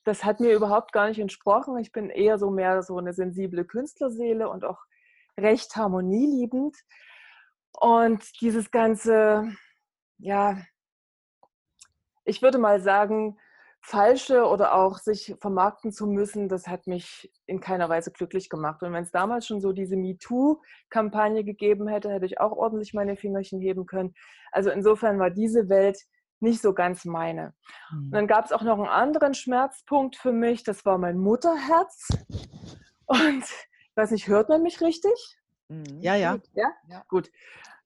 das 0.05 0.23
hat 0.23 0.39
mir 0.39 0.53
überhaupt 0.53 0.93
gar 0.93 1.09
nicht 1.09 1.19
entsprochen. 1.19 1.77
Ich 1.77 1.91
bin 1.91 2.09
eher 2.09 2.37
so 2.37 2.49
mehr 2.49 2.83
so 2.83 2.97
eine 2.97 3.13
sensible 3.13 3.65
Künstlerseele 3.65 4.49
und 4.49 4.63
auch 4.63 4.79
recht 5.37 5.75
harmonieliebend. 5.75 6.77
Und 7.79 8.41
dieses 8.41 8.71
ganze, 8.71 9.55
ja, 10.17 10.61
ich 12.25 12.41
würde 12.41 12.57
mal 12.57 12.81
sagen, 12.81 13.37
falsche 13.81 14.45
oder 14.45 14.75
auch 14.75 14.97
sich 14.97 15.35
vermarkten 15.41 15.91
zu 15.91 16.07
müssen, 16.07 16.47
das 16.47 16.67
hat 16.67 16.87
mich 16.87 17.31
in 17.45 17.59
keiner 17.59 17.89
Weise 17.89 18.11
glücklich 18.11 18.49
gemacht. 18.49 18.81
Und 18.81 18.93
wenn 18.93 19.03
es 19.03 19.11
damals 19.11 19.45
schon 19.45 19.59
so 19.59 19.73
diese 19.73 19.97
MeToo-Kampagne 19.97 21.43
gegeben 21.43 21.89
hätte, 21.89 22.09
hätte 22.09 22.25
ich 22.25 22.39
auch 22.39 22.53
ordentlich 22.53 22.93
meine 22.93 23.17
Fingerchen 23.17 23.59
heben 23.59 23.85
können. 23.85 24.13
Also 24.53 24.69
insofern 24.69 25.19
war 25.19 25.31
diese 25.31 25.67
Welt 25.67 25.99
nicht 26.39 26.61
so 26.61 26.73
ganz 26.73 27.03
meine. 27.03 27.53
Mhm. 27.91 28.05
Und 28.05 28.11
dann 28.11 28.27
gab 28.27 28.45
es 28.45 28.53
auch 28.53 28.61
noch 28.61 28.77
einen 28.77 28.87
anderen 28.87 29.33
Schmerzpunkt 29.33 30.15
für 30.15 30.31
mich, 30.31 30.63
das 30.63 30.85
war 30.85 30.97
mein 30.97 31.17
Mutterherz. 31.17 32.07
Und 33.05 33.43
ich 33.43 33.97
weiß 33.97 34.11
nicht, 34.11 34.27
hört 34.27 34.47
man 34.47 34.63
mich 34.63 34.79
richtig? 34.79 35.37
Mhm. 35.69 35.99
Ja, 35.99 36.15
ja. 36.15 36.37
ja. 36.53 36.69
Ja? 36.87 37.03
Gut 37.07 37.29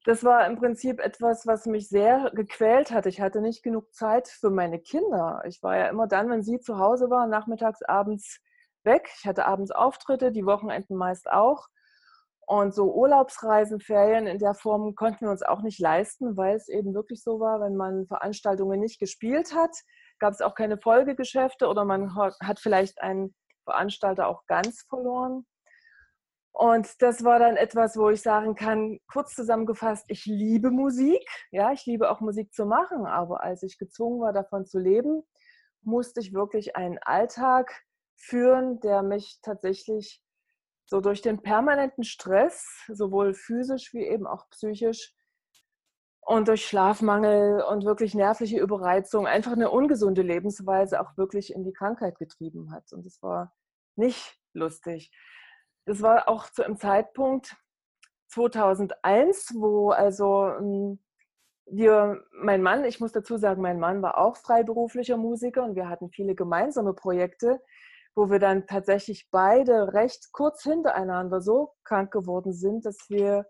das 0.08 0.24
war 0.24 0.46
im 0.46 0.56
Prinzip 0.56 1.00
etwas, 1.00 1.46
was 1.46 1.66
mich 1.66 1.90
sehr 1.90 2.30
gequält 2.34 2.92
hat. 2.92 3.04
Ich 3.04 3.20
hatte 3.20 3.42
nicht 3.42 3.62
genug 3.62 3.92
Zeit 3.92 4.26
für 4.28 4.48
meine 4.48 4.78
Kinder. 4.78 5.42
Ich 5.46 5.62
war 5.62 5.76
ja 5.76 5.88
immer 5.88 6.06
dann, 6.06 6.30
wenn 6.30 6.42
sie 6.42 6.60
zu 6.60 6.78
Hause 6.78 7.10
waren, 7.10 7.28
nachmittags, 7.28 7.82
abends 7.82 8.40
weg. 8.84 9.10
Ich 9.18 9.26
hatte 9.26 9.44
abends 9.44 9.70
Auftritte, 9.70 10.32
die 10.32 10.46
Wochenenden 10.46 10.96
meist 10.96 11.30
auch. 11.30 11.66
Und 12.46 12.74
so 12.74 12.94
Urlaubsreisen, 12.94 13.80
Ferien 13.80 14.26
in 14.26 14.38
der 14.38 14.54
Form 14.54 14.94
konnten 14.94 15.26
wir 15.26 15.30
uns 15.30 15.42
auch 15.42 15.60
nicht 15.60 15.78
leisten, 15.78 16.38
weil 16.38 16.56
es 16.56 16.68
eben 16.68 16.94
wirklich 16.94 17.22
so 17.22 17.38
war, 17.38 17.60
wenn 17.60 17.76
man 17.76 18.06
Veranstaltungen 18.06 18.80
nicht 18.80 18.98
gespielt 18.98 19.54
hat, 19.54 19.76
gab 20.18 20.32
es 20.32 20.40
auch 20.40 20.54
keine 20.54 20.78
Folgegeschäfte 20.78 21.68
oder 21.68 21.84
man 21.84 22.14
hat 22.16 22.60
vielleicht 22.60 23.02
einen 23.02 23.34
Veranstalter 23.64 24.28
auch 24.28 24.46
ganz 24.46 24.86
verloren. 24.88 25.44
Und 26.52 27.00
das 27.02 27.22
war 27.22 27.38
dann 27.38 27.56
etwas, 27.56 27.96
wo 27.96 28.10
ich 28.10 28.22
sagen 28.22 28.54
kann, 28.56 28.98
kurz 29.06 29.34
zusammengefasst, 29.34 30.06
ich 30.08 30.26
liebe 30.26 30.70
Musik. 30.70 31.24
Ja, 31.50 31.72
ich 31.72 31.86
liebe 31.86 32.10
auch 32.10 32.20
Musik 32.20 32.52
zu 32.52 32.66
machen. 32.66 33.06
Aber 33.06 33.42
als 33.42 33.62
ich 33.62 33.78
gezwungen 33.78 34.20
war, 34.20 34.32
davon 34.32 34.66
zu 34.66 34.78
leben, 34.78 35.22
musste 35.82 36.20
ich 36.20 36.32
wirklich 36.32 36.74
einen 36.76 36.98
Alltag 36.98 37.84
führen, 38.16 38.80
der 38.80 39.02
mich 39.02 39.38
tatsächlich 39.42 40.22
so 40.86 41.00
durch 41.00 41.22
den 41.22 41.42
permanenten 41.42 42.02
Stress, 42.02 42.66
sowohl 42.88 43.34
physisch 43.34 43.92
wie 43.92 44.04
eben 44.04 44.26
auch 44.26 44.48
psychisch, 44.50 45.14
und 46.28 46.46
durch 46.46 46.66
Schlafmangel 46.66 47.62
und 47.62 47.86
wirklich 47.86 48.14
nervliche 48.14 48.58
Überreizung 48.58 49.26
einfach 49.26 49.52
eine 49.52 49.70
ungesunde 49.70 50.20
Lebensweise 50.20 51.00
auch 51.00 51.16
wirklich 51.16 51.54
in 51.54 51.64
die 51.64 51.72
Krankheit 51.72 52.18
getrieben 52.18 52.70
hat. 52.70 52.92
Und 52.92 53.06
es 53.06 53.22
war 53.22 53.54
nicht 53.96 54.38
lustig. 54.52 55.10
Das 55.88 56.02
war 56.02 56.28
auch 56.28 56.50
zu 56.50 56.62
einem 56.62 56.76
Zeitpunkt 56.76 57.56
2001, 58.28 59.54
wo 59.54 59.88
also 59.88 60.50
ähm, 60.50 60.98
wir, 61.64 62.22
mein 62.30 62.60
Mann, 62.60 62.84
ich 62.84 63.00
muss 63.00 63.12
dazu 63.12 63.38
sagen, 63.38 63.62
mein 63.62 63.80
Mann 63.80 64.02
war 64.02 64.18
auch 64.18 64.36
freiberuflicher 64.36 65.16
Musiker 65.16 65.64
und 65.64 65.76
wir 65.76 65.88
hatten 65.88 66.10
viele 66.10 66.34
gemeinsame 66.34 66.92
Projekte, 66.92 67.62
wo 68.14 68.28
wir 68.28 68.38
dann 68.38 68.66
tatsächlich 68.66 69.30
beide 69.30 69.94
recht 69.94 70.30
kurz 70.32 70.62
hintereinander 70.62 71.40
so 71.40 71.72
krank 71.84 72.12
geworden 72.12 72.52
sind, 72.52 72.84
dass 72.84 73.08
wir 73.08 73.46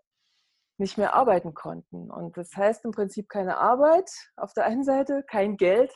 nicht 0.76 0.96
mehr 0.96 1.14
arbeiten 1.14 1.54
konnten. 1.54 2.08
Und 2.08 2.36
das 2.36 2.54
heißt 2.54 2.84
im 2.84 2.92
Prinzip 2.92 3.28
keine 3.28 3.56
Arbeit 3.58 4.08
auf 4.36 4.52
der 4.52 4.66
einen 4.66 4.84
Seite, 4.84 5.24
kein 5.28 5.56
Geld 5.56 5.92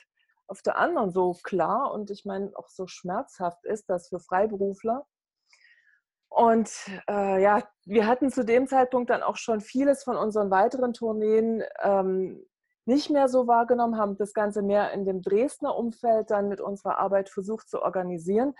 auf 0.48 0.60
der 0.60 0.76
anderen, 0.76 1.12
so 1.12 1.36
klar 1.44 1.92
und 1.92 2.10
ich 2.10 2.24
meine 2.24 2.50
auch 2.56 2.68
so 2.68 2.88
schmerzhaft 2.88 3.64
ist 3.64 3.88
das 3.88 4.08
für 4.08 4.18
Freiberufler. 4.18 5.06
Und 6.34 6.70
äh, 7.10 7.42
ja, 7.42 7.62
wir 7.84 8.06
hatten 8.06 8.30
zu 8.30 8.44
dem 8.44 8.66
Zeitpunkt 8.66 9.10
dann 9.10 9.22
auch 9.22 9.36
schon 9.36 9.60
vieles 9.60 10.02
von 10.02 10.16
unseren 10.16 10.50
weiteren 10.50 10.94
Tourneen 10.94 11.62
ähm, 11.82 12.42
nicht 12.86 13.10
mehr 13.10 13.28
so 13.28 13.46
wahrgenommen, 13.46 13.98
haben 13.98 14.16
das 14.16 14.32
Ganze 14.32 14.62
mehr 14.62 14.92
in 14.92 15.04
dem 15.04 15.20
Dresdner 15.20 15.76
Umfeld 15.76 16.30
dann 16.30 16.48
mit 16.48 16.60
unserer 16.60 16.98
Arbeit 16.98 17.28
versucht 17.28 17.68
zu 17.68 17.82
organisieren. 17.82 18.54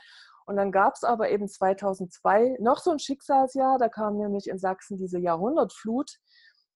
Und 0.44 0.56
dann 0.56 0.70
gab 0.70 0.94
es 0.94 1.02
aber 1.02 1.30
eben 1.30 1.48
2002 1.48 2.56
noch 2.60 2.78
so 2.78 2.90
ein 2.90 2.98
Schicksalsjahr, 2.98 3.78
da 3.78 3.88
kam 3.88 4.18
nämlich 4.18 4.48
in 4.48 4.58
Sachsen 4.58 4.98
diese 4.98 5.18
Jahrhundertflut. 5.18 6.18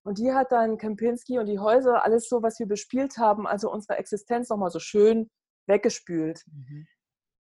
Und 0.03 0.17
die 0.17 0.33
hat 0.33 0.51
dann 0.51 0.77
Kempinski 0.77 1.37
und 1.37 1.47
die 1.47 1.59
Häuser, 1.59 2.03
alles 2.03 2.27
so, 2.27 2.41
was 2.41 2.59
wir 2.59 2.67
bespielt 2.67 3.17
haben, 3.17 3.45
also 3.45 3.71
unsere 3.71 3.97
Existenz 3.97 4.49
nochmal 4.49 4.71
so 4.71 4.79
schön 4.79 5.29
weggespült. 5.67 6.43
Mhm. 6.47 6.87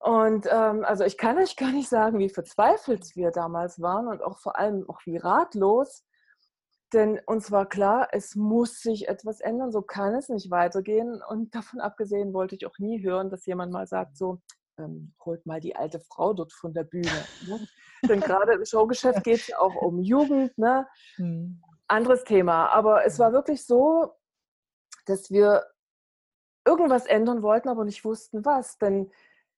Und 0.02 0.48
ähm, 0.50 0.84
also 0.84 1.04
ich 1.04 1.16
kann 1.16 1.38
euch 1.38 1.56
gar 1.56 1.70
nicht 1.70 1.88
sagen, 1.88 2.18
wie 2.18 2.28
verzweifelt 2.28 3.14
wir 3.14 3.30
damals 3.30 3.80
waren 3.80 4.08
und 4.08 4.22
auch 4.22 4.38
vor 4.38 4.58
allem 4.58 4.88
auch 4.88 5.00
wie 5.04 5.16
ratlos. 5.16 6.04
Denn 6.92 7.20
uns 7.24 7.50
war 7.50 7.66
klar, 7.66 8.08
es 8.12 8.34
muss 8.34 8.80
sich 8.80 9.08
etwas 9.08 9.40
ändern, 9.40 9.72
so 9.72 9.80
kann 9.80 10.14
es 10.14 10.28
nicht 10.28 10.50
weitergehen. 10.50 11.22
Und 11.26 11.54
davon 11.54 11.80
abgesehen 11.80 12.34
wollte 12.34 12.54
ich 12.54 12.66
auch 12.66 12.78
nie 12.78 13.02
hören, 13.02 13.30
dass 13.30 13.46
jemand 13.46 13.72
mal 13.72 13.86
sagt, 13.86 14.18
so, 14.18 14.40
ähm, 14.78 15.14
holt 15.24 15.46
mal 15.46 15.60
die 15.60 15.76
alte 15.76 16.00
Frau 16.00 16.34
dort 16.34 16.52
von 16.52 16.74
der 16.74 16.84
Bühne. 16.84 17.08
Ne? 17.46 17.66
Denn 18.08 18.20
gerade 18.20 18.54
im 18.54 18.64
Showgeschäft 18.64 19.22
geht 19.24 19.40
es 19.40 19.46
ja 19.46 19.58
auch 19.58 19.76
um 19.76 20.00
Jugend, 20.00 20.58
ne? 20.58 20.86
Mhm. 21.16 21.62
Anderes 21.86 22.24
Thema. 22.24 22.68
Aber 22.70 23.06
es 23.06 23.18
war 23.18 23.32
wirklich 23.32 23.64
so, 23.64 24.14
dass 25.06 25.30
wir 25.30 25.64
irgendwas 26.66 27.06
ändern 27.06 27.42
wollten, 27.42 27.68
aber 27.68 27.84
nicht 27.84 28.04
wussten 28.04 28.44
was. 28.44 28.76
Denn 28.78 29.10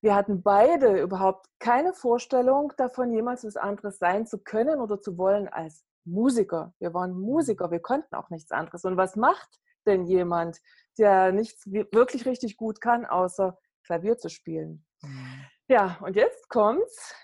wir 0.04 0.14
hatten 0.14 0.42
beide 0.42 1.00
überhaupt 1.00 1.46
keine 1.58 1.94
Vorstellung 1.94 2.74
davon, 2.76 3.14
jemals 3.14 3.42
was 3.42 3.56
anderes 3.56 3.98
sein 3.98 4.26
zu 4.26 4.38
können 4.38 4.78
oder 4.78 5.00
zu 5.00 5.16
wollen 5.16 5.48
als 5.48 5.82
Musiker. 6.04 6.74
Wir 6.78 6.92
waren 6.92 7.18
Musiker, 7.18 7.70
wir 7.70 7.80
konnten 7.80 8.14
auch 8.14 8.28
nichts 8.28 8.52
anderes. 8.52 8.84
Und 8.84 8.98
was 8.98 9.16
macht 9.16 9.48
denn 9.86 10.04
jemand, 10.04 10.60
der 10.98 11.32
nichts 11.32 11.64
wirklich 11.66 12.26
richtig 12.26 12.58
gut 12.58 12.82
kann, 12.82 13.06
außer 13.06 13.58
Klavier 13.86 14.18
zu 14.18 14.28
spielen? 14.28 14.84
Mhm. 15.00 15.46
Ja, 15.68 15.96
und 16.02 16.16
jetzt 16.16 16.50
kommt's. 16.50 17.14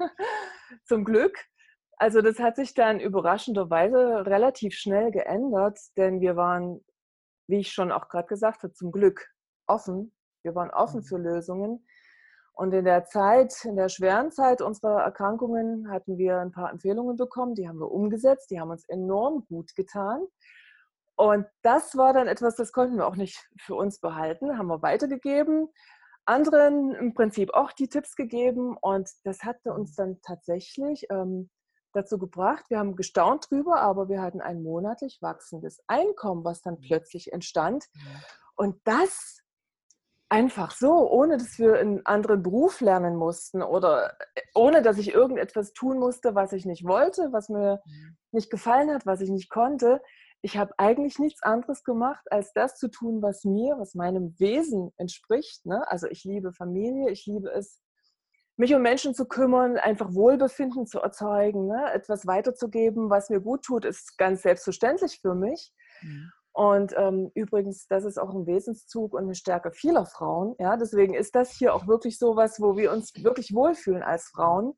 Zum 0.86 1.04
Glück. 1.04 1.38
Also 1.98 2.20
das 2.20 2.40
hat 2.40 2.56
sich 2.56 2.74
dann 2.74 2.98
überraschenderweise 2.98 4.26
relativ 4.26 4.74
schnell 4.74 5.12
geändert, 5.12 5.78
denn 5.96 6.20
wir 6.20 6.34
waren, 6.34 6.84
wie 7.46 7.60
ich 7.60 7.70
schon 7.70 7.92
auch 7.92 8.08
gerade 8.08 8.26
gesagt 8.26 8.64
habe, 8.64 8.72
zum 8.72 8.90
Glück 8.90 9.30
offen. 9.68 10.12
Wir 10.42 10.56
waren 10.56 10.70
offen 10.70 11.02
mhm. 11.02 11.04
für 11.04 11.18
Lösungen. 11.18 11.86
Und 12.54 12.72
in 12.72 12.84
der 12.84 13.04
Zeit, 13.04 13.64
in 13.64 13.74
der 13.74 13.88
schweren 13.88 14.30
Zeit 14.30 14.62
unserer 14.62 15.02
Erkrankungen 15.02 15.90
hatten 15.90 16.18
wir 16.18 16.38
ein 16.38 16.52
paar 16.52 16.70
Empfehlungen 16.70 17.16
bekommen, 17.16 17.54
die 17.54 17.68
haben 17.68 17.80
wir 17.80 17.90
umgesetzt, 17.90 18.50
die 18.50 18.60
haben 18.60 18.70
uns 18.70 18.88
enorm 18.88 19.44
gut 19.48 19.74
getan. 19.74 20.24
Und 21.16 21.46
das 21.62 21.96
war 21.96 22.12
dann 22.12 22.28
etwas, 22.28 22.54
das 22.56 22.72
konnten 22.72 22.96
wir 22.96 23.06
auch 23.06 23.16
nicht 23.16 23.48
für 23.60 23.74
uns 23.74 24.00
behalten, 24.00 24.56
haben 24.56 24.68
wir 24.68 24.82
weitergegeben, 24.82 25.68
anderen 26.26 26.94
im 26.94 27.14
Prinzip 27.14 27.52
auch 27.54 27.72
die 27.72 27.88
Tipps 27.88 28.16
gegeben 28.16 28.76
und 28.80 29.10
das 29.24 29.42
hatte 29.42 29.72
uns 29.72 29.94
dann 29.94 30.20
tatsächlich 30.22 31.06
ähm, 31.10 31.50
dazu 31.92 32.18
gebracht, 32.18 32.64
wir 32.68 32.78
haben 32.78 32.96
gestaunt 32.96 33.50
drüber, 33.50 33.80
aber 33.80 34.08
wir 34.08 34.22
hatten 34.22 34.40
ein 34.40 34.62
monatlich 34.62 35.18
wachsendes 35.20 35.82
Einkommen, 35.86 36.44
was 36.44 36.62
dann 36.62 36.74
mhm. 36.74 36.84
plötzlich 36.86 37.32
entstand. 37.32 37.84
Und 38.56 38.80
das 38.84 39.43
einfach 40.34 40.72
so, 40.72 41.08
ohne 41.08 41.36
dass 41.36 41.60
wir 41.60 41.78
einen 41.78 42.04
anderen 42.04 42.42
Beruf 42.42 42.80
lernen 42.80 43.14
mussten 43.14 43.62
oder 43.62 44.16
äh, 44.34 44.40
ohne 44.54 44.82
dass 44.82 44.98
ich 44.98 45.14
irgendetwas 45.14 45.72
tun 45.74 46.00
musste, 46.00 46.34
was 46.34 46.52
ich 46.52 46.66
nicht 46.66 46.84
wollte, 46.84 47.32
was 47.32 47.48
mir 47.48 47.80
mhm. 47.84 48.16
nicht 48.32 48.50
gefallen 48.50 48.90
hat, 48.90 49.06
was 49.06 49.20
ich 49.20 49.30
nicht 49.30 49.48
konnte. 49.48 50.02
Ich 50.42 50.56
habe 50.56 50.74
eigentlich 50.76 51.20
nichts 51.20 51.44
anderes 51.44 51.84
gemacht, 51.84 52.24
als 52.30 52.52
das 52.52 52.76
zu 52.76 52.88
tun, 52.88 53.22
was 53.22 53.44
mir, 53.44 53.78
was 53.78 53.94
meinem 53.94 54.34
Wesen 54.40 54.92
entspricht. 54.96 55.64
Ne? 55.66 55.88
Also 55.88 56.08
ich 56.08 56.24
liebe 56.24 56.52
Familie, 56.52 57.10
ich 57.10 57.26
liebe 57.26 57.50
es, 57.50 57.80
mich 58.56 58.74
um 58.74 58.82
Menschen 58.82 59.14
zu 59.14 59.26
kümmern, 59.26 59.76
einfach 59.76 60.14
Wohlbefinden 60.14 60.86
zu 60.88 60.98
erzeugen, 60.98 61.68
ne? 61.68 61.92
etwas 61.92 62.26
weiterzugeben, 62.26 63.08
was 63.08 63.30
mir 63.30 63.40
gut 63.40 63.62
tut, 63.62 63.84
ist 63.84 64.18
ganz 64.18 64.42
selbstverständlich 64.42 65.20
für 65.20 65.36
mich. 65.36 65.72
Mhm. 66.02 66.32
Und 66.54 66.94
ähm, 66.96 67.32
übrigens, 67.34 67.88
das 67.88 68.04
ist 68.04 68.16
auch 68.16 68.32
ein 68.32 68.46
Wesenszug 68.46 69.12
und 69.12 69.24
eine 69.24 69.34
Stärke 69.34 69.72
vieler 69.72 70.06
Frauen. 70.06 70.54
Ja, 70.60 70.76
deswegen 70.76 71.12
ist 71.12 71.34
das 71.34 71.50
hier 71.50 71.74
auch 71.74 71.88
wirklich 71.88 72.16
so 72.16 72.36
was, 72.36 72.60
wo 72.60 72.76
wir 72.76 72.92
uns 72.92 73.12
wirklich 73.24 73.52
wohlfühlen 73.52 74.04
als 74.04 74.28
Frauen. 74.28 74.74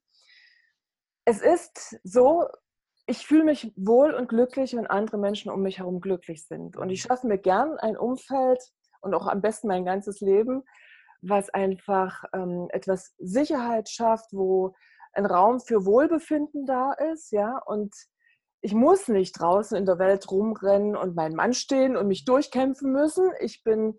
Es 1.27 1.43
ist 1.43 2.01
so, 2.03 2.49
ich 3.07 3.27
fühle 3.27 3.45
mich 3.45 3.75
wohl 3.77 4.15
und 4.15 4.31
glücklich, 4.31 4.75
wenn 4.75 4.87
andere 4.87 5.19
Menschen 5.19 5.51
um 5.51 5.61
mich 5.61 5.79
herum 5.79 6.01
glücklich 6.01 6.47
sind. 6.47 6.79
Und 6.79 6.89
ich 6.89 7.03
schaffe 7.03 7.27
mir 7.27 7.37
gern 7.37 7.77
ein 7.79 7.99
Umfeld 7.99 8.63
und 9.03 9.13
auch 9.13 9.27
am 9.27 9.43
besten 9.43 9.69
mein 9.69 9.85
ganzes 9.85 10.21
Leben, 10.21 10.63
was 11.21 11.51
einfach 11.51 12.25
ähm, 12.33 12.69
etwas 12.71 13.15
Sicherheit 13.19 13.91
schafft, 13.91 14.33
wo 14.33 14.75
ein 15.13 15.27
Raum 15.27 15.61
für 15.61 15.85
Wohlbefinden 15.85 16.65
da 16.65 16.95
ist, 16.95 17.33
ja, 17.33 17.59
und 17.67 17.95
ich 18.61 18.75
muss 18.75 19.09
nicht 19.09 19.39
draußen 19.39 19.77
in 19.77 19.87
der 19.87 19.99
Welt 19.99 20.31
rumrennen 20.31 20.97
und 20.97 21.15
meinen 21.15 21.37
Mann 21.37 21.53
stehen 21.53 21.97
und 21.97 22.09
mich 22.09 22.25
durchkämpfen 22.25 22.93
müssen. 22.93 23.31
Ich 23.41 23.63
bin 23.63 23.99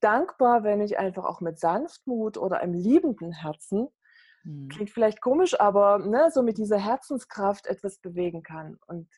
dankbar, 0.00 0.62
wenn 0.62 0.80
ich 0.80 0.98
einfach 0.98 1.24
auch 1.24 1.40
mit 1.40 1.58
Sanftmut 1.58 2.36
oder 2.38 2.60
einem 2.60 2.74
liebenden 2.74 3.32
Herzen, 3.32 3.88
mhm. 4.44 4.68
klingt 4.68 4.90
vielleicht 4.90 5.20
komisch, 5.20 5.58
aber 5.58 5.98
ne, 5.98 6.30
so 6.32 6.42
mit 6.42 6.58
dieser 6.58 6.78
Herzenskraft 6.78 7.66
etwas 7.66 7.98
bewegen 7.98 8.42
kann. 8.42 8.78
Und 8.86 9.08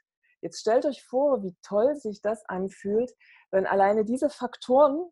jetzt 0.41 0.61
stellt 0.61 0.87
euch 0.87 1.05
vor, 1.05 1.43
wie 1.43 1.57
toll 1.63 1.97
sich 1.97 2.23
das 2.23 2.45
anfühlt, 2.47 3.13
wenn 3.51 3.67
alleine 3.67 4.05
diese 4.05 4.31
Faktoren 4.31 5.11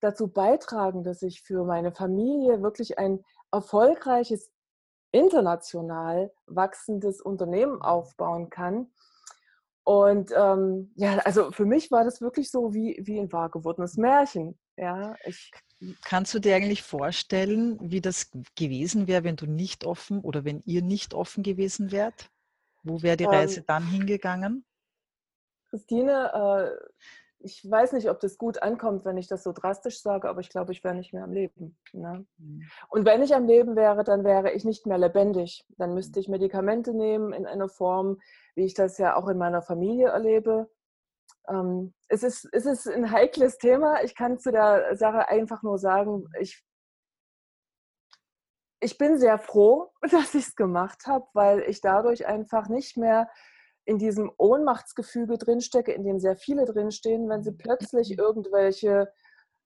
dazu 0.00 0.28
beitragen, 0.28 1.02
dass 1.02 1.22
ich 1.22 1.42
für 1.42 1.64
meine 1.64 1.92
Familie 1.92 2.62
wirklich 2.62 2.98
ein 2.98 3.24
erfolgreiches, 3.50 4.52
international 5.10 6.30
wachsendes 6.46 7.20
Unternehmen 7.20 7.80
aufbauen 7.80 8.50
kann 8.50 8.92
und 9.88 10.32
ähm, 10.36 10.92
ja, 10.96 11.16
also 11.20 11.50
für 11.50 11.64
mich 11.64 11.90
war 11.90 12.04
das 12.04 12.20
wirklich 12.20 12.50
so 12.50 12.74
wie, 12.74 13.00
wie 13.00 13.18
ein 13.18 13.32
wahr 13.32 13.48
gewordenes 13.48 13.96
Märchen. 13.96 14.58
Ja, 14.76 15.16
ich, 15.24 15.50
Kannst 16.04 16.34
du 16.34 16.40
dir 16.40 16.54
eigentlich 16.54 16.82
vorstellen, 16.82 17.78
wie 17.80 18.02
das 18.02 18.30
gewesen 18.54 19.06
wäre, 19.06 19.24
wenn 19.24 19.36
du 19.36 19.46
nicht 19.46 19.86
offen 19.86 20.20
oder 20.20 20.44
wenn 20.44 20.62
ihr 20.66 20.82
nicht 20.82 21.14
offen 21.14 21.42
gewesen 21.42 21.90
wärt? 21.90 22.30
Wo 22.82 23.00
wäre 23.00 23.16
die 23.16 23.24
Reise 23.24 23.60
ähm, 23.60 23.64
dann 23.66 23.86
hingegangen? 23.86 24.66
Christine, 25.70 26.32
äh, 26.34 26.88
ich 27.40 27.68
weiß 27.68 27.92
nicht, 27.92 28.10
ob 28.10 28.20
das 28.20 28.36
gut 28.36 28.62
ankommt, 28.62 29.04
wenn 29.04 29.16
ich 29.16 29.28
das 29.28 29.44
so 29.44 29.52
drastisch 29.52 30.00
sage, 30.02 30.28
aber 30.28 30.40
ich 30.40 30.48
glaube, 30.48 30.72
ich 30.72 30.82
wäre 30.82 30.94
nicht 30.94 31.12
mehr 31.12 31.24
am 31.24 31.32
Leben. 31.32 31.76
Ne? 31.92 32.26
Mhm. 32.38 32.62
Und 32.88 33.04
wenn 33.04 33.22
ich 33.22 33.34
am 33.34 33.46
Leben 33.46 33.76
wäre, 33.76 34.04
dann 34.04 34.24
wäre 34.24 34.52
ich 34.52 34.64
nicht 34.64 34.86
mehr 34.86 34.98
lebendig. 34.98 35.64
Dann 35.76 35.94
müsste 35.94 36.18
ich 36.20 36.28
Medikamente 36.28 36.94
nehmen 36.94 37.32
in 37.32 37.46
einer 37.46 37.68
Form, 37.68 38.20
wie 38.54 38.64
ich 38.64 38.74
das 38.74 38.98
ja 38.98 39.16
auch 39.16 39.28
in 39.28 39.38
meiner 39.38 39.62
Familie 39.62 40.08
erlebe. 40.08 40.68
Ähm, 41.48 41.94
es, 42.08 42.22
ist, 42.22 42.48
es 42.52 42.66
ist 42.66 42.88
ein 42.88 43.12
heikles 43.12 43.58
Thema. 43.58 44.02
Ich 44.02 44.16
kann 44.16 44.38
zu 44.38 44.50
der 44.50 44.96
Sache 44.96 45.28
einfach 45.28 45.62
nur 45.62 45.78
sagen, 45.78 46.26
ich, 46.40 46.64
ich 48.80 48.98
bin 48.98 49.18
sehr 49.18 49.38
froh, 49.38 49.92
dass 50.10 50.34
ich 50.34 50.48
es 50.48 50.56
gemacht 50.56 51.06
habe, 51.06 51.26
weil 51.34 51.60
ich 51.60 51.80
dadurch 51.80 52.26
einfach 52.26 52.68
nicht 52.68 52.96
mehr 52.96 53.28
in 53.88 53.96
diesem 53.96 54.30
Ohnmachtsgefüge 54.36 55.38
drinstecke, 55.38 55.92
in 55.92 56.04
dem 56.04 56.20
sehr 56.20 56.36
viele 56.36 56.66
drinstehen, 56.66 57.26
wenn 57.30 57.42
sie 57.42 57.52
plötzlich 57.52 58.10
mhm. 58.10 58.18
irgendwelche 58.18 59.10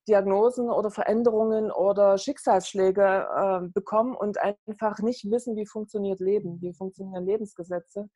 Diagnosen 0.07 0.71
oder 0.71 0.93
Veränderungen 0.93 1.73
oder 1.73 2.19
Schicksalsschläge 2.19 3.03
äh, 3.03 3.69
bekommen 3.75 4.15
und 4.15 4.39
einfach 4.41 5.01
nicht 5.01 5.29
wissen, 5.29 5.57
wie 5.57 5.67
funktioniert 5.67 6.21
Leben, 6.21 6.61
wie 6.63 6.73
funktionieren 6.73 7.27
Lebensgesetze. 7.27 8.09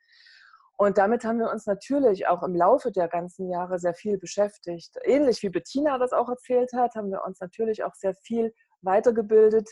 Und 0.76 0.96
damit 0.96 1.24
haben 1.24 1.40
wir 1.40 1.50
uns 1.50 1.66
natürlich 1.66 2.28
auch 2.28 2.44
im 2.44 2.54
Laufe 2.54 2.92
der 2.92 3.08
ganzen 3.08 3.50
Jahre 3.50 3.80
sehr 3.80 3.94
viel 3.94 4.16
beschäftigt. 4.16 4.96
Ähnlich 5.02 5.42
wie 5.42 5.48
Bettina 5.48 5.98
das 5.98 6.12
auch 6.12 6.28
erzählt 6.28 6.72
hat, 6.72 6.94
haben 6.94 7.10
wir 7.10 7.24
uns 7.24 7.40
natürlich 7.40 7.82
auch 7.82 7.94
sehr 7.94 8.14
viel 8.14 8.54
weitergebildet, 8.82 9.68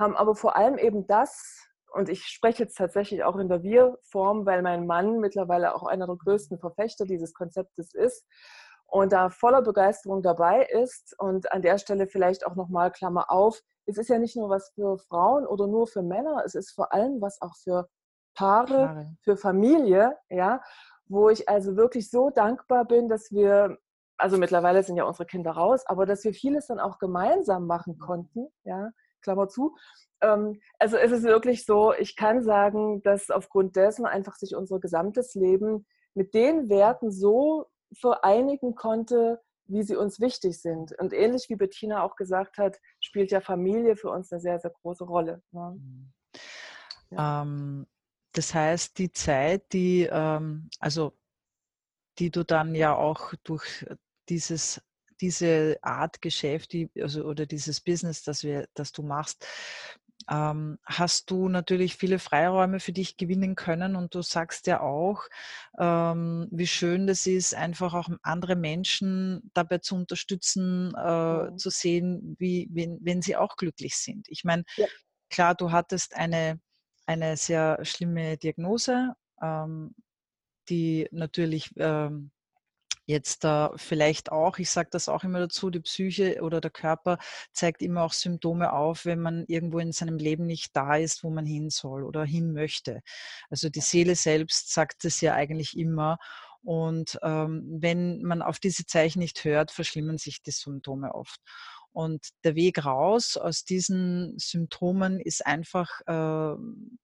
haben 0.00 0.16
aber 0.16 0.34
vor 0.34 0.56
allem 0.56 0.78
eben 0.78 1.06
das 1.06 1.68
und 1.94 2.08
ich 2.08 2.24
spreche 2.24 2.64
jetzt 2.64 2.76
tatsächlich 2.76 3.22
auch 3.22 3.36
in 3.36 3.48
der 3.48 3.62
Wir-Form, 3.62 4.46
weil 4.46 4.62
mein 4.62 4.86
Mann 4.86 5.20
mittlerweile 5.20 5.74
auch 5.74 5.84
einer 5.84 6.06
der 6.06 6.16
größten 6.16 6.58
Verfechter 6.58 7.04
dieses 7.04 7.32
Konzeptes 7.32 7.94
ist 7.94 8.26
und 8.86 9.12
da 9.12 9.30
voller 9.30 9.62
Begeisterung 9.62 10.22
dabei 10.22 10.66
ist. 10.66 11.14
Und 11.18 11.52
an 11.52 11.62
der 11.62 11.78
Stelle 11.78 12.06
vielleicht 12.06 12.46
auch 12.46 12.56
nochmal 12.56 12.90
Klammer 12.90 13.30
auf, 13.30 13.60
es 13.86 13.96
ist 13.96 14.08
ja 14.08 14.18
nicht 14.18 14.36
nur 14.36 14.50
was 14.50 14.72
für 14.74 14.98
Frauen 14.98 15.46
oder 15.46 15.66
nur 15.66 15.86
für 15.86 16.02
Männer, 16.02 16.42
es 16.44 16.54
ist 16.54 16.72
vor 16.72 16.92
allem 16.92 17.20
was 17.20 17.40
auch 17.40 17.54
für 17.56 17.88
Paare, 18.34 18.66
Paare. 18.66 19.16
für 19.22 19.36
Familie, 19.36 20.16
ja, 20.30 20.62
wo 21.06 21.28
ich 21.28 21.48
also 21.48 21.76
wirklich 21.76 22.10
so 22.10 22.30
dankbar 22.30 22.86
bin, 22.86 23.08
dass 23.08 23.30
wir 23.30 23.78
also 24.16 24.38
mittlerweile 24.38 24.82
sind 24.82 24.96
ja 24.96 25.04
unsere 25.04 25.26
Kinder 25.26 25.52
raus, 25.52 25.84
aber 25.86 26.06
dass 26.06 26.24
wir 26.24 26.34
vieles 26.34 26.68
dann 26.68 26.80
auch 26.80 26.98
gemeinsam 26.98 27.66
machen 27.66 27.98
konnten, 27.98 28.48
ja, 28.64 28.90
Klammer 29.24 29.48
zu. 29.48 29.74
Ähm, 30.20 30.60
also 30.78 30.96
es 30.96 31.10
ist 31.10 31.24
wirklich 31.24 31.64
so, 31.64 31.92
ich 31.94 32.14
kann 32.14 32.42
sagen, 32.42 33.02
dass 33.02 33.30
aufgrund 33.30 33.74
dessen 33.76 34.06
einfach 34.06 34.36
sich 34.36 34.54
unser 34.54 34.78
gesamtes 34.78 35.34
Leben 35.34 35.86
mit 36.14 36.34
den 36.34 36.68
Werten 36.68 37.10
so 37.10 37.66
vereinigen 37.92 38.74
konnte, 38.74 39.40
wie 39.66 39.82
sie 39.82 39.96
uns 39.96 40.20
wichtig 40.20 40.60
sind. 40.60 40.92
Und 40.98 41.12
ähnlich 41.12 41.46
wie 41.48 41.56
Bettina 41.56 42.02
auch 42.02 42.16
gesagt 42.16 42.58
hat, 42.58 42.78
spielt 43.00 43.30
ja 43.30 43.40
Familie 43.40 43.96
für 43.96 44.10
uns 44.10 44.30
eine 44.30 44.40
sehr, 44.40 44.60
sehr 44.60 44.70
große 44.70 45.04
Rolle. 45.04 45.42
Ne? 45.52 45.76
Mhm. 45.78 46.12
Ja. 47.10 47.42
Ähm, 47.42 47.86
das 48.32 48.52
heißt, 48.52 48.98
die 48.98 49.12
Zeit, 49.12 49.72
die, 49.72 50.08
ähm, 50.10 50.68
also, 50.80 51.12
die 52.18 52.30
du 52.30 52.44
dann 52.44 52.74
ja 52.74 52.94
auch 52.94 53.32
durch 53.44 53.86
dieses 54.28 54.80
diese 55.20 55.78
Art 55.82 56.20
Geschäft, 56.20 56.72
die, 56.72 56.90
also, 57.00 57.24
oder 57.24 57.46
dieses 57.46 57.80
Business, 57.80 58.22
das, 58.22 58.44
wir, 58.44 58.68
das 58.74 58.92
du 58.92 59.02
machst, 59.02 59.46
ähm, 60.30 60.78
hast 60.84 61.30
du 61.30 61.48
natürlich 61.48 61.96
viele 61.96 62.18
Freiräume 62.18 62.80
für 62.80 62.92
dich 62.92 63.16
gewinnen 63.16 63.56
können 63.56 63.96
und 63.96 64.14
du 64.14 64.22
sagst 64.22 64.66
ja 64.66 64.80
auch, 64.80 65.24
ähm, 65.78 66.48
wie 66.50 66.66
schön 66.66 67.06
das 67.06 67.26
ist, 67.26 67.54
einfach 67.54 67.94
auch 67.94 68.08
andere 68.22 68.56
Menschen 68.56 69.50
dabei 69.54 69.78
zu 69.78 69.96
unterstützen, 69.96 70.94
äh, 70.96 71.50
mhm. 71.50 71.58
zu 71.58 71.70
sehen, 71.70 72.36
wie, 72.38 72.68
wenn, 72.72 72.98
wenn 73.02 73.22
sie 73.22 73.36
auch 73.36 73.56
glücklich 73.56 73.96
sind. 73.96 74.26
Ich 74.28 74.44
meine, 74.44 74.64
ja. 74.76 74.86
klar, 75.28 75.54
du 75.54 75.72
hattest 75.72 76.16
eine, 76.16 76.60
eine 77.06 77.36
sehr 77.36 77.84
schlimme 77.84 78.38
Diagnose, 78.38 79.12
ähm, 79.42 79.94
die 80.70 81.06
natürlich 81.10 81.70
ähm, 81.76 82.30
Jetzt 83.06 83.44
äh, 83.44 83.68
vielleicht 83.76 84.32
auch, 84.32 84.58
ich 84.58 84.70
sage 84.70 84.88
das 84.90 85.08
auch 85.08 85.24
immer 85.24 85.40
dazu, 85.40 85.68
die 85.68 85.80
Psyche 85.80 86.40
oder 86.40 86.60
der 86.60 86.70
Körper 86.70 87.18
zeigt 87.52 87.82
immer 87.82 88.02
auch 88.02 88.14
Symptome 88.14 88.72
auf, 88.72 89.04
wenn 89.04 89.20
man 89.20 89.44
irgendwo 89.46 89.78
in 89.78 89.92
seinem 89.92 90.16
Leben 90.16 90.46
nicht 90.46 90.74
da 90.74 90.96
ist, 90.96 91.22
wo 91.22 91.30
man 91.30 91.44
hin 91.44 91.68
soll 91.68 92.02
oder 92.02 92.24
hin 92.24 92.52
möchte. 92.52 93.02
Also 93.50 93.68
die 93.68 93.80
Seele 93.80 94.16
selbst 94.16 94.72
sagt 94.72 95.04
es 95.04 95.20
ja 95.20 95.34
eigentlich 95.34 95.76
immer. 95.76 96.18
Und 96.62 97.18
ähm, 97.22 97.62
wenn 97.68 98.22
man 98.22 98.40
auf 98.40 98.58
diese 98.58 98.86
Zeichen 98.86 99.18
nicht 99.18 99.44
hört, 99.44 99.70
verschlimmern 99.70 100.16
sich 100.16 100.42
die 100.42 100.50
Symptome 100.50 101.14
oft. 101.14 101.40
Und 101.92 102.30
der 102.42 102.54
Weg 102.56 102.84
raus 102.84 103.36
aus 103.36 103.64
diesen 103.64 104.36
Symptomen 104.38 105.20
ist 105.20 105.46
einfach, 105.46 106.00
äh, 106.06 106.56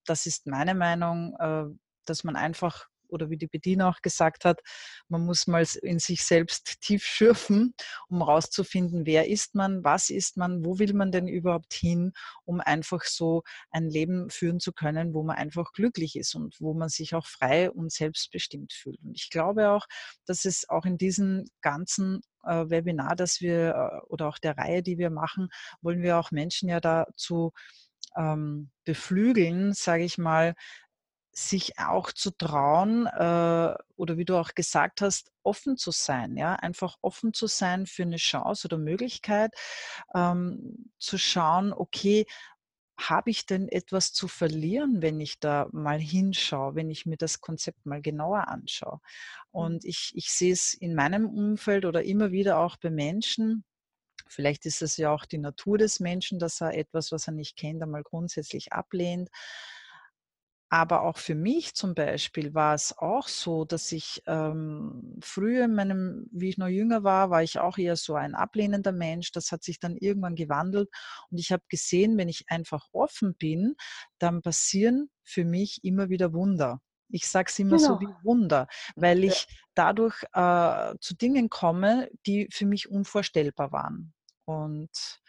das 0.07 0.25
ist 0.25 0.47
meine 0.47 0.75
Meinung, 0.75 1.37
äh, 1.39 1.65
dass 2.07 2.25
man 2.25 2.37
einfach 2.37 2.89
oder 3.11 3.31
wie 3.31 3.37
die 3.37 3.47
Bediener 3.47 3.89
auch 3.89 4.03
gesagt 4.03 4.45
hat, 4.45 4.61
man 5.09 5.25
muss 5.25 5.47
mal 5.47 5.67
in 5.83 5.99
sich 5.99 6.25
selbst 6.25 6.81
tief 6.81 7.05
schürfen, 7.05 7.75
um 8.09 8.19
herauszufinden, 8.19 9.07
wer 9.07 9.29
ist 9.29 9.55
man, 9.55 9.85
was 9.85 10.11
ist 10.11 10.37
man, 10.37 10.65
wo 10.65 10.79
will 10.79 10.95
man 10.95 11.13
denn 11.13 11.29
überhaupt 11.29 11.75
hin, 11.75 12.13
um 12.45 12.61
einfach 12.61 13.05
so 13.05 13.43
ein 13.71 13.89
Leben 13.89 14.31
führen 14.31 14.61
zu 14.61 14.73
können, 14.73 15.15
wo 15.15 15.23
man 15.23 15.37
einfach 15.37 15.73
glücklich 15.73 16.17
ist 16.17 16.35
und 16.35 16.61
wo 16.61 16.75
man 16.75 16.89
sich 16.89 17.15
auch 17.15 17.27
frei 17.27 17.71
und 17.71 17.93
selbstbestimmt 17.93 18.73
fühlt. 18.73 19.01
Und 19.03 19.17
ich 19.17 19.31
glaube 19.31 19.71
auch, 19.71 19.87
dass 20.27 20.45
es 20.45 20.69
auch 20.69 20.85
in 20.85 20.99
diesem 20.99 21.45
ganzen 21.61 22.21
äh, 22.45 22.69
Webinar, 22.69 23.17
das 23.17 23.41
wir 23.41 23.75
äh, 23.75 24.07
oder 24.09 24.29
auch 24.29 24.39
der 24.39 24.57
Reihe, 24.57 24.83
die 24.83 24.99
wir 24.99 25.11
machen, 25.11 25.49
wollen 25.83 26.03
wir 26.03 26.19
auch 26.19 26.31
Menschen 26.31 26.69
ja 26.69 26.81
dazu 26.81 27.53
ähm, 28.17 28.71
beflügeln, 28.85 29.73
sage 29.73 30.05
ich 30.05 30.19
mal, 30.19 30.55
sich 31.33 31.79
auch 31.79 32.13
zu 32.13 32.31
trauen 32.33 33.07
äh, 33.07 33.75
oder 33.97 34.17
wie 34.17 34.25
du 34.25 34.37
auch 34.37 34.55
gesagt 34.55 35.01
hast, 35.01 35.33
offen 35.43 35.77
zu 35.77 35.91
sein, 35.91 36.37
ja, 36.37 36.55
einfach 36.55 36.97
offen 37.03 37.33
zu 37.33 37.47
sein 37.47 37.87
für 37.87 38.03
eine 38.03 38.17
Chance 38.17 38.67
oder 38.67 38.79
Möglichkeit, 38.79 39.55
ähm, 40.15 40.91
zu 40.99 41.19
schauen, 41.19 41.73
okay, 41.73 42.27
habe 42.99 43.31
ich 43.31 43.47
denn 43.47 43.69
etwas 43.69 44.13
zu 44.13 44.29
verlieren, 44.29 45.01
wenn 45.01 45.21
ich 45.21 45.41
da 45.41 45.69
mal 45.73 45.99
hinschaue, 45.99 46.75
wenn 46.75 46.91
ich 46.91 47.07
mir 47.07 47.17
das 47.17 47.41
Konzept 47.41 47.87
mal 47.87 48.03
genauer 48.03 48.49
anschaue? 48.49 48.97
Mhm. 48.97 49.61
Und 49.61 49.85
ich, 49.85 50.13
ich 50.15 50.31
sehe 50.31 50.53
es 50.53 50.75
in 50.75 50.95
meinem 50.95 51.27
Umfeld 51.29 51.87
oder 51.87 52.05
immer 52.05 52.33
wieder 52.33 52.59
auch 52.59 52.77
bei 52.77 52.91
Menschen, 52.91 53.65
Vielleicht 54.31 54.65
ist 54.65 54.81
es 54.81 54.97
ja 54.97 55.11
auch 55.11 55.25
die 55.25 55.39
Natur 55.39 55.77
des 55.77 55.99
Menschen, 55.99 56.39
dass 56.39 56.61
er 56.61 56.77
etwas, 56.79 57.11
was 57.11 57.27
er 57.27 57.33
nicht 57.33 57.57
kennt, 57.57 57.83
einmal 57.83 58.05
grundsätzlich 58.05 58.73
ablehnt. 58.73 59.29
Aber 60.73 61.03
auch 61.03 61.19
für 61.19 61.35
mich 61.35 61.75
zum 61.75 61.97
Beispiel 61.97 62.55
war 62.55 62.75
es 62.75 62.97
auch 62.97 63.27
so, 63.27 63.65
dass 63.65 63.91
ich 63.91 64.23
ähm, 64.27 65.19
früher 65.21 65.65
in 65.65 65.75
meinem, 65.75 66.29
wie 66.31 66.49
ich 66.49 66.59
noch 66.59 66.69
jünger 66.69 67.03
war, 67.03 67.29
war 67.31 67.43
ich 67.43 67.59
auch 67.59 67.77
eher 67.77 67.97
so 67.97 68.15
ein 68.15 68.37
ablehnender 68.37 68.93
Mensch. 68.93 69.33
Das 69.33 69.51
hat 69.51 69.65
sich 69.65 69.81
dann 69.81 69.97
irgendwann 69.97 70.37
gewandelt 70.37 70.89
und 71.29 71.39
ich 71.39 71.51
habe 71.51 71.65
gesehen, 71.69 72.17
wenn 72.17 72.29
ich 72.29 72.45
einfach 72.49 72.87
offen 72.93 73.35
bin, 73.35 73.75
dann 74.19 74.43
passieren 74.43 75.11
für 75.25 75.45
mich 75.45 75.81
immer 75.83 76.09
wieder 76.09 76.33
Wunder. 76.33 76.81
Ich 77.09 77.27
sage 77.27 77.51
es 77.51 77.59
immer 77.59 77.77
genau. 77.77 77.95
so 77.95 78.01
wie 78.01 78.25
Wunder, 78.25 78.69
weil 78.95 79.25
ich 79.25 79.49
dadurch 79.75 80.23
äh, 80.33 80.95
zu 81.01 81.17
Dingen 81.17 81.49
komme, 81.49 82.09
die 82.27 82.49
für 82.53 82.67
mich 82.67 82.89
unvorstellbar 82.89 83.73
waren. 83.73 84.15
Und 84.45 85.21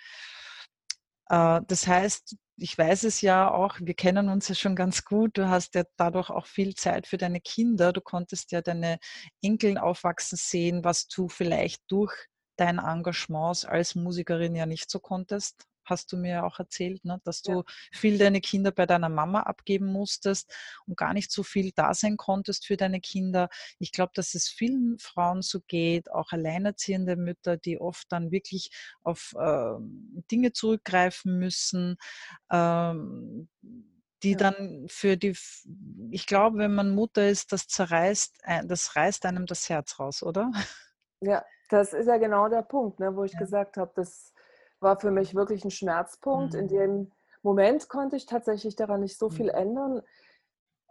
äh, 1.29 1.61
das 1.65 1.87
heißt, 1.87 2.35
ich 2.61 2.77
weiß 2.77 3.03
es 3.05 3.21
ja 3.21 3.51
auch, 3.51 3.77
wir 3.81 3.95
kennen 3.95 4.29
uns 4.29 4.47
ja 4.47 4.55
schon 4.55 4.75
ganz 4.75 5.03
gut. 5.03 5.37
Du 5.37 5.49
hast 5.49 5.73
ja 5.75 5.83
dadurch 5.97 6.29
auch 6.29 6.45
viel 6.45 6.75
Zeit 6.75 7.07
für 7.07 7.17
deine 7.17 7.41
Kinder. 7.41 7.91
Du 7.91 8.01
konntest 8.01 8.51
ja 8.51 8.61
deine 8.61 8.99
Enkeln 9.41 9.77
aufwachsen 9.79 10.37
sehen, 10.37 10.83
was 10.83 11.07
du 11.07 11.27
vielleicht 11.27 11.81
durch 11.87 12.13
dein 12.57 12.77
Engagement 12.77 13.65
als 13.67 13.95
Musikerin 13.95 14.55
ja 14.55 14.67
nicht 14.67 14.91
so 14.91 14.99
konntest 14.99 15.65
hast 15.91 16.11
du 16.11 16.17
mir 16.17 16.43
auch 16.43 16.57
erzählt, 16.57 17.05
ne, 17.05 17.21
dass 17.23 17.43
du 17.43 17.51
ja. 17.51 17.63
viel 17.91 18.17
deine 18.17 18.41
Kinder 18.41 18.71
bei 18.71 18.87
deiner 18.87 19.09
Mama 19.09 19.41
abgeben 19.41 19.85
musstest 19.85 20.51
und 20.87 20.97
gar 20.97 21.13
nicht 21.13 21.31
so 21.31 21.43
viel 21.43 21.71
da 21.75 21.93
sein 21.93 22.17
konntest 22.17 22.65
für 22.65 22.77
deine 22.77 22.99
Kinder. 22.99 23.49
Ich 23.77 23.91
glaube, 23.91 24.11
dass 24.15 24.33
es 24.33 24.47
vielen 24.47 24.97
Frauen 24.97 25.43
so 25.43 25.59
geht, 25.67 26.11
auch 26.11 26.31
alleinerziehende 26.31 27.15
Mütter, 27.15 27.57
die 27.57 27.79
oft 27.79 28.11
dann 28.11 28.31
wirklich 28.31 28.71
auf 29.03 29.35
äh, 29.37 29.75
Dinge 30.31 30.53
zurückgreifen 30.53 31.37
müssen. 31.37 31.97
Ähm, 32.51 33.47
die 34.23 34.33
ja. 34.33 34.37
dann 34.37 34.85
für 34.87 35.17
die, 35.17 35.35
ich 36.11 36.27
glaube, 36.27 36.59
wenn 36.59 36.75
man 36.75 36.93
Mutter 36.93 37.27
ist, 37.27 37.51
das 37.51 37.67
zerreißt, 37.67 38.37
das 38.65 38.95
reißt 38.95 39.25
einem 39.25 39.47
das 39.47 39.67
Herz 39.67 39.99
raus, 39.99 40.21
oder? 40.21 40.51
Ja, 41.21 41.43
das 41.69 41.93
ist 41.93 42.07
ja 42.07 42.17
genau 42.17 42.49
der 42.49 42.63
Punkt, 42.63 42.99
ne, 42.99 43.15
wo 43.15 43.23
ich 43.23 43.33
ja. 43.33 43.39
gesagt 43.39 43.77
habe, 43.77 43.91
dass 43.95 44.30
war 44.81 44.99
für 44.99 45.11
mich 45.11 45.35
wirklich 45.35 45.63
ein 45.63 45.71
Schmerzpunkt. 45.71 46.53
Mhm. 46.53 46.59
In 46.59 46.67
dem 46.67 47.11
Moment 47.43 47.89
konnte 47.89 48.15
ich 48.15 48.25
tatsächlich 48.25 48.75
daran 48.75 49.01
nicht 49.01 49.17
so 49.17 49.29
viel 49.29 49.47
mhm. 49.47 49.57
ändern. 49.57 50.01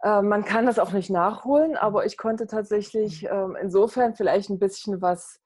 Äh, 0.03 0.21
man 0.21 0.43
kann 0.45 0.65
das 0.65 0.79
auch 0.79 0.91
nicht 0.91 1.09
nachholen, 1.09 1.77
aber 1.77 2.05
ich 2.05 2.17
konnte 2.17 2.47
tatsächlich 2.47 3.25
äh, 3.25 3.47
insofern 3.61 4.15
vielleicht 4.15 4.49
ein 4.49 4.59
bisschen 4.59 5.01
was 5.01 5.39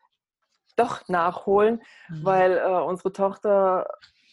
doch 0.75 1.07
nachholen, 1.07 1.81
mhm. 2.09 2.25
weil 2.25 2.57
äh, 2.57 2.81
unsere 2.83 3.13
Tochter 3.13 3.87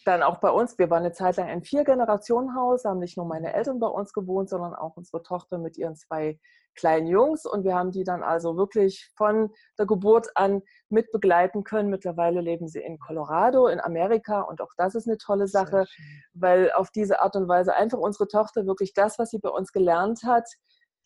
dann 0.05 0.23
auch 0.23 0.39
bei 0.39 0.51
uns, 0.51 0.79
wir 0.79 0.91
waren 0.91 1.05
eine 1.05 1.13
Zeit 1.13 1.37
lang 1.37 1.49
ein 1.49 1.63
Vier-Generationen-Haus, 1.63 2.85
haben 2.85 2.99
nicht 2.99 3.17
nur 3.17 3.27
meine 3.27 3.53
Eltern 3.53 3.79
bei 3.79 3.87
uns 3.87 4.13
gewohnt, 4.13 4.49
sondern 4.49 4.75
auch 4.75 4.97
unsere 4.97 5.23
Tochter 5.23 5.59
mit 5.59 5.77
ihren 5.77 5.97
zwei 5.97 6.39
kleinen 6.75 7.07
Jungs 7.07 7.45
und 7.45 7.65
wir 7.65 7.75
haben 7.75 7.91
die 7.91 8.05
dann 8.05 8.23
also 8.23 8.57
wirklich 8.57 9.11
von 9.17 9.51
der 9.79 9.87
Geburt 9.87 10.29
an 10.35 10.63
mit 10.89 11.11
begleiten 11.13 11.65
können. 11.65 11.91
Mittlerweile 11.91 12.41
leben 12.41 12.69
sie 12.69 12.81
in 12.81 12.99
Colorado, 12.99 13.67
in 13.67 13.81
Amerika 13.81 14.41
und 14.41 14.61
auch 14.61 14.73
das 14.77 14.95
ist 14.95 15.07
eine 15.07 15.19
tolle 15.19 15.49
Sache, 15.49 15.85
weil 16.33 16.73
auf 16.73 16.91
diese 16.91 17.21
Art 17.21 17.37
und 17.37 17.49
Weise 17.49 17.75
einfach 17.75 17.99
unsere 17.99 18.29
Tochter 18.29 18.67
wirklich 18.67 18.95
das, 18.95 19.19
was 19.19 19.31
sie 19.31 19.39
bei 19.39 19.51
uns 19.51 19.73
gelernt 19.73 20.23
hat, 20.25 20.49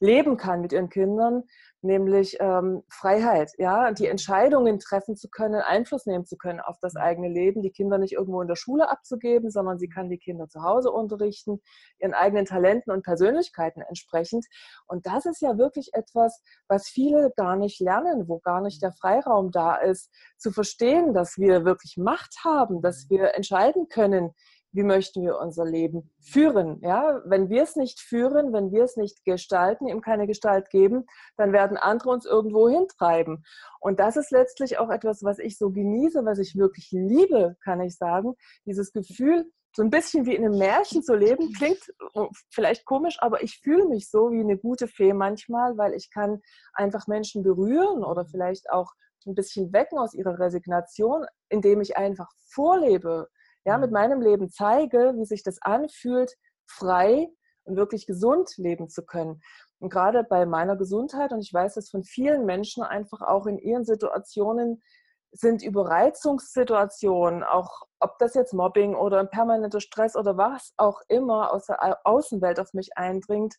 leben 0.00 0.36
kann 0.36 0.60
mit 0.60 0.72
ihren 0.72 0.88
Kindern, 0.88 1.44
nämlich 1.80 2.36
ähm, 2.40 2.82
Freiheit, 2.88 3.52
ja, 3.58 3.92
die 3.92 4.06
Entscheidungen 4.06 4.78
treffen 4.78 5.16
zu 5.16 5.28
können, 5.28 5.60
Einfluss 5.60 6.04
nehmen 6.06 6.26
zu 6.26 6.36
können 6.36 6.60
auf 6.60 6.78
das 6.80 6.96
eigene 6.96 7.28
Leben, 7.28 7.62
die 7.62 7.70
Kinder 7.70 7.98
nicht 7.98 8.12
irgendwo 8.12 8.42
in 8.42 8.48
der 8.48 8.56
Schule 8.56 8.90
abzugeben, 8.90 9.50
sondern 9.50 9.78
sie 9.78 9.88
kann 9.88 10.10
die 10.10 10.18
Kinder 10.18 10.48
zu 10.48 10.62
Hause 10.62 10.90
unterrichten, 10.90 11.60
ihren 11.98 12.14
eigenen 12.14 12.44
Talenten 12.44 12.92
und 12.92 13.04
Persönlichkeiten 13.04 13.82
entsprechend. 13.82 14.46
Und 14.86 15.06
das 15.06 15.26
ist 15.26 15.40
ja 15.40 15.56
wirklich 15.56 15.90
etwas, 15.94 16.42
was 16.68 16.88
viele 16.88 17.32
gar 17.36 17.56
nicht 17.56 17.80
lernen, 17.80 18.28
wo 18.28 18.40
gar 18.40 18.60
nicht 18.60 18.82
der 18.82 18.92
Freiraum 18.92 19.50
da 19.50 19.76
ist, 19.76 20.10
zu 20.36 20.50
verstehen, 20.50 21.14
dass 21.14 21.38
wir 21.38 21.64
wirklich 21.64 21.96
Macht 21.96 22.44
haben, 22.44 22.82
dass 22.82 23.08
wir 23.08 23.34
entscheiden 23.34 23.88
können, 23.88 24.32
wie 24.76 24.82
möchten 24.82 25.22
wir 25.22 25.38
unser 25.38 25.64
Leben 25.64 26.10
führen. 26.20 26.80
Ja? 26.82 27.22
Wenn 27.24 27.48
wir 27.48 27.62
es 27.62 27.76
nicht 27.76 27.98
führen, 27.98 28.52
wenn 28.52 28.72
wir 28.72 28.84
es 28.84 28.96
nicht 28.96 29.24
gestalten, 29.24 29.88
ihm 29.88 30.02
keine 30.02 30.26
Gestalt 30.26 30.68
geben, 30.68 31.06
dann 31.38 31.54
werden 31.54 31.78
andere 31.78 32.10
uns 32.10 32.26
irgendwo 32.26 32.68
hintreiben. 32.68 33.42
Und 33.80 33.98
das 33.98 34.18
ist 34.18 34.30
letztlich 34.30 34.78
auch 34.78 34.90
etwas, 34.90 35.22
was 35.22 35.38
ich 35.38 35.56
so 35.56 35.70
genieße, 35.70 36.26
was 36.26 36.38
ich 36.38 36.56
wirklich 36.56 36.90
liebe, 36.92 37.56
kann 37.64 37.80
ich 37.80 37.96
sagen. 37.96 38.34
Dieses 38.66 38.92
Gefühl, 38.92 39.50
so 39.74 39.82
ein 39.82 39.90
bisschen 39.90 40.26
wie 40.26 40.34
in 40.34 40.44
einem 40.44 40.58
Märchen 40.58 41.02
zu 41.02 41.14
leben, 41.14 41.52
klingt 41.54 41.80
oh, 42.12 42.28
vielleicht 42.50 42.84
komisch, 42.84 43.16
aber 43.20 43.42
ich 43.42 43.58
fühle 43.60 43.86
mich 43.86 44.10
so 44.10 44.30
wie 44.30 44.40
eine 44.40 44.58
gute 44.58 44.88
Fee 44.88 45.14
manchmal, 45.14 45.78
weil 45.78 45.94
ich 45.94 46.10
kann 46.10 46.42
einfach 46.74 47.06
Menschen 47.06 47.42
berühren 47.42 48.04
oder 48.04 48.26
vielleicht 48.26 48.68
auch 48.70 48.92
ein 49.26 49.34
bisschen 49.34 49.72
wecken 49.72 49.98
aus 49.98 50.12
ihrer 50.12 50.38
Resignation, 50.38 51.24
indem 51.48 51.80
ich 51.80 51.96
einfach 51.96 52.28
vorlebe, 52.46 53.28
ja, 53.66 53.78
mit 53.78 53.90
meinem 53.90 54.22
Leben 54.22 54.48
zeige, 54.48 55.14
wie 55.16 55.24
sich 55.24 55.42
das 55.42 55.60
anfühlt, 55.60 56.32
frei 56.66 57.28
und 57.64 57.76
wirklich 57.76 58.06
gesund 58.06 58.56
leben 58.56 58.88
zu 58.88 59.04
können. 59.04 59.42
Und 59.80 59.90
gerade 59.90 60.22
bei 60.22 60.46
meiner 60.46 60.76
Gesundheit, 60.76 61.32
und 61.32 61.40
ich 61.40 61.52
weiß 61.52 61.74
das 61.74 61.90
von 61.90 62.04
vielen 62.04 62.46
Menschen 62.46 62.84
einfach 62.84 63.20
auch 63.22 63.46
in 63.46 63.58
ihren 63.58 63.84
Situationen, 63.84 64.82
sind 65.32 65.62
Überreizungssituationen, 65.62 67.42
auch 67.42 67.82
ob 67.98 68.18
das 68.18 68.34
jetzt 68.34 68.54
Mobbing 68.54 68.94
oder 68.94 69.24
permanenter 69.24 69.80
Stress 69.80 70.16
oder 70.16 70.36
was 70.36 70.72
auch 70.76 71.00
immer 71.08 71.52
aus 71.52 71.66
der 71.66 71.98
Außenwelt 72.06 72.60
auf 72.60 72.72
mich 72.72 72.96
eindringt, 72.96 73.56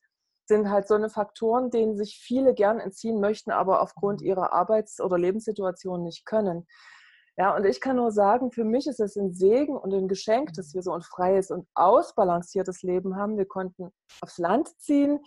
sind 0.48 0.70
halt 0.70 0.88
so 0.88 0.96
eine 0.96 1.10
Faktoren, 1.10 1.70
denen 1.70 1.98
sich 1.98 2.20
viele 2.24 2.54
gern 2.54 2.80
entziehen 2.80 3.20
möchten, 3.20 3.52
aber 3.52 3.82
aufgrund 3.82 4.22
mhm. 4.22 4.28
ihrer 4.28 4.54
Arbeits- 4.54 5.02
oder 5.02 5.18
Lebenssituation 5.18 6.04
nicht 6.04 6.26
können. 6.26 6.66
Ja, 7.38 7.56
und 7.56 7.66
ich 7.66 7.80
kann 7.80 7.98
nur 7.98 8.12
sagen, 8.12 8.52
für 8.52 8.64
mich 8.64 8.88
ist 8.88 9.00
es 9.00 9.16
ein 9.16 9.32
Segen 9.32 9.78
und 9.78 9.94
ein 9.94 10.08
Geschenk, 10.08 10.54
dass 10.54 10.74
wir 10.74 10.82
so 10.82 10.92
ein 10.94 11.02
freies 11.02 11.52
und 11.52 11.68
ausbalanciertes 11.76 12.82
Leben 12.82 13.16
haben. 13.16 13.38
Wir 13.38 13.46
konnten 13.46 13.92
aufs 14.22 14.40
Land 14.40 14.70
ziehen. 14.80 15.20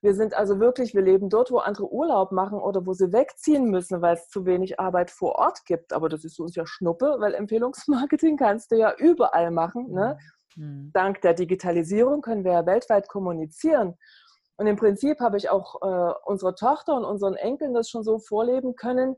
Wir 0.00 0.14
sind 0.14 0.32
also 0.32 0.58
wirklich, 0.58 0.94
wir 0.94 1.02
leben 1.02 1.28
dort, 1.28 1.50
wo 1.50 1.58
andere 1.58 1.92
Urlaub 1.92 2.32
machen 2.32 2.58
oder 2.58 2.86
wo 2.86 2.94
sie 2.94 3.12
wegziehen 3.12 3.66
müssen, 3.66 4.00
weil 4.00 4.14
es 4.14 4.28
zu 4.28 4.46
wenig 4.46 4.80
Arbeit 4.80 5.10
vor 5.10 5.34
Ort 5.34 5.66
gibt. 5.66 5.92
Aber 5.92 6.08
das 6.08 6.24
ist 6.24 6.40
uns 6.40 6.54
ja 6.54 6.64
Schnuppe, 6.66 7.16
weil 7.18 7.34
Empfehlungsmarketing 7.34 8.38
kannst 8.38 8.72
du 8.72 8.76
ja 8.76 8.94
überall 8.96 9.50
machen. 9.50 9.92
Ne? 9.92 10.16
Mhm. 10.56 10.90
Dank 10.94 11.20
der 11.20 11.34
Digitalisierung 11.34 12.22
können 12.22 12.44
wir 12.44 12.52
ja 12.52 12.64
weltweit 12.64 13.08
kommunizieren. 13.08 13.98
Und 14.56 14.66
im 14.66 14.76
Prinzip 14.76 15.20
habe 15.20 15.36
ich 15.36 15.50
auch 15.50 15.82
äh, 15.82 16.14
unserer 16.24 16.54
Tochter 16.54 16.94
und 16.94 17.04
unseren 17.04 17.34
Enkeln 17.34 17.74
das 17.74 17.90
schon 17.90 18.02
so 18.02 18.18
vorleben 18.18 18.76
können, 18.76 19.16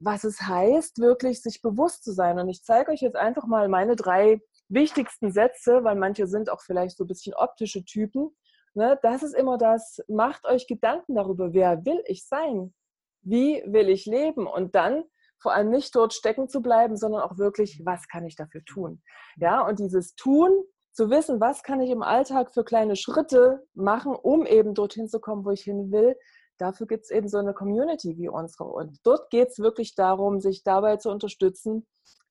was 0.00 0.24
es 0.24 0.40
heißt, 0.40 0.98
wirklich 0.98 1.42
sich 1.42 1.62
bewusst 1.62 2.02
zu 2.02 2.12
sein. 2.12 2.38
Und 2.38 2.48
ich 2.48 2.64
zeige 2.64 2.90
euch 2.90 3.00
jetzt 3.00 3.16
einfach 3.16 3.46
mal 3.46 3.68
meine 3.68 3.96
drei 3.96 4.40
wichtigsten 4.68 5.30
Sätze, 5.30 5.84
weil 5.84 5.96
manche 5.96 6.26
sind 6.26 6.50
auch 6.50 6.62
vielleicht 6.62 6.96
so 6.96 7.04
ein 7.04 7.08
bisschen 7.08 7.34
optische 7.34 7.84
Typen. 7.84 8.30
Ne? 8.74 8.98
Das 9.02 9.22
ist 9.22 9.34
immer 9.34 9.58
das, 9.58 10.00
macht 10.08 10.46
euch 10.46 10.66
Gedanken 10.66 11.14
darüber, 11.14 11.52
wer 11.52 11.84
will 11.84 12.02
ich 12.06 12.26
sein? 12.26 12.74
Wie 13.22 13.62
will 13.66 13.90
ich 13.90 14.06
leben? 14.06 14.46
Und 14.46 14.74
dann 14.74 15.04
vor 15.38 15.52
allem 15.52 15.70
nicht 15.70 15.94
dort 15.94 16.14
stecken 16.14 16.48
zu 16.48 16.62
bleiben, 16.62 16.96
sondern 16.96 17.22
auch 17.22 17.38
wirklich, 17.38 17.82
was 17.84 18.08
kann 18.08 18.24
ich 18.24 18.36
dafür 18.36 18.64
tun? 18.64 19.02
Ja, 19.36 19.66
und 19.66 19.78
dieses 19.78 20.14
Tun, 20.14 20.50
zu 20.92 21.10
wissen, 21.10 21.40
was 21.40 21.62
kann 21.62 21.80
ich 21.80 21.90
im 21.90 22.02
Alltag 22.02 22.52
für 22.52 22.64
kleine 22.64 22.96
Schritte 22.96 23.62
machen, 23.74 24.14
um 24.14 24.44
eben 24.44 24.74
dorthin 24.74 25.08
zu 25.08 25.20
kommen, 25.20 25.44
wo 25.44 25.50
ich 25.50 25.62
hin 25.62 25.92
will, 25.92 26.16
dafür 26.60 26.86
gibt 26.86 27.04
es 27.04 27.10
eben 27.10 27.28
so 27.28 27.38
eine 27.38 27.54
Community 27.54 28.16
wie 28.16 28.28
unsere. 28.28 28.64
Und 28.64 28.98
dort 29.04 29.30
geht 29.30 29.48
es 29.48 29.58
wirklich 29.58 29.94
darum, 29.94 30.40
sich 30.40 30.62
dabei 30.62 30.96
zu 30.96 31.10
unterstützen, 31.10 31.86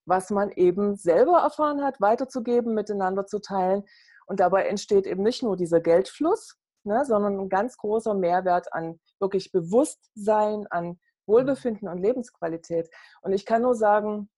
was 0.06 0.30
man 0.30 0.52
eben 0.52 0.96
selber 0.96 1.40
erfahren 1.40 1.84
hat, 1.84 2.02
weiterzugeben, 2.02 2.74
miteinander 2.74 3.26
zu 3.26 3.40
teilen. 3.40 3.84
Und 4.26 4.40
dabei 4.40 4.66
entsteht 4.66 5.08
eben 5.08 5.24
nicht 5.24 5.44
nur 5.44 5.58
dieser 5.58 5.80
Geldfluss, 5.80 6.56
ne, 6.84 7.04
sondern 7.06 7.40
ein 7.40 7.50
ganz 7.50 7.78
großer 7.78 8.14
Mehrwert 8.14 8.72
an 8.74 9.00
wirklich 9.20 9.52
Bewusstsein, 9.52 10.68
an 10.70 11.00
Wohlbefinden 11.26 11.88
und 11.88 12.00
Lebensqualität. 12.00 12.90
Und 13.22 13.34
ich 13.34 13.46
kann 13.46 13.62
nur 13.62 13.76
sagen, 13.76 14.30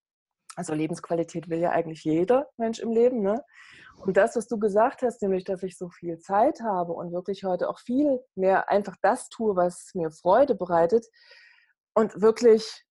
also 0.55 0.73
Lebensqualität 0.73 1.49
will 1.49 1.59
ja 1.59 1.71
eigentlich 1.71 2.03
jeder 2.03 2.49
Mensch 2.57 2.79
im 2.79 2.91
Leben. 2.91 3.21
Ne? 3.21 3.43
Und 4.01 4.17
das, 4.17 4.35
was 4.35 4.47
du 4.47 4.57
gesagt 4.57 5.01
hast, 5.01 5.21
nämlich, 5.21 5.43
dass 5.43 5.63
ich 5.63 5.77
so 5.77 5.89
viel 5.89 6.19
Zeit 6.19 6.61
habe 6.61 6.93
und 6.93 7.11
wirklich 7.11 7.43
heute 7.43 7.69
auch 7.69 7.79
viel 7.79 8.19
mehr 8.35 8.69
einfach 8.69 8.95
das 9.01 9.29
tue, 9.29 9.55
was 9.55 9.91
mir 9.93 10.11
Freude 10.11 10.55
bereitet 10.55 11.05
und 11.93 12.21
wirklich 12.21 12.85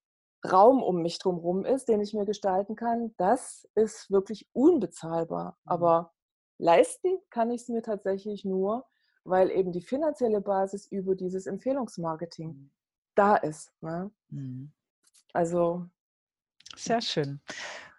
Raum 0.51 0.83
um 0.83 1.03
mich 1.03 1.19
drumherum 1.19 1.65
ist, 1.65 1.89
den 1.89 2.01
ich 2.01 2.15
mir 2.15 2.25
gestalten 2.25 2.77
kann, 2.77 3.15
das 3.19 3.69
ist 3.75 4.11
wirklich 4.11 4.49
unbezahlbar. 4.53 5.59
Mhm. 5.65 5.71
Aber 5.71 6.13
leisten 6.59 7.19
kann 7.31 7.51
ich 7.51 7.63
es 7.63 7.69
mir 7.69 7.83
tatsächlich 7.83 8.45
nur, 8.45 8.87
weil 9.25 9.51
eben 9.51 9.73
die 9.73 9.83
finanzielle 9.83 10.41
Basis 10.41 10.87
über 10.87 11.15
dieses 11.15 11.47
Empfehlungsmarketing 11.47 12.49
mhm. 12.49 12.71
da 13.15 13.37
ist. 13.37 13.73
Ne? 13.81 14.11
Mhm. 14.29 14.73
Also. 15.33 15.87
Sehr 16.77 17.03
schön. 17.03 17.41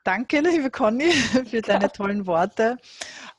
Danke, 0.03 0.39
liebe 0.39 0.71
Conny, 0.71 1.11
für 1.45 1.61
deine 1.61 1.91
tollen 1.91 2.25
Worte. 2.25 2.77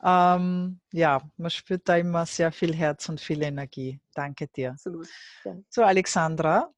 Ähm, 0.03 0.81
ja, 0.93 1.21
man 1.37 1.51
spürt 1.51 1.89
da 1.89 1.97
immer 1.97 2.25
sehr 2.25 2.53
viel 2.53 2.75
Herz 2.75 3.09
und 3.09 3.21
viel 3.21 3.43
Energie. 3.43 4.01
Danke 4.15 4.47
dir. 4.47 4.71
Absolut. 4.73 5.09
Ja. 5.45 5.57
So, 5.69 5.83
Alexandra, 5.83 6.71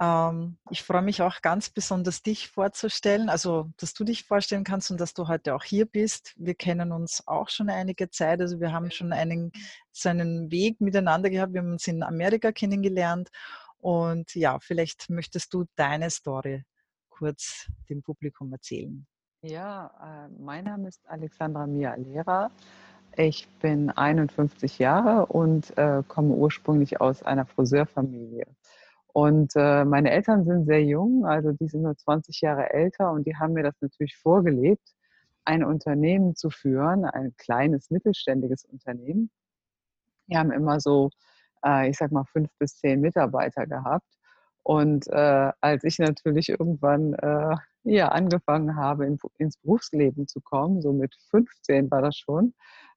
ähm, 0.00 0.58
ich 0.70 0.82
freue 0.82 1.02
mich 1.02 1.22
auch 1.22 1.40
ganz 1.40 1.70
besonders, 1.70 2.22
dich 2.22 2.48
vorzustellen, 2.48 3.28
also 3.28 3.70
dass 3.76 3.94
du 3.94 4.02
dich 4.02 4.24
vorstellen 4.24 4.64
kannst 4.64 4.90
und 4.90 5.00
dass 5.00 5.14
du 5.14 5.28
heute 5.28 5.54
auch 5.54 5.62
hier 5.62 5.86
bist. 5.86 6.34
Wir 6.36 6.56
kennen 6.56 6.90
uns 6.90 7.22
auch 7.28 7.48
schon 7.48 7.70
einige 7.70 8.10
Zeit, 8.10 8.40
also 8.40 8.58
wir 8.58 8.72
haben 8.72 8.90
schon 8.90 9.12
einen, 9.12 9.52
so 9.92 10.08
einen 10.08 10.50
Weg 10.50 10.80
miteinander 10.80 11.30
gehabt. 11.30 11.52
Wir 11.52 11.60
haben 11.60 11.72
uns 11.72 11.86
in 11.86 12.02
Amerika 12.02 12.50
kennengelernt 12.50 13.30
und 13.78 14.34
ja, 14.34 14.58
vielleicht 14.58 15.10
möchtest 15.10 15.54
du 15.54 15.64
deine 15.76 16.10
Story 16.10 16.64
kurz 17.16 17.66
dem 17.88 18.02
Publikum 18.02 18.52
erzählen? 18.52 19.06
Ja, 19.42 20.26
äh, 20.26 20.42
mein 20.42 20.64
Name 20.64 20.88
ist 20.88 21.08
Alexandra 21.08 21.66
Mia 21.66 21.94
Lehrer. 21.94 22.50
Ich 23.16 23.48
bin 23.60 23.90
51 23.90 24.78
Jahre 24.78 25.26
und 25.26 25.76
äh, 25.78 26.02
komme 26.06 26.34
ursprünglich 26.34 27.00
aus 27.00 27.22
einer 27.22 27.46
Friseurfamilie. 27.46 28.46
Und 29.12 29.52
äh, 29.56 29.84
meine 29.84 30.10
Eltern 30.10 30.44
sind 30.44 30.66
sehr 30.66 30.84
jung, 30.84 31.24
also 31.24 31.52
die 31.52 31.68
sind 31.68 31.82
nur 31.82 31.96
20 31.96 32.40
Jahre 32.42 32.70
älter 32.70 33.12
und 33.12 33.26
die 33.26 33.34
haben 33.36 33.54
mir 33.54 33.62
das 33.62 33.74
natürlich 33.80 34.16
vorgelebt, 34.18 34.86
ein 35.46 35.64
Unternehmen 35.64 36.34
zu 36.34 36.50
führen, 36.50 37.06
ein 37.06 37.34
kleines 37.38 37.88
mittelständiges 37.90 38.64
Unternehmen. 38.66 39.30
Die 40.26 40.36
haben 40.36 40.50
immer 40.50 40.80
so, 40.80 41.10
äh, 41.64 41.88
ich 41.88 41.96
sag 41.96 42.12
mal, 42.12 42.24
fünf 42.24 42.50
bis 42.58 42.76
zehn 42.76 43.00
Mitarbeiter 43.00 43.66
gehabt. 43.66 44.15
Und 44.66 45.06
äh, 45.12 45.52
als 45.60 45.84
ich 45.84 46.00
natürlich 46.00 46.48
irgendwann 46.48 47.14
äh, 47.14 47.54
ja, 47.84 48.08
angefangen 48.08 48.74
habe, 48.74 49.06
in, 49.06 49.16
ins 49.38 49.56
Berufsleben 49.58 50.26
zu 50.26 50.40
kommen, 50.40 50.82
so 50.82 50.92
mit 50.92 51.14
15 51.30 51.88
war 51.88 52.02
das 52.02 52.16
schon, 52.16 52.52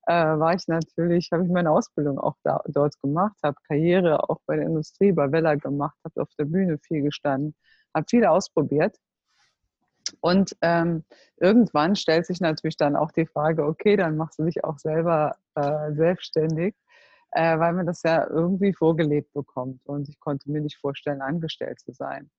äh, 0.07 0.13
war 0.13 0.55
ich 0.55 0.67
natürlich, 0.67 1.29
habe 1.31 1.43
ich 1.43 1.51
meine 1.51 1.69
Ausbildung 1.69 2.17
auch 2.17 2.33
da, 2.41 2.59
dort 2.65 2.99
gemacht, 3.03 3.37
habe 3.43 3.57
Karriere 3.67 4.27
auch 4.27 4.39
bei 4.47 4.55
der 4.55 4.65
Industrie, 4.65 5.11
bei 5.11 5.31
Weller 5.31 5.57
gemacht, 5.57 5.95
habe 6.03 6.23
auf 6.23 6.29
der 6.39 6.45
Bühne 6.45 6.79
viel 6.79 7.03
gestanden, 7.03 7.53
habe 7.93 8.07
viel 8.09 8.25
ausprobiert. 8.25 8.97
Und 10.21 10.57
ähm, 10.63 11.03
irgendwann 11.37 11.95
stellt 11.95 12.25
sich 12.25 12.41
natürlich 12.41 12.77
dann 12.77 12.95
auch 12.95 13.11
die 13.11 13.27
Frage, 13.27 13.63
okay, 13.63 13.95
dann 13.95 14.17
machst 14.17 14.39
du 14.39 14.43
dich 14.45 14.63
auch 14.63 14.79
selber 14.79 15.35
äh, 15.53 15.93
selbstständig 15.93 16.73
äh, 17.31 17.57
weil 17.59 17.73
man 17.73 17.85
das 17.85 18.03
ja 18.03 18.27
irgendwie 18.27 18.73
vorgelebt 18.73 19.33
bekommt 19.33 19.81
und 19.85 20.09
ich 20.09 20.19
konnte 20.19 20.51
mir 20.51 20.61
nicht 20.61 20.77
vorstellen, 20.77 21.21
angestellt 21.21 21.79
zu 21.79 21.93
sein. 21.93 22.29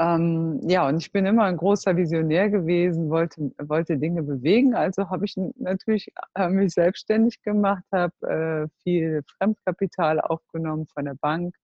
Ähm, 0.00 0.60
ja, 0.66 0.88
und 0.88 0.96
ich 0.96 1.12
bin 1.12 1.26
immer 1.26 1.44
ein 1.44 1.58
großer 1.58 1.94
Visionär 1.94 2.48
gewesen, 2.48 3.10
wollte, 3.10 3.52
wollte 3.58 3.98
Dinge 3.98 4.22
bewegen, 4.22 4.74
also 4.74 5.10
habe 5.10 5.26
ich 5.26 5.36
natürlich 5.56 6.10
äh, 6.34 6.48
mich 6.48 6.72
selbstständig 6.72 7.42
gemacht, 7.42 7.84
habe 7.92 8.14
äh, 8.26 8.82
viel 8.82 9.22
Fremdkapital 9.36 10.20
aufgenommen 10.20 10.86
von 10.86 11.04
der 11.04 11.16
Bank, 11.20 11.54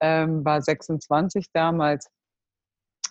ähm, 0.00 0.44
war 0.44 0.60
26 0.60 1.46
damals 1.52 2.10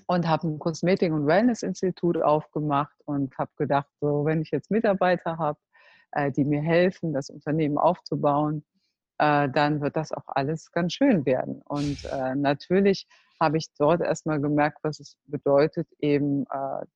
und 0.05 0.27
habe 0.27 0.47
ein 0.47 0.59
Kosmetik- 0.59 1.11
und 1.11 1.25
Wellness-Institut 1.25 2.21
aufgemacht 2.21 2.95
und 3.05 3.35
habe 3.39 3.51
gedacht, 3.57 3.89
so 3.99 4.25
wenn 4.25 4.43
ich 4.43 4.51
jetzt 4.51 4.69
Mitarbeiter 4.69 5.39
habe, 5.39 5.57
die 6.35 6.43
mir 6.43 6.61
helfen, 6.61 7.13
das 7.13 7.29
Unternehmen 7.29 7.77
aufzubauen, 7.77 8.63
äh, 9.21 9.49
dann 9.49 9.81
wird 9.81 9.95
das 9.95 10.11
auch 10.11 10.23
alles 10.25 10.71
ganz 10.71 10.93
schön 10.93 11.27
werden. 11.27 11.61
Und 11.65 12.03
äh, 12.05 12.33
natürlich 12.33 13.07
habe 13.39 13.57
ich 13.57 13.67
dort 13.77 14.01
erstmal 14.01 14.41
gemerkt, 14.41 14.79
was 14.81 14.99
es 14.99 15.15
bedeutet, 15.25 15.87
eben 15.99 16.45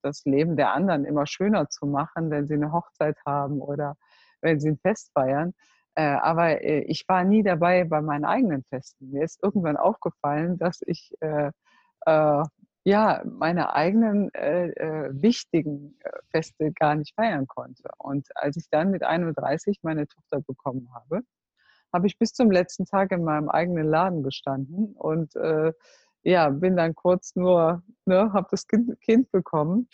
das 0.04 0.26
Leben 0.26 0.56
der 0.56 0.74
anderen 0.74 1.04
immer 1.04 1.26
schöner 1.26 1.70
zu 1.70 1.88
machen, 1.88 2.30
wenn 2.30 2.46
sie 2.46 2.54
eine 2.54 2.72
Hochzeit 2.72 3.18
haben 3.26 3.62
oder 3.62 3.96
wenn 4.42 4.60
sie 4.60 4.70
ein 4.70 4.78
Fest 4.78 5.12
feiern. 5.14 5.56
aber 5.96 6.64
ich 6.64 7.04
war 7.08 7.24
nie 7.24 7.42
dabei 7.42 7.84
bei 7.86 8.00
meinen 8.00 8.26
eigenen 8.26 8.64
Festen. 8.66 9.10
Mir 9.10 9.24
ist 9.24 9.42
irgendwann 9.42 9.76
aufgefallen, 9.76 10.60
dass 10.60 10.84
ich 10.86 11.16
ja, 12.86 13.24
meine 13.26 13.74
eigenen 13.74 14.32
äh, 14.36 14.68
äh, 14.68 15.10
wichtigen 15.12 15.98
äh, 16.02 16.10
Feste 16.30 16.72
gar 16.72 16.94
nicht 16.94 17.16
feiern 17.16 17.48
konnte. 17.48 17.90
Und 17.98 18.28
als 18.36 18.58
ich 18.58 18.70
dann 18.70 18.92
mit 18.92 19.02
31 19.04 19.80
meine 19.82 20.08
Tochter 20.08 20.40
bekommen 20.42 20.88
habe, 20.94 21.22
habe 21.92 22.06
ich 22.06 22.20
bis 22.20 22.34
zum 22.34 22.52
letzten 22.52 22.86
Tag 22.86 23.12
in 23.12 23.24
meinem 23.24 23.50
eigenen 23.50 23.88
Laden 23.88 24.22
gestanden 24.22 24.94
und 24.98 25.36
äh, 25.36 25.74
ja, 26.22 26.50
bin 26.50 26.76
dann 26.76 26.94
kurz 26.94 27.36
nur, 27.36 27.82
ne, 28.06 28.32
habe 28.34 28.48
das 28.52 28.68
kind, 28.68 29.00
kind 29.02 29.32
bekommen 29.32 29.90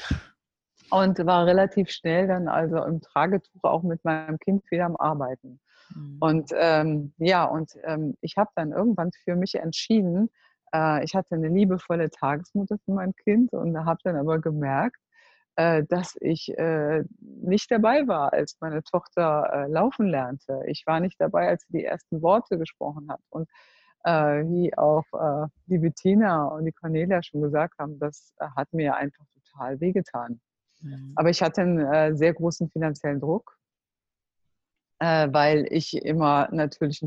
und 0.89 1.25
war 1.25 1.45
relativ 1.45 1.91
schnell 1.91 2.27
dann 2.27 2.49
also 2.49 2.83
im 2.83 2.99
Tragetuch 2.99 3.63
auch 3.63 3.83
mit 3.83 4.03
meinem 4.03 4.37
Kind 4.39 4.69
wieder 4.69 4.85
am 4.85 4.97
Arbeiten. 4.97 5.61
Mhm. 5.95 6.17
Und 6.19 6.51
ähm, 6.55 7.13
ja, 7.17 7.45
und 7.45 7.77
ähm, 7.83 8.17
ich 8.19 8.35
habe 8.35 8.51
dann 8.55 8.73
irgendwann 8.73 9.11
für 9.23 9.37
mich 9.37 9.55
entschieden, 9.55 10.29
äh, 10.73 11.03
ich 11.03 11.15
hatte 11.15 11.35
eine 11.35 11.49
liebevolle 11.49 12.09
Tagesmutter 12.09 12.77
für 12.85 12.91
mein 12.91 13.13
Kind 13.15 13.53
und 13.53 13.77
habe 13.85 13.99
dann 14.03 14.15
aber 14.15 14.39
gemerkt, 14.39 14.97
äh, 15.55 15.83
dass 15.89 16.15
ich 16.21 16.49
äh, 16.57 17.03
nicht 17.19 17.71
dabei 17.71 18.07
war, 18.07 18.33
als 18.33 18.57
meine 18.59 18.83
Tochter 18.83 19.67
laufen 19.69 20.07
lernte. 20.07 20.61
Ich 20.67 20.83
war 20.85 20.99
nicht 20.99 21.19
dabei, 21.19 21.49
als 21.49 21.63
sie 21.63 21.79
die 21.79 21.85
ersten 21.85 22.21
Worte 22.21 22.57
gesprochen 22.57 23.11
hat. 23.11 23.21
Und 23.29 23.49
wie 24.03 24.75
auch 24.79 25.03
die 25.67 25.77
Bettina 25.77 26.45
und 26.45 26.65
die 26.65 26.71
Cornelia 26.71 27.21
schon 27.21 27.39
gesagt 27.43 27.77
haben, 27.77 27.99
das 27.99 28.33
hat 28.39 28.73
mir 28.73 28.95
einfach 28.95 29.23
total 29.31 29.79
wehgetan. 29.79 30.41
Mhm. 30.81 31.13
Aber 31.15 31.29
ich 31.29 31.43
hatte 31.43 31.61
einen 31.61 32.17
sehr 32.17 32.33
großen 32.33 32.71
finanziellen 32.71 33.19
Druck 33.19 33.55
äh, 33.55 33.60
weil 35.01 35.65
ich 35.71 35.95
immer 36.05 36.47
natürlich 36.51 37.03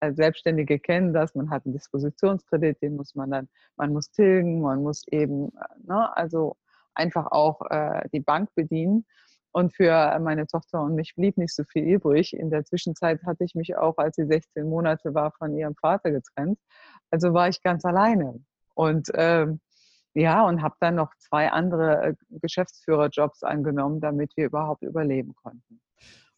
als 0.00 0.16
Selbstständige 0.16 0.78
kennen 0.78 1.12
das, 1.12 1.34
man 1.34 1.50
hat 1.50 1.66
einen 1.66 1.74
Dispositionskredit, 1.74 2.80
den 2.80 2.96
muss 2.96 3.14
man 3.14 3.30
dann, 3.30 3.48
man 3.76 3.92
muss 3.92 4.10
tilgen, 4.10 4.62
man 4.62 4.82
muss 4.82 5.06
eben, 5.08 5.48
äh, 5.48 5.86
ne, 5.86 6.16
also 6.16 6.56
einfach 6.94 7.26
auch 7.30 7.60
äh, 7.70 8.08
die 8.12 8.20
Bank 8.20 8.48
bedienen. 8.54 9.04
Und 9.52 9.74
für 9.74 10.18
meine 10.20 10.46
Tochter 10.46 10.80
und 10.80 10.94
mich 10.94 11.14
blieb 11.16 11.36
nicht 11.36 11.54
so 11.54 11.64
viel 11.64 11.82
übrig. 11.84 12.34
In 12.34 12.50
der 12.50 12.64
Zwischenzeit 12.64 13.22
hatte 13.24 13.44
ich 13.44 13.54
mich 13.54 13.76
auch, 13.76 13.98
als 13.98 14.16
sie 14.16 14.24
16 14.24 14.68
Monate 14.68 15.12
war, 15.12 15.32
von 15.32 15.56
ihrem 15.56 15.74
Vater 15.74 16.12
getrennt. 16.12 16.58
Also 17.10 17.34
war 17.34 17.48
ich 17.48 17.60
ganz 17.62 17.84
alleine. 17.84 18.40
Und 18.74 19.10
ähm, 19.14 19.60
ja, 20.14 20.46
und 20.46 20.62
habe 20.62 20.76
dann 20.80 20.94
noch 20.94 21.14
zwei 21.18 21.50
andere 21.50 22.02
äh, 22.02 22.14
Geschäftsführerjobs 22.30 23.42
angenommen, 23.42 24.00
damit 24.00 24.36
wir 24.36 24.46
überhaupt 24.46 24.82
überleben 24.82 25.34
konnten. 25.34 25.80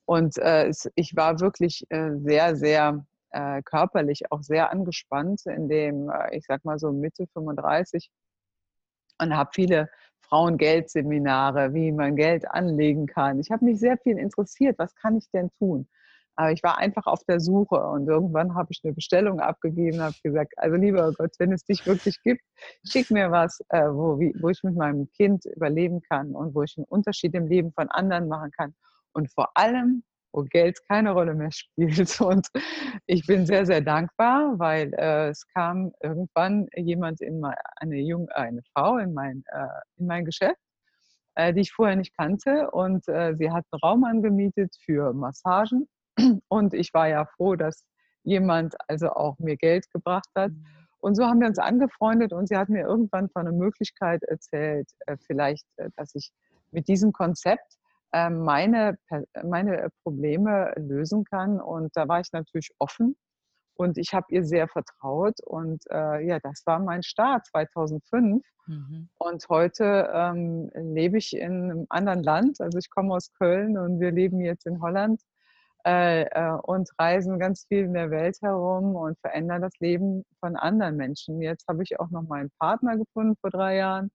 Und 0.04 0.38
äh, 0.38 0.66
es, 0.68 0.90
ich 0.94 1.14
war 1.16 1.40
wirklich 1.40 1.84
äh, 1.90 2.10
sehr, 2.18 2.56
sehr 2.56 3.04
äh, 3.30 3.62
körperlich 3.62 4.30
auch 4.30 4.42
sehr 4.42 4.70
angespannt, 4.70 5.42
in 5.46 5.68
dem, 5.68 6.10
äh, 6.10 6.36
ich 6.36 6.44
sag 6.46 6.64
mal 6.64 6.78
so 6.78 6.92
Mitte 6.92 7.26
35 7.32 8.10
und 9.20 9.36
habe 9.36 9.50
viele 9.54 9.88
Frauengeldseminare, 10.20 11.74
wie 11.74 11.92
man 11.92 12.16
Geld 12.16 12.50
anlegen 12.50 13.06
kann. 13.06 13.38
Ich 13.38 13.50
habe 13.50 13.64
mich 13.64 13.78
sehr 13.78 13.98
viel 13.98 14.18
interessiert, 14.18 14.78
was 14.78 14.94
kann 14.94 15.16
ich 15.16 15.30
denn 15.30 15.50
tun? 15.58 15.88
Aber 16.34 16.50
ich 16.52 16.62
war 16.62 16.78
einfach 16.78 17.06
auf 17.06 17.22
der 17.24 17.40
Suche 17.40 17.76
und 17.76 18.08
irgendwann 18.08 18.54
habe 18.54 18.68
ich 18.70 18.80
eine 18.82 18.94
Bestellung 18.94 19.40
abgegeben 19.40 20.00
habe 20.00 20.14
gesagt, 20.22 20.54
also 20.56 20.76
lieber 20.76 21.12
Gott, 21.12 21.32
wenn 21.38 21.52
es 21.52 21.64
dich 21.64 21.86
wirklich 21.86 22.22
gibt, 22.22 22.40
schick 22.88 23.10
mir 23.10 23.30
was, 23.30 23.60
äh, 23.68 23.88
wo, 23.88 24.18
wie, 24.18 24.34
wo 24.40 24.48
ich 24.48 24.62
mit 24.62 24.74
meinem 24.74 25.10
Kind 25.12 25.44
überleben 25.44 26.00
kann 26.00 26.34
und 26.34 26.54
wo 26.54 26.62
ich 26.62 26.76
einen 26.78 26.86
Unterschied 26.86 27.34
im 27.34 27.46
Leben 27.46 27.72
von 27.72 27.90
anderen 27.90 28.28
machen 28.28 28.50
kann. 28.50 28.74
Und 29.12 29.32
vor 29.32 29.56
allem, 29.56 30.02
wo 30.32 30.42
Geld 30.44 30.78
keine 30.88 31.12
Rolle 31.12 31.34
mehr 31.34 31.50
spielt. 31.52 32.20
Und 32.20 32.48
ich 33.06 33.26
bin 33.26 33.46
sehr, 33.46 33.66
sehr 33.66 33.80
dankbar, 33.80 34.58
weil 34.58 34.92
äh, 34.94 35.28
es 35.28 35.46
kam 35.48 35.92
irgendwann 36.02 36.68
jemand 36.76 37.20
in 37.20 37.40
mein, 37.40 37.54
eine 37.76 37.96
junge, 37.96 38.34
eine 38.36 38.62
Frau 38.72 38.98
in 38.98 39.12
mein, 39.14 39.44
äh, 39.52 39.66
in 39.96 40.06
mein 40.06 40.24
Geschäft, 40.24 40.60
äh, 41.34 41.52
die 41.52 41.60
ich 41.60 41.72
vorher 41.72 41.96
nicht 41.96 42.16
kannte. 42.16 42.70
Und 42.70 43.06
äh, 43.08 43.34
sie 43.36 43.50
hat 43.50 43.64
einen 43.70 43.80
Raum 43.80 44.04
angemietet 44.04 44.74
für 44.84 45.12
Massagen. 45.12 45.88
Und 46.48 46.74
ich 46.74 46.92
war 46.94 47.08
ja 47.08 47.24
froh, 47.24 47.56
dass 47.56 47.84
jemand 48.24 48.76
also 48.88 49.10
auch 49.10 49.38
mir 49.38 49.56
Geld 49.56 49.90
gebracht 49.90 50.28
hat. 50.34 50.52
Mhm. 50.52 50.66
Und 51.02 51.16
so 51.16 51.24
haben 51.24 51.40
wir 51.40 51.48
uns 51.48 51.58
angefreundet 51.58 52.32
und 52.32 52.48
sie 52.48 52.56
hat 52.56 52.68
mir 52.68 52.82
irgendwann 52.82 53.28
von 53.28 53.48
einer 53.48 53.56
Möglichkeit 53.56 54.22
erzählt, 54.22 54.88
äh, 55.06 55.16
vielleicht, 55.26 55.66
äh, 55.76 55.90
dass 55.96 56.14
ich 56.14 56.30
mit 56.70 56.86
diesem 56.86 57.12
Konzept 57.12 57.76
meine, 58.12 58.98
meine 59.42 59.88
Probleme 60.02 60.72
lösen 60.76 61.24
kann. 61.24 61.60
Und 61.60 61.90
da 61.94 62.08
war 62.08 62.20
ich 62.20 62.32
natürlich 62.32 62.70
offen 62.78 63.16
und 63.74 63.98
ich 63.98 64.12
habe 64.12 64.26
ihr 64.30 64.44
sehr 64.44 64.68
vertraut. 64.68 65.34
Und 65.44 65.82
äh, 65.90 66.26
ja, 66.26 66.38
das 66.40 66.62
war 66.66 66.78
mein 66.78 67.02
Start 67.02 67.46
2005. 67.46 68.44
Mhm. 68.66 69.08
Und 69.18 69.48
heute 69.48 70.10
ähm, 70.12 70.70
lebe 70.74 71.18
ich 71.18 71.34
in 71.36 71.70
einem 71.70 71.86
anderen 71.88 72.22
Land. 72.22 72.60
Also 72.60 72.78
ich 72.78 72.90
komme 72.90 73.14
aus 73.14 73.32
Köln 73.32 73.78
und 73.78 74.00
wir 74.00 74.12
leben 74.12 74.40
jetzt 74.40 74.66
in 74.66 74.80
Holland. 74.80 75.20
Äh, 75.84 76.26
äh, 76.30 76.56
und 76.62 76.88
reisen 76.96 77.40
ganz 77.40 77.64
viel 77.66 77.84
in 77.84 77.94
der 77.94 78.12
Welt 78.12 78.38
herum 78.40 78.94
und 78.94 79.18
verändern 79.18 79.62
das 79.62 79.72
Leben 79.80 80.24
von 80.38 80.54
anderen 80.54 80.96
Menschen. 80.96 81.42
Jetzt 81.42 81.66
habe 81.66 81.82
ich 81.82 81.98
auch 81.98 82.08
noch 82.10 82.22
meinen 82.22 82.50
Partner 82.60 82.96
gefunden 82.96 83.34
vor 83.40 83.50
drei 83.50 83.78
Jahren, 83.78 84.12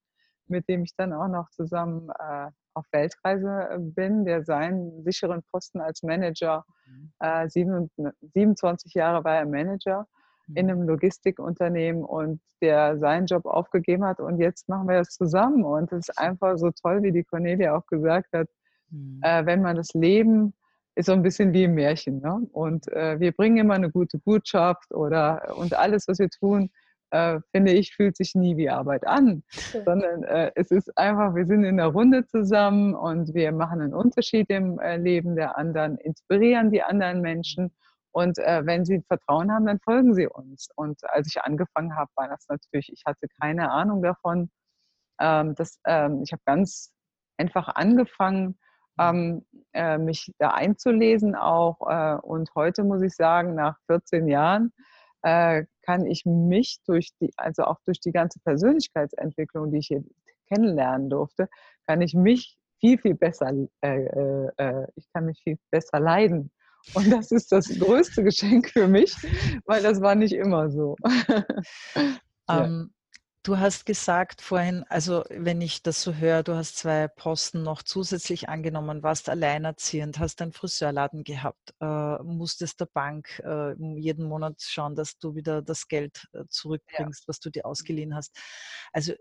mit 0.49 0.67
dem 0.67 0.83
ich 0.83 0.95
dann 0.95 1.13
auch 1.13 1.27
noch 1.27 1.49
zusammen 1.51 2.09
äh, 2.09 2.49
auf 2.73 2.85
Weltreise 2.91 3.69
äh, 3.71 3.77
bin, 3.79 4.25
der 4.25 4.43
seinen 4.43 5.03
sicheren 5.03 5.43
Posten 5.51 5.81
als 5.81 6.03
Manager, 6.03 6.65
mhm. 6.85 7.11
äh, 7.19 7.49
27 7.49 8.93
Jahre 8.93 9.23
war 9.23 9.35
er 9.35 9.45
Manager 9.45 10.07
in 10.55 10.67
mhm. 10.67 10.71
einem 10.71 10.81
Logistikunternehmen 10.83 12.03
und 12.03 12.39
der 12.61 12.97
seinen 12.97 13.25
Job 13.25 13.45
aufgegeben 13.45 14.05
hat 14.05 14.19
und 14.19 14.39
jetzt 14.39 14.69
machen 14.69 14.87
wir 14.87 14.99
das 14.99 15.09
zusammen 15.09 15.63
und 15.63 15.91
es 15.91 16.09
ist 16.09 16.17
einfach 16.17 16.57
so 16.57 16.71
toll, 16.71 17.03
wie 17.03 17.11
die 17.11 17.23
Cornelia 17.23 17.75
auch 17.75 17.85
gesagt 17.87 18.31
hat, 18.33 18.47
mhm. 18.89 19.19
äh, 19.23 19.45
wenn 19.45 19.61
man 19.61 19.75
das 19.75 19.93
Leben 19.93 20.53
ist 20.97 21.05
so 21.05 21.11
ein 21.11 21.21
bisschen 21.21 21.53
wie 21.53 21.65
ein 21.65 21.75
Märchen. 21.75 22.21
Ne? 22.21 22.47
Und 22.51 22.87
äh, 22.91 23.19
wir 23.19 23.31
bringen 23.31 23.57
immer 23.57 23.75
eine 23.75 23.91
gute 23.91 24.17
Botschaft 24.17 24.91
oder 24.91 25.55
und 25.55 25.77
alles, 25.77 26.07
was 26.07 26.17
wir 26.17 26.29
tun, 26.29 26.71
äh, 27.11 27.39
finde 27.51 27.71
ich, 27.73 27.95
fühlt 27.95 28.17
sich 28.17 28.35
nie 28.35 28.57
wie 28.57 28.69
Arbeit 28.69 29.07
an, 29.07 29.43
okay. 29.55 29.83
sondern 29.85 30.23
äh, 30.23 30.51
es 30.55 30.71
ist 30.71 30.97
einfach, 30.97 31.35
wir 31.35 31.45
sind 31.45 31.63
in 31.63 31.77
der 31.77 31.87
Runde 31.87 32.25
zusammen 32.25 32.95
und 32.95 33.33
wir 33.33 33.51
machen 33.51 33.81
einen 33.81 33.93
Unterschied 33.93 34.49
im 34.49 34.79
äh, 34.79 34.97
Leben 34.97 35.35
der 35.35 35.57
anderen, 35.57 35.97
inspirieren 35.97 36.71
die 36.71 36.83
anderen 36.83 37.21
Menschen 37.21 37.71
und 38.17 38.39
äh, 38.39 38.65
wenn 38.65 38.83
sie 38.83 39.03
Vertrauen 39.07 39.51
haben, 39.51 39.67
dann 39.67 39.79
folgen 39.79 40.15
sie 40.15 40.25
uns. 40.25 40.69
Und 40.75 40.99
als 41.11 41.27
ich 41.27 41.39
angefangen 41.43 41.95
habe, 41.95 42.09
war 42.15 42.27
das 42.27 42.47
natürlich, 42.49 42.91
ich 42.91 43.03
hatte 43.05 43.27
keine 43.39 43.69
Ahnung 43.69 44.01
davon. 44.01 44.49
Ähm, 45.19 45.53
das, 45.53 45.79
ähm, 45.85 46.23
ich 46.23 46.31
habe 46.31 46.41
ganz 46.43 46.93
einfach 47.37 47.67
angefangen, 47.75 48.57
ähm, 48.99 49.45
äh, 49.73 49.99
mich 49.99 50.33
da 50.39 50.49
einzulesen 50.49 51.35
auch. 51.35 51.79
Äh, 51.87 52.15
und 52.21 52.49
heute 52.55 52.83
muss 52.83 53.03
ich 53.03 53.13
sagen, 53.13 53.53
nach 53.53 53.77
14 53.85 54.27
Jahren, 54.27 54.73
äh, 55.21 55.65
kann 55.87 56.05
ich 56.05 56.25
mich 56.25 56.79
durch 56.85 57.11
die, 57.21 57.31
also 57.37 57.63
auch 57.63 57.79
durch 57.85 57.99
die 57.99 58.11
ganze 58.11 58.39
Persönlichkeitsentwicklung, 58.41 59.71
die 59.71 59.77
ich 59.77 59.87
hier 59.87 60.03
kennenlernen 60.49 61.09
durfte, 61.09 61.47
kann 61.87 62.01
ich 62.01 62.13
mich 62.13 62.57
viel, 62.79 62.97
viel 62.97 63.15
besser, 63.15 63.51
äh, 63.81 64.05
äh, 64.05 64.49
äh 64.57 64.87
ich 64.95 65.05
kann 65.13 65.25
mich 65.25 65.39
viel 65.41 65.57
besser 65.71 65.99
leiden. 65.99 66.51
Und 66.93 67.11
das 67.11 67.31
ist 67.31 67.51
das 67.51 67.67
größte 67.79 68.23
Geschenk 68.23 68.69
für 68.69 68.87
mich, 68.87 69.15
weil 69.65 69.81
das 69.81 70.01
war 70.01 70.15
nicht 70.15 70.33
immer 70.33 70.69
so. 70.69 70.95
ja. 72.49 72.65
ähm, 72.65 72.93
Du 73.47 73.57
hast 73.57 73.85
gesagt 73.85 74.41
vorhin, 74.41 74.83
also 74.89 75.23
wenn 75.29 75.61
ich 75.61 75.81
das 75.81 76.01
so 76.01 76.15
höre, 76.15 76.43
du 76.43 76.55
hast 76.55 76.75
zwei 76.75 77.07
Posten 77.07 77.63
noch 77.63 77.81
zusätzlich 77.81 78.49
angenommen, 78.49 79.03
warst 79.03 79.29
alleinerziehend, 79.29 80.19
hast 80.19 80.41
einen 80.41 80.51
Friseurladen 80.51 81.23
gehabt, 81.23 81.73
äh, 81.79 82.21
musstest 82.23 82.81
der 82.81 82.87
Bank 82.87 83.41
äh, 83.45 83.71
jeden 84.01 84.25
Monat 84.25 84.61
schauen, 84.61 84.95
dass 84.95 85.17
du 85.17 85.33
wieder 85.35 85.61
das 85.61 85.87
Geld 85.87 86.27
äh, 86.33 86.43
zurückbringst, 86.49 87.21
ja. 87.21 87.27
was 87.29 87.39
du 87.39 87.49
dir 87.49 87.65
ausgeliehen 87.65 88.15
hast. 88.15 88.37
Also 88.91 89.13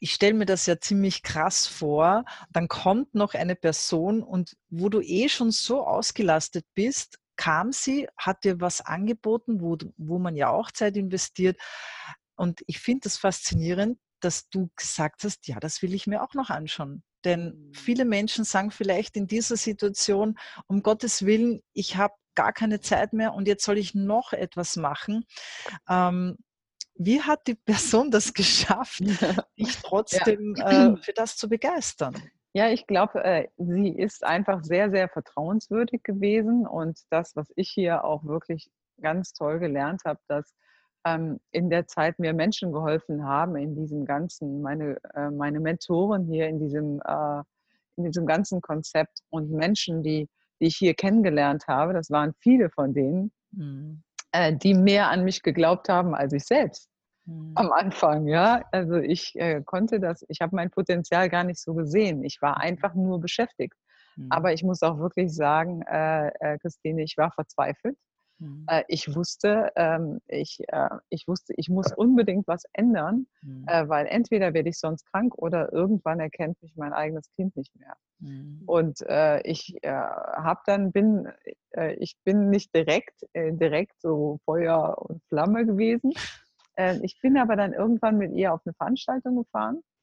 ich 0.00 0.12
stelle 0.12 0.34
mir 0.34 0.46
das 0.46 0.66
ja 0.66 0.80
ziemlich 0.80 1.22
krass 1.22 1.68
vor. 1.68 2.24
Dann 2.50 2.66
kommt 2.66 3.14
noch 3.14 3.34
eine 3.34 3.54
Person 3.54 4.20
und 4.20 4.56
wo 4.68 4.88
du 4.88 5.00
eh 5.00 5.28
schon 5.28 5.52
so 5.52 5.86
ausgelastet 5.86 6.66
bist, 6.74 7.20
kam 7.36 7.70
sie, 7.70 8.08
hat 8.16 8.42
dir 8.42 8.60
was 8.60 8.80
angeboten, 8.80 9.60
wo, 9.60 9.78
wo 9.96 10.18
man 10.18 10.34
ja 10.34 10.50
auch 10.50 10.72
Zeit 10.72 10.96
investiert. 10.96 11.56
Und 12.36 12.62
ich 12.66 12.80
finde 12.80 13.02
das 13.04 13.16
faszinierend, 13.16 13.98
dass 14.20 14.48
du 14.48 14.70
gesagt 14.76 15.24
hast, 15.24 15.46
ja, 15.48 15.60
das 15.60 15.82
will 15.82 15.94
ich 15.94 16.06
mir 16.06 16.22
auch 16.22 16.34
noch 16.34 16.50
anschauen. 16.50 17.02
Denn 17.24 17.72
viele 17.74 18.04
mhm. 18.04 18.10
Menschen 18.10 18.44
sagen 18.44 18.70
vielleicht 18.70 19.16
in 19.16 19.26
dieser 19.26 19.56
Situation, 19.56 20.38
um 20.66 20.82
Gottes 20.82 21.24
Willen, 21.24 21.62
ich 21.72 21.96
habe 21.96 22.14
gar 22.34 22.52
keine 22.52 22.80
Zeit 22.80 23.12
mehr 23.12 23.34
und 23.34 23.46
jetzt 23.46 23.64
soll 23.64 23.78
ich 23.78 23.94
noch 23.94 24.32
etwas 24.32 24.76
machen. 24.76 25.24
Ähm, 25.88 26.36
wie 26.96 27.20
hat 27.22 27.46
die 27.46 27.54
Person 27.54 28.10
das 28.10 28.34
geschafft, 28.34 29.00
dich 29.58 29.78
trotzdem 29.82 30.54
ja. 30.56 30.92
äh, 30.92 30.96
für 31.02 31.12
das 31.12 31.36
zu 31.36 31.48
begeistern? 31.48 32.14
Ja, 32.56 32.68
ich 32.70 32.86
glaube, 32.86 33.24
äh, 33.24 33.48
sie 33.56 33.88
ist 33.88 34.22
einfach 34.22 34.62
sehr, 34.62 34.90
sehr 34.90 35.08
vertrauenswürdig 35.08 36.04
gewesen 36.04 36.66
und 36.66 37.00
das, 37.10 37.34
was 37.34 37.48
ich 37.56 37.68
hier 37.70 38.04
auch 38.04 38.24
wirklich 38.24 38.70
ganz 39.00 39.32
toll 39.32 39.58
gelernt 39.58 40.02
habe, 40.04 40.20
dass 40.28 40.54
ähm, 41.04 41.40
in 41.50 41.70
der 41.70 41.86
Zeit 41.86 42.18
mir 42.18 42.32
Menschen 42.32 42.72
geholfen 42.72 43.24
haben 43.24 43.56
in 43.56 43.74
diesem 43.74 44.04
ganzen, 44.04 44.62
meine, 44.62 44.96
äh, 45.14 45.30
meine 45.30 45.60
Mentoren 45.60 46.26
hier 46.26 46.48
in 46.48 46.58
diesem, 46.58 47.00
äh, 47.04 47.42
in 47.96 48.04
diesem 48.04 48.26
ganzen 48.26 48.60
Konzept 48.60 49.20
und 49.30 49.50
Menschen, 49.50 50.02
die, 50.02 50.28
die 50.60 50.66
ich 50.66 50.76
hier 50.76 50.94
kennengelernt 50.94 51.66
habe, 51.68 51.92
das 51.92 52.10
waren 52.10 52.32
viele 52.40 52.70
von 52.70 52.94
denen, 52.94 53.32
mhm. 53.52 54.02
äh, 54.32 54.54
die 54.56 54.74
mehr 54.74 55.10
an 55.10 55.24
mich 55.24 55.42
geglaubt 55.42 55.88
haben 55.88 56.14
als 56.14 56.32
ich 56.32 56.44
selbst. 56.44 56.88
Mhm. 57.26 57.52
Am 57.54 57.72
Anfang, 57.72 58.26
ja. 58.26 58.62
Also 58.72 58.96
ich 58.96 59.34
äh, 59.36 59.62
konnte 59.62 60.00
das, 60.00 60.24
ich 60.28 60.40
habe 60.40 60.56
mein 60.56 60.70
Potenzial 60.70 61.28
gar 61.28 61.44
nicht 61.44 61.58
so 61.60 61.74
gesehen. 61.74 62.24
Ich 62.24 62.40
war 62.42 62.58
einfach 62.58 62.94
nur 62.94 63.20
beschäftigt. 63.20 63.74
Mhm. 64.16 64.28
Aber 64.30 64.52
ich 64.52 64.62
muss 64.62 64.82
auch 64.82 64.98
wirklich 64.98 65.34
sagen, 65.34 65.82
äh, 65.82 66.28
äh, 66.40 66.58
Christine, 66.58 67.02
ich 67.02 67.16
war 67.16 67.30
verzweifelt. 67.32 67.96
Mhm. 68.38 68.66
Äh, 68.68 68.84
ich 68.88 69.14
wusste, 69.14 69.70
ähm, 69.76 70.20
ich, 70.26 70.60
äh, 70.68 70.88
ich 71.08 71.26
wusste, 71.28 71.54
ich 71.56 71.68
muss 71.68 71.92
unbedingt 71.92 72.46
was 72.46 72.64
ändern, 72.72 73.26
mhm. 73.42 73.64
äh, 73.66 73.88
weil 73.88 74.06
entweder 74.06 74.54
werde 74.54 74.68
ich 74.68 74.78
sonst 74.78 75.04
krank 75.10 75.34
oder 75.36 75.72
irgendwann 75.72 76.20
erkennt 76.20 76.60
mich 76.62 76.76
mein 76.76 76.92
eigenes 76.92 77.30
Kind 77.32 77.56
nicht 77.56 77.74
mehr. 77.76 77.96
Mhm. 78.20 78.62
Und 78.66 79.00
äh, 79.02 79.40
ich 79.42 79.76
äh, 79.82 79.90
habe 79.90 80.60
dann 80.66 80.92
bin, 80.92 81.28
äh, 81.70 81.94
ich 81.94 82.16
bin 82.24 82.50
nicht 82.50 82.74
direkt, 82.74 83.26
direkt 83.34 84.00
so 84.00 84.38
Feuer 84.44 84.96
und 84.98 85.22
Flamme 85.28 85.66
gewesen. 85.66 86.12
ich 87.02 87.20
bin 87.20 87.38
aber 87.38 87.54
dann 87.56 87.72
irgendwann 87.72 88.18
mit 88.18 88.32
ihr 88.32 88.52
auf 88.52 88.60
eine 88.64 88.74
Veranstaltung 88.74 89.36
gefahren 89.36 89.78
äh, 89.78 89.93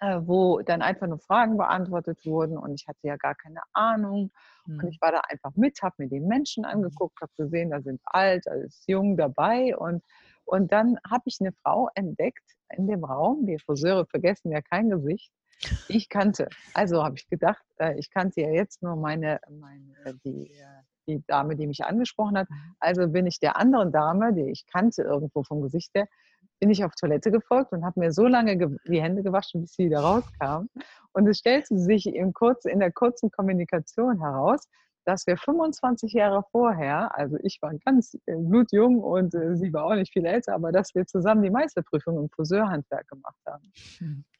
wo 0.00 0.60
dann 0.62 0.82
einfach 0.82 1.06
nur 1.06 1.18
Fragen 1.18 1.56
beantwortet 1.56 2.24
wurden 2.24 2.58
und 2.58 2.74
ich 2.74 2.86
hatte 2.88 3.06
ja 3.06 3.16
gar 3.16 3.34
keine 3.34 3.60
Ahnung. 3.72 4.30
Mhm. 4.66 4.80
Und 4.80 4.88
ich 4.88 5.00
war 5.00 5.12
da 5.12 5.20
einfach 5.28 5.52
mit, 5.56 5.82
habe 5.82 5.94
mir 5.98 6.08
die 6.08 6.20
Menschen 6.20 6.62
mhm. 6.62 6.70
angeguckt, 6.70 7.20
habe 7.20 7.32
gesehen, 7.36 7.70
da 7.70 7.80
sind 7.80 8.00
alt, 8.04 8.44
da 8.46 8.54
ist 8.54 8.84
jung 8.88 9.16
dabei 9.16 9.76
und, 9.76 10.02
Und 10.46 10.72
dann 10.72 10.98
habe 11.10 11.24
ich 11.26 11.38
eine 11.40 11.52
Frau 11.52 11.88
entdeckt 11.94 12.44
in 12.76 12.86
dem 12.86 13.04
Raum. 13.04 13.46
Wir 13.46 13.58
Friseure 13.60 14.06
vergessen 14.06 14.52
ja 14.52 14.60
kein 14.60 14.90
Gesicht. 14.90 15.32
Ich 15.88 16.08
kannte. 16.08 16.48
Also 16.74 17.02
habe 17.02 17.16
ich 17.16 17.28
gedacht, 17.28 17.64
äh, 17.78 17.98
ich 17.98 18.10
kannte 18.10 18.42
ja 18.42 18.50
jetzt 18.50 18.82
nur 18.82 18.96
meine, 18.96 19.40
meine 19.48 20.18
die, 20.24 20.50
äh, 20.50 20.82
die 21.06 21.24
Dame, 21.26 21.56
die 21.56 21.66
mich 21.66 21.84
angesprochen 21.84 22.36
hat. 22.36 22.50
Mhm. 22.50 22.76
Also 22.80 23.08
bin 23.08 23.26
ich 23.26 23.38
der 23.38 23.56
anderen 23.56 23.92
Dame, 23.92 24.34
die 24.34 24.50
ich 24.50 24.66
kannte 24.66 25.02
irgendwo 25.02 25.42
vom 25.42 25.62
Gesicht 25.62 25.90
her, 25.94 26.06
bin 26.60 26.70
ich 26.70 26.84
auf 26.84 26.94
Toilette 26.94 27.30
gefolgt 27.30 27.72
und 27.72 27.84
habe 27.84 28.00
mir 28.00 28.12
so 28.12 28.26
lange 28.26 28.56
die 28.86 29.02
Hände 29.02 29.22
gewaschen, 29.22 29.62
bis 29.62 29.74
sie 29.74 29.86
wieder 29.86 30.00
rauskam. 30.00 30.68
Und 31.12 31.26
es 31.28 31.38
stellte 31.38 31.78
sich 31.78 32.06
in, 32.06 32.32
kurz, 32.32 32.64
in 32.64 32.80
der 32.80 32.92
kurzen 32.92 33.30
Kommunikation 33.30 34.20
heraus, 34.20 34.68
dass 35.04 35.26
wir 35.26 35.36
25 35.36 36.12
Jahre 36.12 36.44
vorher, 36.50 37.16
also 37.16 37.36
ich 37.42 37.58
war 37.60 37.72
ganz 37.84 38.14
äh, 38.26 38.36
blutjung 38.36 39.00
und 39.00 39.34
äh, 39.34 39.54
sie 39.56 39.72
war 39.72 39.84
auch 39.84 39.94
nicht 39.94 40.12
viel 40.12 40.24
älter, 40.24 40.54
aber 40.54 40.72
dass 40.72 40.94
wir 40.94 41.06
zusammen 41.06 41.42
die 41.42 41.50
Meisterprüfung 41.50 42.18
im 42.18 42.30
Friseurhandwerk 42.30 43.06
gemacht 43.08 43.40
haben. 43.46 43.70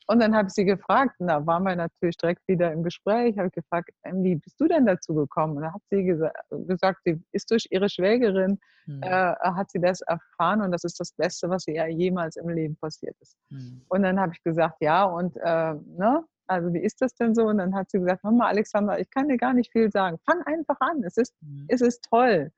Und 0.07 0.21
dann 0.21 0.35
habe 0.37 0.49
ich 0.49 0.55
sie 0.55 0.65
gefragt, 0.67 1.17
und 1.19 1.29
da 1.29 1.47
waren 1.47 1.63
wir 1.63 1.75
natürlich 1.77 2.17
direkt 2.19 2.47
wieder 2.47 2.71
im 2.73 2.83
Gespräch, 2.83 3.39
habe 3.39 3.51
gefragt, 3.51 3.89
wie 4.13 4.37
bist 4.37 4.61
du 4.61 4.69
denn 4.69 4.85
dazu 4.85 5.15
gekommen? 5.15 5.57
Und 5.57 5.63
da 5.63 5.73
hat 5.73 5.81
sie 5.91 6.05
gesa 6.05 6.31
gesagt, 6.51 7.01
sie 7.05 7.23
ist 7.33 7.51
durch 7.51 7.67
ihre 7.71 7.89
Schwägerin, 7.89 8.59
mhm. 8.87 9.03
äh, 9.03 9.35
hat 9.41 9.71
sie 9.71 9.81
das 9.81 10.03
erfahren 10.03 10.61
und 10.61 10.73
das 10.73 10.85
ist 10.85 11.01
das 11.01 11.13
Beste, 11.13 11.49
was 11.49 11.67
ihr 11.67 11.89
jemals 11.89 12.37
im 12.37 12.51
Leben 12.51 12.77
passiert 12.77 13.17
ist. 13.21 13.37
Mhm. 13.49 13.83
Und 13.89 14.03
dann 14.03 14.21
habe 14.21 14.33
ich 14.35 14.43
gesagt, 14.43 14.77
ja, 14.81 15.05
und 15.05 15.37
äh, 15.39 15.75
ne, 15.75 16.23
also 16.47 16.73
wie 16.75 16.81
ist 16.81 17.01
das 17.01 17.15
denn 17.15 17.35
so? 17.35 17.47
Und 17.47 17.59
dann 17.59 17.75
hat 17.75 17.91
sie 17.91 17.99
gesagt, 17.99 18.25
Mama 18.25 18.47
Alexandra, 18.47 18.99
ich 18.99 19.09
kann 19.11 19.29
dir 19.29 19.39
gar 19.39 19.55
nicht 19.55 19.73
viel 19.73 19.91
sagen. 19.91 20.19
Fang 20.27 20.43
einfach 20.43 20.77
an. 20.81 21.03
Es 21.03 21.17
ist, 21.17 21.35
mhm. 21.41 21.65
es 21.69 21.81
ist 21.81 22.07
toll. 22.11 22.51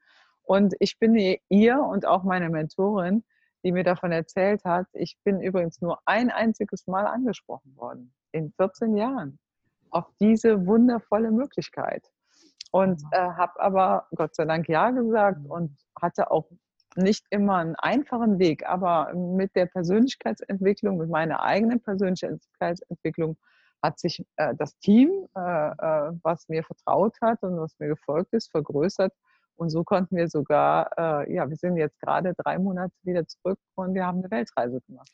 Und 0.43 0.75
ich 0.81 0.99
bin 0.99 1.15
ihr 1.49 1.81
und 1.81 2.07
auch 2.07 2.25
meine 2.25 2.51
Mentorin, 2.51 3.25
die 3.67 3.73
mir 3.73 3.83
davon 3.83 4.13
erzählt 4.13 4.65
hat, 4.65 4.87
ich 4.93 5.19
bin 5.25 5.41
übrigens 5.41 5.81
nur 5.81 5.99
ein 6.05 6.31
einziges 6.31 6.87
Mal 6.87 7.05
angesprochen 7.05 7.75
worden 7.77 8.15
in 8.31 8.53
14 8.53 8.97
Jahren 8.97 9.41
auf 9.91 10.07
diese 10.21 10.67
wundervolle 10.69 11.33
Möglichkeit. 11.33 12.09
Und 12.71 13.03
äh, 13.11 13.19
habe 13.19 13.59
aber 13.59 14.07
Gott 14.15 14.37
sei 14.37 14.45
Dank 14.45 14.69
Ja 14.69 14.91
gesagt 14.91 15.41
mhm. 15.41 15.51
und 15.51 15.79
hatte 16.01 16.31
auch 16.31 16.49
nicht 16.95 17.27
immer 17.31 17.57
einen 17.57 17.75
einfachen 17.75 18.39
Weg, 18.39 18.65
aber 18.69 19.13
mit 19.15 19.57
der 19.57 19.67
Persönlichkeitsentwicklung, 19.67 20.99
mit 20.99 21.11
meiner 21.11 21.43
eigenen 21.43 21.81
Persönlichkeitsentwicklung 21.83 23.37
hat 23.83 23.99
sich 23.99 24.25
äh, 24.37 24.55
das 24.57 24.79
Team, 24.79 25.11
äh, 25.37 25.41
äh, 25.41 26.13
was 26.23 26.49
mir 26.49 26.63
vertraut 26.63 27.17
hat 27.21 27.43
und 27.43 27.59
was 27.59 27.77
mir 27.81 27.89
gefolgt 27.89 28.33
ist, 28.33 28.53
vergrößert. 28.53 29.13
Und 29.57 29.71
so 29.71 29.85
konnten 29.85 30.17
wir 30.17 30.29
sogar, 30.29 30.91
äh, 30.97 31.35
ja, 31.35 31.49
wir 31.49 31.57
sind 31.57 31.77
jetzt 31.77 31.99
gerade 32.01 32.35
drei 32.37 32.59
Monate 32.59 32.93
wieder 33.03 33.27
zurück 33.27 33.59
und 33.75 33.95
wir 33.95 34.07
haben 34.07 34.19
eine 34.19 34.31
Weltreise 34.31 34.81
gemacht. 34.87 35.11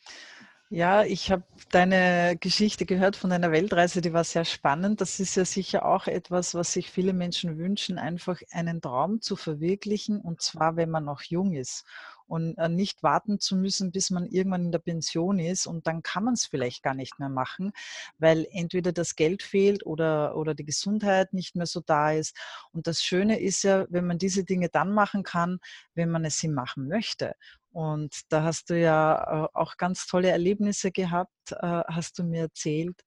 Ja, 0.75 1.05
ich 1.05 1.31
habe 1.31 1.43
deine 1.71 2.35
Geschichte 2.41 2.87
gehört 2.87 3.15
von 3.15 3.29
deiner 3.29 3.53
Weltreise, 3.53 4.01
die 4.01 4.15
war 4.15 4.25
sehr 4.25 4.47
spannend. 4.47 5.03
Das 5.03 5.21
ist 5.21 5.35
ja 5.37 5.45
sicher 5.45 5.85
auch 5.85 6.07
etwas, 6.07 6.55
was 6.55 6.73
sich 6.73 6.91
viele 6.91 7.13
Menschen 7.13 7.59
wünschen, 7.59 7.99
einfach 7.99 8.41
einen 8.53 8.81
Traum 8.81 9.21
zu 9.21 9.37
verwirklichen 9.37 10.19
und 10.19 10.41
zwar, 10.41 10.77
wenn 10.77 10.89
man 10.89 11.05
noch 11.05 11.21
jung 11.25 11.53
ist 11.53 11.85
und 12.27 12.57
äh, 12.59 12.69
nicht 12.69 13.03
warten 13.03 13.41
zu 13.41 13.57
müssen, 13.57 13.93
bis 13.93 14.11
man 14.11 14.27
irgendwann 14.27 14.67
in 14.67 14.73
der 14.73 14.79
Pension 14.79 15.39
ist 15.39 15.67
und 15.67 15.87
dann 15.87 16.03
kann 16.03 16.25
man 16.25 16.35
es 16.35 16.47
vielleicht 16.47 16.83
gar 16.83 16.95
nicht 16.95 17.19
mehr 17.19 17.29
machen, 17.29 17.73
weil 18.19 18.47
entweder 18.51 18.93
das 18.93 19.17
Geld 19.17 19.43
fehlt 19.43 19.87
oder, 19.87 20.37
oder 20.37 20.55
die 20.55 20.65
Gesundheit 20.65 21.33
nicht 21.33 21.57
mehr 21.57 21.67
so 21.67 21.81
da 21.81 22.13
ist. 22.13 22.37
Und 22.73 22.87
das 22.87 23.03
Schöne 23.03 23.41
ist 23.41 23.63
ja, 23.65 23.87
wenn 23.91 24.07
man 24.07 24.19
diese 24.19 24.45
Dinge 24.45 24.69
dann 24.69 24.93
machen 24.93 25.23
kann, 25.23 25.59
wenn 25.95 26.11
man 26.11 26.25
es 26.25 26.39
sie 26.39 26.49
machen 26.49 26.89
möchte. 26.89 27.35
Und 27.73 28.21
da 28.31 28.43
hast 28.43 28.71
du 28.71 28.79
ja 28.79 29.45
äh, 29.45 29.49
auch 29.55 29.77
ganz 29.77 30.07
tolle 30.07 30.31
Erlebnisse 30.31 30.93
gehabt, 30.93 31.53
äh, 31.53 31.57
hast 31.89 32.19
du 32.19 32.25
mir 32.25 32.43
erzählt. 32.43 33.03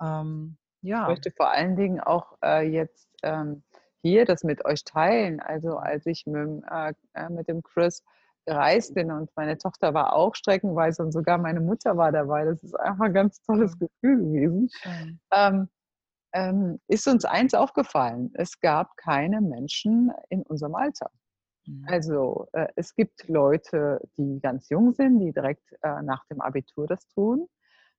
Ähm, 0.00 0.56
ja. 0.82 1.02
Ich 1.02 1.08
möchte 1.08 1.30
vor 1.32 1.50
allen 1.50 1.76
Dingen 1.76 2.00
auch 2.00 2.36
äh, 2.42 2.68
jetzt 2.68 3.08
ähm, 3.22 3.64
hier 4.02 4.24
das 4.24 4.44
mit 4.44 4.64
euch 4.64 4.84
teilen. 4.84 5.40
Also 5.40 5.78
als 5.78 6.06
ich 6.06 6.26
mit, 6.26 6.62
äh, 6.70 6.92
mit 7.30 7.48
dem 7.48 7.62
Chris 7.62 8.04
gereist 8.46 8.94
bin 8.94 9.10
und 9.10 9.30
meine 9.36 9.58
Tochter 9.58 9.94
war 9.94 10.14
auch 10.14 10.34
streckenweise 10.34 11.02
und 11.02 11.12
sogar 11.12 11.38
meine 11.38 11.60
Mutter 11.60 11.96
war 11.96 12.12
dabei. 12.12 12.44
Das 12.44 12.62
ist 12.62 12.78
einfach 12.78 13.06
ein 13.06 13.14
ganz 13.14 13.40
tolles 13.42 13.78
Gefühl 13.78 14.18
gewesen. 14.18 14.70
Ähm, 15.32 15.68
ähm, 16.34 16.80
ist 16.88 17.06
uns 17.06 17.24
eins 17.24 17.54
aufgefallen, 17.54 18.30
es 18.34 18.58
gab 18.60 18.96
keine 18.96 19.40
Menschen 19.40 20.12
in 20.30 20.42
unserem 20.42 20.74
Alter. 20.74 21.10
Mhm. 21.66 21.86
Also 21.88 22.48
äh, 22.52 22.66
es 22.76 22.94
gibt 22.94 23.28
Leute, 23.28 24.00
die 24.18 24.40
ganz 24.40 24.68
jung 24.68 24.92
sind, 24.92 25.20
die 25.20 25.32
direkt 25.32 25.72
äh, 25.82 26.02
nach 26.02 26.24
dem 26.26 26.40
Abitur 26.40 26.86
das 26.86 27.06
tun. 27.08 27.46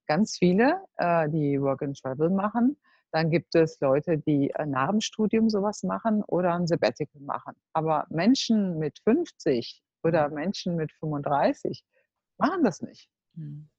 Ganz 0.07 0.37
viele, 0.37 0.81
äh, 0.97 1.29
die 1.29 1.61
Work 1.61 1.81
and 1.81 1.97
Travel 1.97 2.29
machen. 2.29 2.77
Dann 3.11 3.29
gibt 3.29 3.55
es 3.55 3.79
Leute, 3.79 4.17
die 4.17 4.51
äh, 4.51 4.65
nach 4.65 4.91
dem 4.91 4.99
Studium 4.99 5.49
sowas 5.49 5.83
machen 5.83 6.21
oder 6.23 6.53
ein 6.53 6.67
Sabbatical 6.67 7.21
machen. 7.21 7.53
Aber 7.71 8.05
Menschen 8.09 8.77
mit 8.77 8.99
50 8.99 9.81
oder. 10.05 10.29
Menschen 10.29 10.75
mit 10.75 10.91
35 10.93 11.83
machen 12.37 12.63
das 12.63 12.81
nicht. 12.81 13.09
Mhm. 13.33 13.69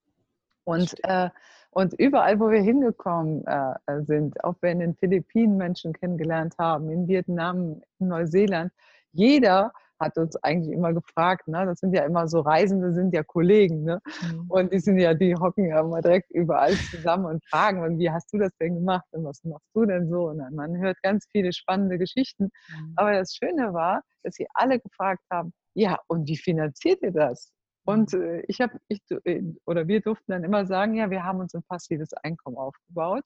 Und, 0.65 0.97
äh, 1.05 1.31
und 1.71 1.95
überall, 1.95 2.41
wo 2.41 2.51
wir 2.51 2.61
hingekommen 2.61 3.45
äh, 3.47 3.75
sind, 4.03 4.43
auch 4.43 4.57
wenn 4.61 4.81
in 4.81 4.91
den 4.91 4.97
Philippinen 4.97 5.57
Menschen 5.57 5.93
kennengelernt 5.93 6.55
haben, 6.59 6.91
in 6.91 7.07
Vietnam, 7.07 7.83
in 8.01 8.09
Neuseeland, 8.09 8.73
jeder 9.13 9.73
hat 9.99 10.19
uns 10.19 10.37
eigentlich 10.43 10.75
immer 10.75 10.93
gefragt, 10.93 11.49
ne? 11.49 11.65
das 11.67 11.79
sind 11.81 11.95
ja 11.95 12.05
immer 12.05 12.29
so 12.29 12.41
Reisende, 12.41 12.93
sind 12.93 13.15
ja 13.15 13.23
Kollegen, 13.23 13.85
ne? 13.85 14.01
Mhm. 14.23 14.45
und 14.49 14.73
die 14.73 14.79
sind 14.79 14.99
ja, 14.99 15.15
die 15.15 15.35
hocken 15.35 15.67
ja 15.67 15.81
immer 15.81 16.03
direkt 16.03 16.31
überall 16.31 16.75
zusammen 16.75 17.27
und 17.27 17.45
fragen, 17.49 17.83
und 17.83 17.99
wie 17.99 18.11
hast 18.11 18.33
du 18.33 18.39
das 18.39 18.51
denn 18.61 18.75
gemacht 18.75 19.07
und 19.13 19.25
was 19.25 19.43
machst 19.45 19.69
du 19.75 19.87
denn 19.87 20.09
so? 20.09 20.29
Und 20.29 20.55
man 20.55 20.77
hört 20.79 21.01
ganz 21.03 21.27
viele 21.31 21.53
spannende 21.53 21.99
Geschichten. 21.99 22.51
Mhm. 22.69 22.93
Aber 22.97 23.13
das 23.13 23.35
Schöne 23.35 23.73
war, 23.73 24.03
dass 24.23 24.35
sie 24.35 24.47
alle 24.55 24.81
gefragt 24.81 25.23
haben, 25.31 25.53
ja, 25.77 26.01
und 26.07 26.27
wie 26.27 26.39
finanziert 26.39 27.03
ihr 27.03 27.13
das? 27.13 27.53
Und 27.85 28.13
mhm. 28.15 28.23
äh, 28.23 28.45
ich 28.49 28.61
habe, 28.61 28.79
ich, 28.89 29.01
äh, 29.25 29.43
oder 29.67 29.87
wir 29.87 30.01
durften 30.01 30.33
dann 30.33 30.43
immer 30.43 30.65
sagen, 30.67 30.95
ja, 30.95 31.11
wir 31.11 31.23
haben 31.23 31.41
uns 31.41 31.55
ein 31.55 31.63
passives 31.65 32.13
Einkommen 32.15 32.57
aufgebaut, 32.57 33.25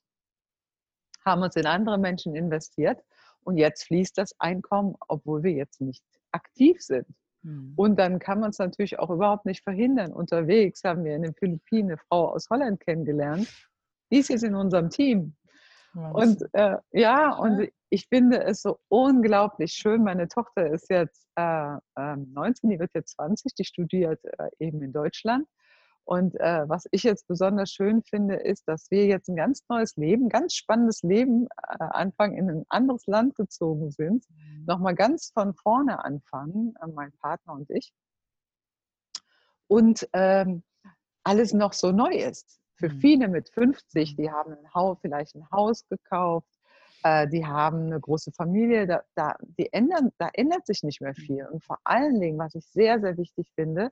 haben 1.24 1.42
uns 1.42 1.54
in 1.54 1.66
andere 1.66 1.96
Menschen 1.96 2.34
investiert 2.34 3.00
und 3.44 3.56
jetzt 3.56 3.84
fließt 3.84 4.18
das 4.18 4.34
Einkommen, 4.40 4.96
obwohl 5.08 5.44
wir 5.44 5.52
jetzt 5.52 5.80
nicht 5.80 6.02
aktiv 6.32 6.80
sind. 6.80 7.06
Mhm. 7.42 7.74
Und 7.76 7.98
dann 7.98 8.18
kann 8.18 8.40
man 8.40 8.50
es 8.50 8.58
natürlich 8.58 8.98
auch 8.98 9.10
überhaupt 9.10 9.46
nicht 9.46 9.62
verhindern. 9.62 10.12
Unterwegs 10.12 10.82
haben 10.82 11.04
wir 11.04 11.14
in 11.14 11.22
den 11.22 11.34
Philippinen 11.34 11.90
eine 11.90 11.98
Frau 11.98 12.32
aus 12.32 12.50
Holland 12.50 12.80
kennengelernt. 12.80 13.48
Die 14.10 14.18
ist 14.18 14.28
jetzt 14.28 14.42
in 14.42 14.56
unserem 14.56 14.90
Team. 14.90 15.36
Und 15.94 16.42
äh, 16.52 16.76
ja, 16.92 17.34
und 17.34 17.68
ich 17.90 18.06
finde 18.06 18.44
es 18.44 18.62
so 18.62 18.78
unglaublich 18.88 19.72
schön. 19.72 20.04
Meine 20.04 20.28
Tochter 20.28 20.70
ist 20.70 20.88
jetzt 20.88 21.26
äh, 21.36 21.76
19, 21.96 22.34
ähm, 22.36 22.70
die 22.70 22.78
wird 22.78 22.92
jetzt 22.94 23.16
20, 23.16 23.54
die 23.54 23.64
studiert 23.64 24.24
äh, 24.24 24.50
eben 24.58 24.82
in 24.82 24.92
Deutschland. 24.92 25.46
Und 26.04 26.38
äh, 26.40 26.68
was 26.68 26.86
ich 26.92 27.02
jetzt 27.02 27.26
besonders 27.28 27.70
schön 27.70 28.02
finde, 28.02 28.36
ist, 28.36 28.66
dass 28.66 28.90
wir 28.90 29.06
jetzt 29.06 29.28
ein 29.28 29.36
ganz 29.36 29.64
neues 29.68 29.96
Leben, 29.96 30.28
ganz 30.28 30.54
spannendes 30.54 31.02
Leben 31.02 31.46
äh, 31.46 31.76
anfangen, 31.78 32.36
in 32.36 32.50
ein 32.50 32.64
anderes 32.68 33.06
Land 33.06 33.36
gezogen 33.36 33.90
sind, 33.90 34.24
mhm. 34.28 34.64
nochmal 34.66 34.94
ganz 34.94 35.30
von 35.32 35.54
vorne 35.54 36.04
anfangen, 36.04 36.74
äh, 36.82 36.86
mein 36.88 37.12
Partner 37.20 37.54
und 37.54 37.70
ich. 37.70 37.92
Und 39.68 40.08
ähm, 40.12 40.62
alles 41.22 41.52
noch 41.52 41.72
so 41.72 41.92
neu 41.92 42.12
ist. 42.12 42.59
Für 42.80 42.88
mhm. 42.88 43.00
viele 43.00 43.28
mit 43.28 43.50
50, 43.50 44.16
die 44.16 44.30
haben 44.30 44.52
ein 44.52 44.74
Haus, 44.74 44.98
vielleicht 45.02 45.36
ein 45.36 45.46
Haus 45.50 45.86
gekauft, 45.88 46.48
äh, 47.04 47.28
die 47.28 47.46
haben 47.46 47.86
eine 47.86 48.00
große 48.00 48.32
Familie, 48.32 48.86
da, 48.86 49.02
da, 49.14 49.36
die 49.58 49.70
ändern, 49.72 50.10
da 50.16 50.30
ändert 50.32 50.66
sich 50.66 50.82
nicht 50.82 51.02
mehr 51.02 51.14
viel. 51.14 51.46
Und 51.46 51.62
vor 51.62 51.78
allen 51.84 52.18
Dingen, 52.20 52.38
was 52.38 52.54
ich 52.54 52.64
sehr, 52.66 52.98
sehr 53.00 53.18
wichtig 53.18 53.50
finde, 53.54 53.90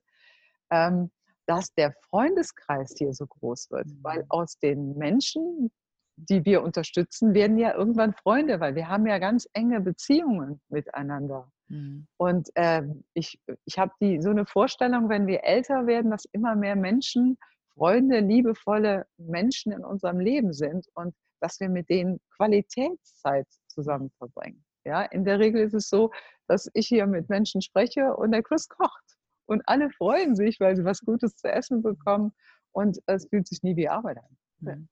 ähm, 0.71 1.11
dass 1.45 1.75
der 1.75 1.93
Freundeskreis 2.09 2.95
hier 2.97 3.13
so 3.13 3.27
groß 3.27 3.71
wird, 3.71 3.89
weil 4.03 4.21
mhm. 4.21 4.31
aus 4.31 4.59
den 4.59 4.97
Menschen, 4.97 5.71
die 6.17 6.47
wir 6.47 6.63
unterstützen, 6.63 7.35
werden 7.35 7.59
ja 7.59 7.75
irgendwann 7.75 8.15
Freunde, 8.15 8.59
weil 8.61 8.75
wir 8.75 8.89
haben 8.89 9.07
ja 9.07 9.19
ganz 9.19 9.47
enge 9.53 9.83
Beziehungen 9.83 10.63
miteinander. 10.71 11.53
Mhm. 11.69 12.07
Und 12.17 12.49
äh, 12.55 12.83
ich, 13.13 13.39
ich 13.67 13.79
habe 13.79 13.93
so 14.21 14.31
eine 14.31 14.47
Vorstellung, 14.47 15.11
wenn 15.11 15.27
wir 15.27 15.45
älter 15.45 15.87
werden, 15.87 16.11
dass 16.11 16.25
immer 16.33 16.55
mehr 16.57 16.77
Menschen, 16.77 17.37
Freunde, 17.79 18.19
liebevolle 18.19 19.07
Menschen 19.17 19.73
in 19.73 19.85
unserem 19.85 20.19
Leben 20.19 20.53
sind 20.53 20.87
und 20.95 21.15
dass 21.41 21.61
wir 21.61 21.69
mit 21.69 21.89
denen 21.89 22.21
Qualitätszeit 22.37 23.47
zusammen 23.69 24.11
verbringen. 24.19 24.65
Ja, 24.85 25.03
in 25.03 25.25
der 25.25 25.39
Regel 25.39 25.63
ist 25.63 25.75
es 25.75 25.89
so, 25.89 26.11
dass 26.49 26.69
ich 26.75 26.89
hier 26.89 27.07
mit 27.07 27.29
Menschen 27.29 27.63
spreche 27.63 28.17
und 28.17 28.33
der 28.33 28.43
Chris 28.43 28.69
kocht. 28.69 29.05
Und 29.47 29.63
alle 29.67 29.91
freuen 29.91 30.35
sich, 30.35 30.61
weil 30.61 30.77
sie 30.77 30.85
was 30.85 31.01
Gutes 31.01 31.37
zu 31.37 31.51
essen 31.51 31.83
bekommen 31.83 32.33
und 32.73 32.99
es 33.07 33.27
fühlt 33.29 33.47
sich 33.47 33.63
nie 33.63 33.77
wie 33.77 33.89
Arbeit 33.89 34.19
an. 34.19 34.37
Mhm. 34.61 34.89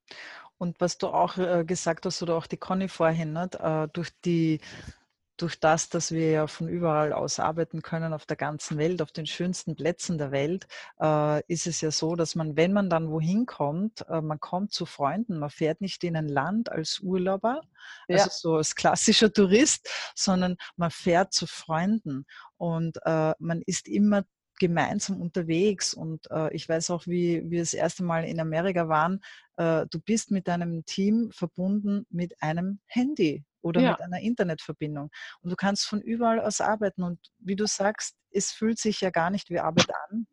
Und 0.58 0.80
was 0.80 0.98
du 0.98 1.08
auch 1.08 1.36
äh, 1.36 1.64
gesagt 1.64 2.06
hast, 2.06 2.22
oder 2.22 2.36
auch 2.36 2.46
die 2.46 2.56
Conny 2.56 2.88
vorhin, 2.88 3.32
ne, 3.32 3.48
äh, 3.58 3.88
durch 3.92 4.10
die 4.24 4.60
durch 5.36 5.58
das, 5.60 5.88
dass 5.88 6.12
wir 6.12 6.30
ja 6.30 6.46
von 6.46 6.68
überall 6.68 7.12
aus 7.12 7.38
arbeiten 7.38 7.82
können 7.82 8.12
auf 8.12 8.26
der 8.26 8.36
ganzen 8.36 8.78
Welt, 8.78 9.02
auf 9.02 9.12
den 9.12 9.26
schönsten 9.26 9.76
Plätzen 9.76 10.18
der 10.18 10.30
Welt, 10.30 10.66
äh, 11.00 11.42
ist 11.46 11.66
es 11.66 11.80
ja 11.80 11.90
so, 11.90 12.16
dass 12.16 12.34
man, 12.34 12.56
wenn 12.56 12.72
man 12.72 12.90
dann 12.90 13.10
wohin 13.10 13.46
kommt, 13.46 14.06
äh, 14.08 14.20
man 14.20 14.40
kommt 14.40 14.72
zu 14.72 14.86
Freunden, 14.86 15.38
man 15.38 15.50
fährt 15.50 15.80
nicht 15.80 16.02
in 16.04 16.16
ein 16.16 16.28
Land 16.28 16.70
als 16.70 17.00
Urlauber, 17.00 17.60
ja. 18.08 18.18
also 18.18 18.30
so 18.30 18.56
als 18.56 18.74
klassischer 18.74 19.32
Tourist, 19.32 19.88
sondern 20.14 20.56
man 20.76 20.90
fährt 20.90 21.32
zu 21.32 21.46
Freunden 21.46 22.26
und 22.56 22.98
äh, 23.04 23.34
man 23.38 23.62
ist 23.62 23.88
immer 23.88 24.24
gemeinsam 24.58 25.20
unterwegs. 25.20 25.94
Und 25.94 26.30
äh, 26.30 26.54
ich 26.54 26.68
weiß 26.68 26.90
auch, 26.90 27.06
wie 27.06 27.42
wir 27.50 27.60
das 27.60 27.74
erste 27.74 28.02
Mal 28.02 28.24
in 28.24 28.40
Amerika 28.40 28.88
waren, 28.88 29.20
äh, 29.56 29.86
du 29.90 30.00
bist 30.00 30.30
mit 30.30 30.48
deinem 30.48 30.84
Team 30.86 31.30
verbunden 31.32 32.06
mit 32.10 32.42
einem 32.42 32.80
Handy 32.86 33.44
oder 33.66 33.80
ja. 33.80 33.90
mit 33.90 34.00
einer 34.00 34.20
Internetverbindung. 34.20 35.10
Und 35.40 35.50
du 35.50 35.56
kannst 35.56 35.86
von 35.86 36.00
überall 36.00 36.40
aus 36.40 36.60
arbeiten. 36.60 37.02
Und 37.02 37.18
wie 37.38 37.56
du 37.56 37.66
sagst, 37.66 38.16
es 38.30 38.52
fühlt 38.52 38.78
sich 38.78 39.00
ja 39.00 39.10
gar 39.10 39.30
nicht 39.30 39.50
wie 39.50 39.58
Arbeit 39.58 39.90
an, 40.08 40.26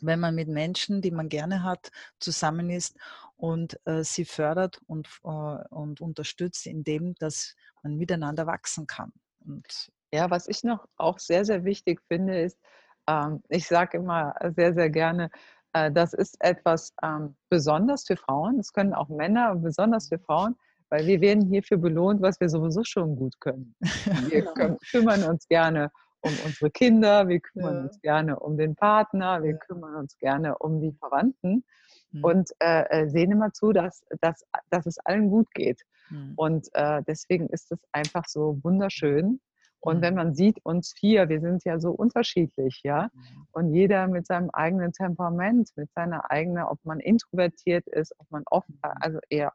wenn 0.00 0.18
man 0.18 0.34
mit 0.34 0.48
Menschen, 0.48 1.00
die 1.02 1.10
man 1.10 1.28
gerne 1.28 1.62
hat, 1.62 1.90
zusammen 2.18 2.70
ist 2.70 2.96
und 3.36 3.78
äh, 3.84 4.02
sie 4.02 4.24
fördert 4.24 4.80
und, 4.86 5.08
äh, 5.24 5.28
und 5.28 6.00
unterstützt, 6.00 6.66
indem 6.66 7.14
dass 7.16 7.54
man 7.82 7.96
miteinander 7.96 8.46
wachsen 8.46 8.86
kann. 8.86 9.12
Und 9.44 9.92
ja, 10.12 10.30
was 10.30 10.48
ich 10.48 10.64
noch 10.64 10.86
auch 10.96 11.18
sehr, 11.18 11.44
sehr 11.44 11.64
wichtig 11.64 12.00
finde, 12.08 12.40
ist, 12.40 12.58
ähm, 13.06 13.42
ich 13.48 13.66
sage 13.66 13.98
immer 13.98 14.34
sehr, 14.56 14.74
sehr 14.74 14.90
gerne, 14.90 15.30
äh, 15.72 15.90
das 15.90 16.12
ist 16.12 16.36
etwas 16.40 16.94
ähm, 17.02 17.36
besonders 17.48 18.04
für 18.06 18.16
Frauen. 18.16 18.58
Es 18.58 18.72
können 18.72 18.94
auch 18.94 19.08
Männer, 19.08 19.54
besonders 19.56 20.08
für 20.08 20.18
Frauen, 20.18 20.56
weil 20.92 21.06
wir 21.06 21.22
werden 21.22 21.46
hierfür 21.46 21.78
belohnt, 21.78 22.20
was 22.20 22.38
wir 22.38 22.50
sowieso 22.50 22.84
schon 22.84 23.16
gut 23.16 23.40
können. 23.40 23.74
Wir 24.30 24.44
können, 24.44 24.76
kümmern 24.90 25.24
uns 25.24 25.48
gerne 25.48 25.90
um 26.20 26.32
unsere 26.44 26.70
Kinder, 26.70 27.26
wir 27.26 27.40
kümmern 27.40 27.74
ja. 27.74 27.82
uns 27.82 28.00
gerne 28.00 28.38
um 28.38 28.56
den 28.56 28.76
Partner, 28.76 29.42
wir 29.42 29.52
ja. 29.52 29.56
kümmern 29.56 29.96
uns 29.96 30.16
gerne 30.18 30.56
um 30.58 30.80
die 30.80 30.92
Verwandten 30.92 31.64
mhm. 32.12 32.22
und 32.22 32.50
äh, 32.60 32.82
äh, 32.90 33.08
sehen 33.08 33.32
immer 33.32 33.52
zu, 33.52 33.72
dass, 33.72 34.04
dass, 34.20 34.44
dass 34.70 34.86
es 34.86 34.98
allen 34.98 35.30
gut 35.30 35.50
geht. 35.54 35.80
Mhm. 36.10 36.34
Und 36.36 36.68
äh, 36.74 37.02
deswegen 37.08 37.48
ist 37.48 37.72
es 37.72 37.80
einfach 37.92 38.28
so 38.28 38.60
wunderschön, 38.62 39.40
und 39.84 40.00
wenn 40.00 40.14
mhm. 40.14 40.18
man 40.18 40.34
sieht, 40.34 40.64
uns 40.64 40.92
vier, 40.96 41.28
wir 41.28 41.40
sind 41.40 41.64
ja 41.64 41.80
so 41.80 41.90
unterschiedlich, 41.90 42.82
ja. 42.84 43.10
Und 43.50 43.74
jeder 43.74 44.06
mit 44.06 44.28
seinem 44.28 44.48
eigenen 44.50 44.92
Temperament, 44.92 45.70
mit 45.74 45.90
seiner 45.92 46.30
eigenen, 46.30 46.62
ob 46.62 46.78
man 46.84 47.00
introvertiert 47.00 47.88
ist, 47.88 48.14
ob 48.20 48.30
man 48.30 48.44
offen, 48.48 48.76
mhm. 48.76 48.90
also 49.00 49.18
eher, 49.28 49.52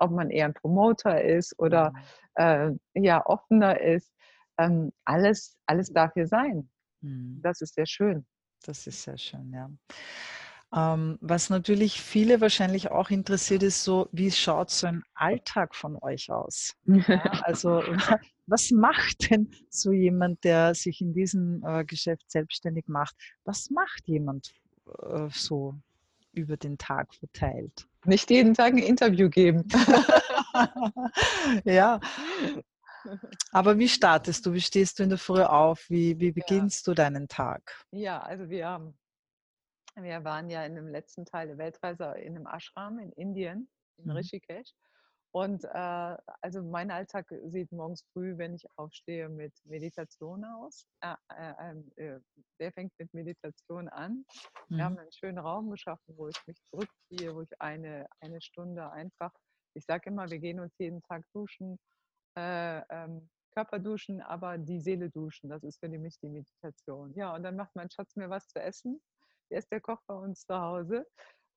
ob 0.00 0.10
man 0.10 0.30
eher 0.30 0.46
ein 0.46 0.54
Promoter 0.54 1.22
ist 1.22 1.58
oder 1.58 1.92
äh, 2.34 2.70
ja, 2.94 3.24
offener 3.26 3.80
ist. 3.80 4.12
Ähm, 4.58 4.92
alles, 5.04 5.56
alles 5.66 5.92
darf 5.92 6.12
hier 6.14 6.26
sein. 6.26 6.68
Das 7.00 7.60
ist 7.60 7.74
sehr 7.74 7.86
schön. 7.86 8.26
Das 8.64 8.86
ist 8.86 9.02
sehr 9.02 9.18
schön, 9.18 9.52
ja. 9.52 9.70
Ähm, 10.74 11.16
was 11.22 11.48
natürlich 11.48 12.02
viele 12.02 12.40
wahrscheinlich 12.40 12.90
auch 12.90 13.08
interessiert, 13.10 13.62
ist 13.62 13.84
so, 13.84 14.08
wie 14.12 14.30
schaut 14.30 14.70
so 14.70 14.86
ein 14.88 15.02
Alltag 15.14 15.74
von 15.74 15.96
euch 16.02 16.30
aus? 16.30 16.74
Ja, 16.84 17.22
also 17.42 17.82
was 18.46 18.70
macht 18.70 19.30
denn 19.30 19.50
so 19.70 19.92
jemand, 19.92 20.44
der 20.44 20.74
sich 20.74 21.00
in 21.00 21.14
diesem 21.14 21.64
äh, 21.64 21.84
Geschäft 21.84 22.30
selbstständig 22.30 22.86
macht? 22.88 23.16
Was 23.44 23.70
macht 23.70 24.06
jemand 24.06 24.52
äh, 25.02 25.28
so 25.30 25.74
über 26.38 26.56
den 26.56 26.78
Tag 26.78 27.14
verteilt? 27.14 27.86
Nicht 28.04 28.30
jeden 28.30 28.54
Tag 28.54 28.72
ein 28.72 28.78
Interview 28.78 29.28
geben. 29.28 29.66
ja. 31.64 32.00
Aber 33.52 33.78
wie 33.78 33.88
startest 33.88 34.46
du? 34.46 34.52
Wie 34.52 34.60
stehst 34.60 34.98
du 34.98 35.02
in 35.02 35.08
der 35.08 35.18
Früh 35.18 35.42
auf? 35.42 35.84
Wie, 35.88 36.18
wie 36.20 36.32
beginnst 36.32 36.86
ja. 36.86 36.90
du 36.90 36.94
deinen 36.94 37.28
Tag? 37.28 37.84
Ja, 37.90 38.20
also 38.20 38.48
wir 38.48 38.66
haben 38.66 38.98
wir 40.02 40.24
waren 40.24 40.48
ja 40.50 40.64
in 40.64 40.74
dem 40.74 40.88
letzten 40.88 41.24
Teil 41.24 41.48
der 41.48 41.58
Weltreise 41.58 42.14
in 42.18 42.36
einem 42.36 42.46
Ashram 42.46 42.98
in 42.98 43.12
Indien, 43.12 43.68
in 43.96 44.04
mhm. 44.04 44.12
Und 45.32 45.64
äh, 45.64 46.16
also 46.40 46.62
mein 46.62 46.90
Alltag 46.90 47.26
sieht 47.46 47.70
morgens 47.70 48.02
früh, 48.12 48.38
wenn 48.38 48.54
ich 48.54 48.64
aufstehe, 48.76 49.28
mit 49.28 49.52
Meditation 49.64 50.44
aus. 50.44 50.86
Äh, 51.00 51.14
äh, 51.34 51.54
ähm, 51.60 51.92
äh 51.96 52.20
der 52.60 52.72
fängt 52.72 52.92
mit 52.98 53.12
Meditation 53.12 53.88
an. 53.88 54.24
Mhm. 54.68 54.76
Wir 54.76 54.84
haben 54.84 54.92
mhm. 54.94 55.00
einen 55.00 55.12
schönen 55.12 55.38
Raum 55.38 55.70
geschaffen, 55.70 56.16
wo 56.16 56.28
ich 56.28 56.46
mich 56.46 56.58
zurückziehe, 56.70 57.34
wo 57.34 57.42
ich 57.42 57.60
eine, 57.60 58.06
eine 58.20 58.40
Stunde 58.40 58.90
einfach, 58.90 59.32
ich 59.74 59.84
sage 59.84 60.10
immer, 60.10 60.28
wir 60.30 60.38
gehen 60.38 60.60
uns 60.60 60.74
jeden 60.78 61.02
Tag 61.02 61.24
duschen, 61.34 61.78
äh, 62.36 62.80
ähm, 62.90 63.28
Körper 63.54 63.78
duschen, 63.78 64.22
aber 64.22 64.56
die 64.56 64.80
Seele 64.80 65.10
duschen. 65.10 65.50
Das 65.50 65.62
ist 65.62 65.78
für 65.80 65.88
mich 65.88 66.18
die 66.20 66.28
Meditation. 66.28 67.12
Ja, 67.14 67.34
und 67.34 67.42
dann 67.42 67.56
macht 67.56 67.74
mein 67.74 67.90
Schatz 67.90 68.16
mir 68.16 68.30
was 68.30 68.48
zu 68.48 68.60
essen 68.60 69.00
der 69.50 69.58
ist 69.58 69.70
der 69.72 69.80
Koch 69.80 70.00
bei 70.06 70.14
uns 70.14 70.44
zu 70.44 70.58
Hause. 70.58 71.06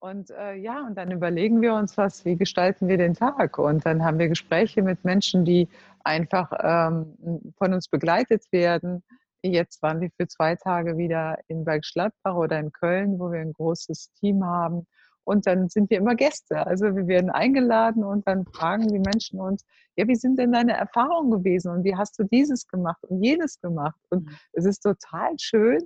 Und 0.02 0.32
äh, 0.32 0.56
ja, 0.56 0.84
und 0.88 0.98
dann 0.98 1.12
überlegen 1.12 1.62
wir 1.62 1.76
uns 1.76 1.96
was, 1.96 2.26
wie 2.26 2.36
gestalten 2.36 2.88
wir 2.88 2.98
den 2.98 3.14
Tag? 3.14 3.60
Und 3.60 3.86
dann 3.86 4.04
haben 4.04 4.18
wir 4.18 4.30
Gespräche 4.30 4.82
mit 4.82 5.06
Menschen, 5.06 5.46
die 5.46 5.70
einfach 6.04 6.52
ähm, 6.60 7.54
von 7.60 7.72
uns 7.72 7.88
begleitet 7.88 8.52
werden. 8.52 9.04
Jetzt 9.44 9.84
waren 9.84 10.02
wir 10.02 10.10
für 10.18 10.28
zwei 10.28 10.56
Tage 10.56 10.98
wieder 10.98 11.38
in 11.50 11.64
Bergschladbach 11.64 12.34
oder 12.34 12.60
in 12.60 12.72
Köln, 12.72 13.20
wo 13.20 13.32
wir 13.32 13.42
ein 13.42 13.54
großes 13.54 14.12
Team 14.14 14.44
haben. 14.44 14.88
Und 15.24 15.46
dann 15.46 15.70
sind 15.70 15.92
wir 15.92 16.00
immer 16.00 16.16
Gäste. 16.16 16.66
Also 16.66 16.96
wir 16.96 17.06
werden 17.06 17.30
eingeladen 17.30 18.04
und 18.04 18.28
dann 18.28 18.48
fragen 18.48 18.88
die 18.88 18.98
Menschen 18.98 19.40
uns, 19.40 19.64
ja, 19.98 20.08
wie 20.08 20.16
sind 20.16 20.40
denn 20.40 20.52
deine 20.52 20.74
Erfahrungen 20.74 21.30
gewesen? 21.30 21.72
Und 21.72 21.84
wie 21.84 21.96
hast 21.96 22.18
du 22.18 22.24
dieses 22.24 22.68
gemacht 22.68 23.04
und 23.04 23.22
jenes 23.22 23.62
gemacht? 23.62 24.00
Und 24.10 24.26
mhm. 24.26 24.36
es 24.54 24.66
ist 24.66 24.80
total 24.80 25.36
schön, 25.38 25.82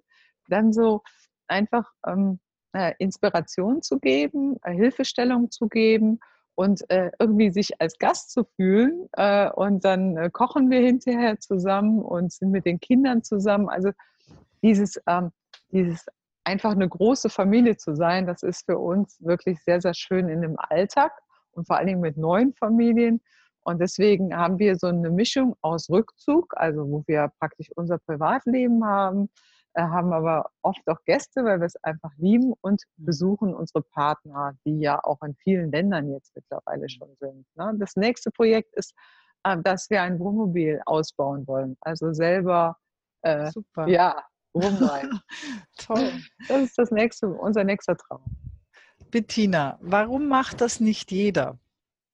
dann 0.47 0.71
so 0.71 1.01
einfach 1.47 1.91
ähm, 2.07 2.39
äh, 2.39 2.44
Inspiration 2.99 3.81
zu 3.81 3.99
geben, 3.99 4.57
äh, 4.63 4.73
Hilfestellung 4.73 5.51
zu 5.51 5.67
geben 5.67 6.19
und 6.55 6.89
äh, 6.89 7.11
irgendwie 7.19 7.51
sich 7.51 7.79
als 7.81 7.97
Gast 7.97 8.31
zu 8.31 8.45
fühlen. 8.55 9.07
Äh, 9.13 9.49
und 9.51 9.83
dann 9.85 10.17
äh, 10.17 10.29
kochen 10.31 10.69
wir 10.69 10.79
hinterher 10.79 11.39
zusammen 11.39 12.01
und 12.01 12.31
sind 12.31 12.51
mit 12.51 12.65
den 12.65 12.79
Kindern 12.79 13.23
zusammen. 13.23 13.69
Also 13.69 13.91
dieses, 14.61 14.99
ähm, 15.07 15.31
dieses 15.71 16.05
einfach 16.43 16.71
eine 16.71 16.87
große 16.87 17.29
Familie 17.29 17.77
zu 17.77 17.95
sein, 17.95 18.25
das 18.25 18.43
ist 18.43 18.65
für 18.65 18.77
uns 18.77 19.17
wirklich 19.19 19.61
sehr, 19.63 19.81
sehr 19.81 19.93
schön 19.93 20.29
in 20.29 20.41
dem 20.41 20.55
Alltag 20.57 21.11
und 21.51 21.67
vor 21.67 21.77
allen 21.77 21.87
Dingen 21.87 22.01
mit 22.01 22.17
neuen 22.17 22.53
Familien. 22.53 23.21
Und 23.63 23.79
deswegen 23.79 24.35
haben 24.35 24.59
wir 24.59 24.75
so 24.75 24.87
eine 24.87 25.09
Mischung 25.09 25.55
aus 25.61 25.89
Rückzug, 25.89 26.53
also 26.55 26.87
wo 26.87 27.03
wir 27.07 27.31
praktisch 27.39 27.71
unser 27.75 27.97
Privatleben 27.97 28.85
haben, 28.85 29.23
äh, 29.23 29.54
haben 29.83 30.13
aber 30.13 30.49
oft 30.61 30.87
auch 30.87 31.03
Gäste, 31.05 31.43
weil 31.43 31.59
wir 31.59 31.65
es 31.65 31.75
einfach 31.83 32.11
lieben 32.17 32.53
und 32.61 32.83
mhm. 32.97 33.05
besuchen 33.05 33.53
unsere 33.53 33.81
Partner, 33.81 34.55
die 34.65 34.79
ja 34.79 35.03
auch 35.03 35.21
in 35.21 35.35
vielen 35.35 35.71
Ländern 35.71 36.11
jetzt 36.11 36.33
mittlerweile 36.35 36.83
mhm. 36.83 36.89
schon 36.89 37.15
sind. 37.19 37.45
Ne? 37.55 37.73
Das 37.77 37.95
nächste 37.95 38.31
Projekt 38.31 38.73
ist, 38.75 38.93
äh, 39.43 39.57
dass 39.61 39.89
wir 39.89 40.01
ein 40.01 40.19
Wohnmobil 40.19 40.81
ausbauen 40.85 41.47
wollen. 41.47 41.77
Also 41.81 42.13
selber, 42.13 42.77
äh, 43.21 43.51
Super. 43.51 43.87
ja, 43.87 44.23
rumreisen. 44.53 45.19
Toll. 45.77 46.11
Das 46.47 46.61
ist 46.61 46.77
das 46.77 46.91
nächste, 46.91 47.27
unser 47.27 47.63
nächster 47.63 47.97
Traum. 47.97 48.23
Bettina, 49.11 49.77
warum 49.81 50.27
macht 50.27 50.61
das 50.61 50.79
nicht 50.79 51.11
jeder, 51.11 51.59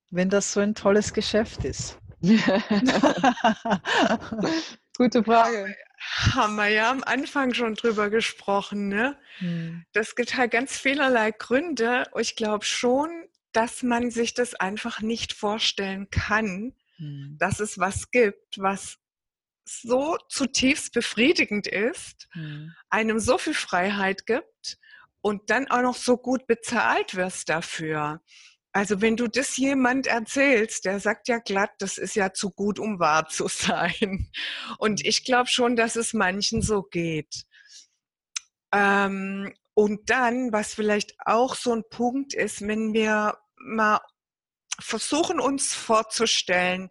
wenn 0.09 0.29
das 0.29 0.53
so 0.53 0.59
ein 0.59 0.75
tolles 0.75 1.13
Geschäft 1.13 1.63
ist? 1.63 1.97
Gute 4.97 5.23
Frage 5.23 5.75
haben 6.01 6.55
wir 6.55 6.69
ja 6.69 6.89
am 6.89 7.03
Anfang 7.03 7.53
schon 7.53 7.75
drüber 7.75 8.09
gesprochen. 8.09 8.87
Ne? 8.87 9.17
Hm. 9.37 9.85
Das 9.93 10.15
gibt 10.15 10.35
halt 10.35 10.51
ganz 10.51 10.77
vielerlei 10.77 11.31
Gründe. 11.31 12.05
Ich 12.19 12.35
glaube 12.35 12.65
schon, 12.65 13.09
dass 13.51 13.83
man 13.83 14.09
sich 14.09 14.33
das 14.33 14.55
einfach 14.55 15.01
nicht 15.01 15.33
vorstellen 15.33 16.09
kann, 16.09 16.73
hm. 16.97 17.37
dass 17.39 17.59
es 17.59 17.77
was 17.77 18.09
gibt, 18.09 18.57
was 18.57 18.97
so 19.63 20.17
zutiefst 20.27 20.93
befriedigend 20.93 21.67
ist, 21.67 22.27
hm. 22.31 22.73
einem 22.89 23.19
so 23.19 23.37
viel 23.37 23.53
Freiheit 23.53 24.25
gibt 24.25 24.79
und 25.21 25.49
dann 25.51 25.69
auch 25.69 25.81
noch 25.81 25.95
so 25.95 26.17
gut 26.17 26.47
bezahlt 26.47 27.15
wirst 27.15 27.49
dafür. 27.49 28.21
Also 28.73 29.01
wenn 29.01 29.17
du 29.17 29.27
das 29.27 29.57
jemand 29.57 30.07
erzählst, 30.07 30.85
der 30.85 30.99
sagt 30.99 31.27
ja 31.27 31.39
glatt, 31.39 31.71
das 31.79 31.97
ist 31.97 32.15
ja 32.15 32.31
zu 32.31 32.51
gut, 32.51 32.79
um 32.79 32.99
wahr 32.99 33.27
zu 33.27 33.47
sein. 33.49 34.29
Und 34.77 35.01
mhm. 35.01 35.07
ich 35.07 35.25
glaube 35.25 35.49
schon, 35.49 35.75
dass 35.75 35.95
es 35.95 36.13
manchen 36.13 36.61
so 36.61 36.83
geht. 36.83 37.43
Ähm, 38.73 39.53
und 39.73 40.09
dann, 40.09 40.51
was 40.51 40.73
vielleicht 40.73 41.13
auch 41.25 41.55
so 41.55 41.73
ein 41.73 41.83
Punkt 41.89 42.33
ist, 42.33 42.65
wenn 42.65 42.93
wir 42.93 43.37
mal 43.57 43.99
versuchen 44.79 45.39
uns 45.39 45.73
vorzustellen, 45.73 46.89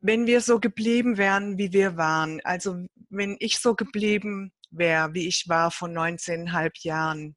wenn 0.00 0.26
wir 0.26 0.40
so 0.40 0.60
geblieben 0.60 1.16
wären, 1.16 1.58
wie 1.58 1.72
wir 1.72 1.96
waren, 1.96 2.40
also 2.44 2.76
wenn 3.08 3.36
ich 3.40 3.58
so 3.58 3.74
geblieben 3.74 4.52
wäre, 4.70 5.14
wie 5.14 5.26
ich 5.26 5.48
war 5.48 5.70
vor 5.70 5.88
19,5 5.88 6.70
Jahren, 6.82 7.36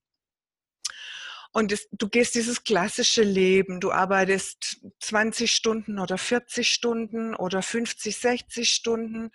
Und 1.51 1.71
es, 1.71 1.87
du 1.91 2.07
gehst 2.07 2.35
dieses 2.35 2.63
klassische 2.63 3.23
Leben, 3.23 3.79
du 3.79 3.91
arbeitest 3.91 4.85
20 4.99 5.51
Stunden 5.51 5.99
oder 5.99 6.17
40 6.17 6.71
Stunden 6.71 7.35
oder 7.35 7.61
50, 7.61 8.15
60 8.15 8.69
Stunden. 8.69 9.31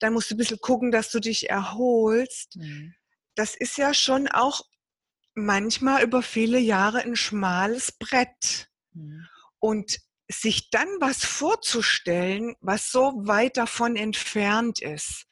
Dann 0.00 0.12
musst 0.12 0.30
du 0.30 0.34
ein 0.34 0.38
bisschen 0.38 0.60
gucken, 0.60 0.90
dass 0.90 1.10
du 1.10 1.20
dich 1.20 1.48
erholst. 1.48 2.56
Mhm. 2.56 2.94
Das 3.36 3.54
ist 3.54 3.78
ja 3.78 3.94
schon 3.94 4.28
auch 4.28 4.62
manchmal 5.34 6.02
über 6.02 6.22
viele 6.22 6.58
Jahre 6.58 7.02
ein 7.02 7.16
schmales 7.16 7.92
Brett. 7.92 8.68
Mhm. 8.92 9.26
Und 9.58 9.98
sich 10.28 10.70
dann 10.70 10.88
was 11.00 11.24
vorzustellen, 11.24 12.56
was 12.60 12.90
so 12.90 13.12
weit 13.26 13.56
davon 13.56 13.94
entfernt 13.94 14.80
ist, 14.82 15.26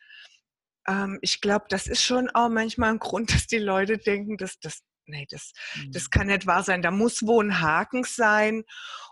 ähm, 0.87 1.19
ich 1.23 1.41
glaube, 1.41 1.67
das 1.69 1.87
ist 1.87 2.03
schon 2.03 2.31
auch 2.31 2.49
manchmal 2.49 2.91
ein 2.91 2.99
Grund, 2.99 3.33
dass 3.35 3.47
die 3.47 3.59
Leute 3.59 3.99
denken, 3.99 4.37
dass 4.37 4.59
das, 4.61 4.83
nee, 5.07 5.27
das, 5.31 5.53
mhm. 5.75 5.93
das 5.93 6.11
kann 6.11 6.29
nicht 6.29 6.47
wahr 6.47 6.63
sein. 6.63 6.83
Da 6.83 6.91
muss 6.91 7.27
wohl 7.27 7.47
ein 7.47 7.61
Haken 7.61 8.05
sein 8.05 8.65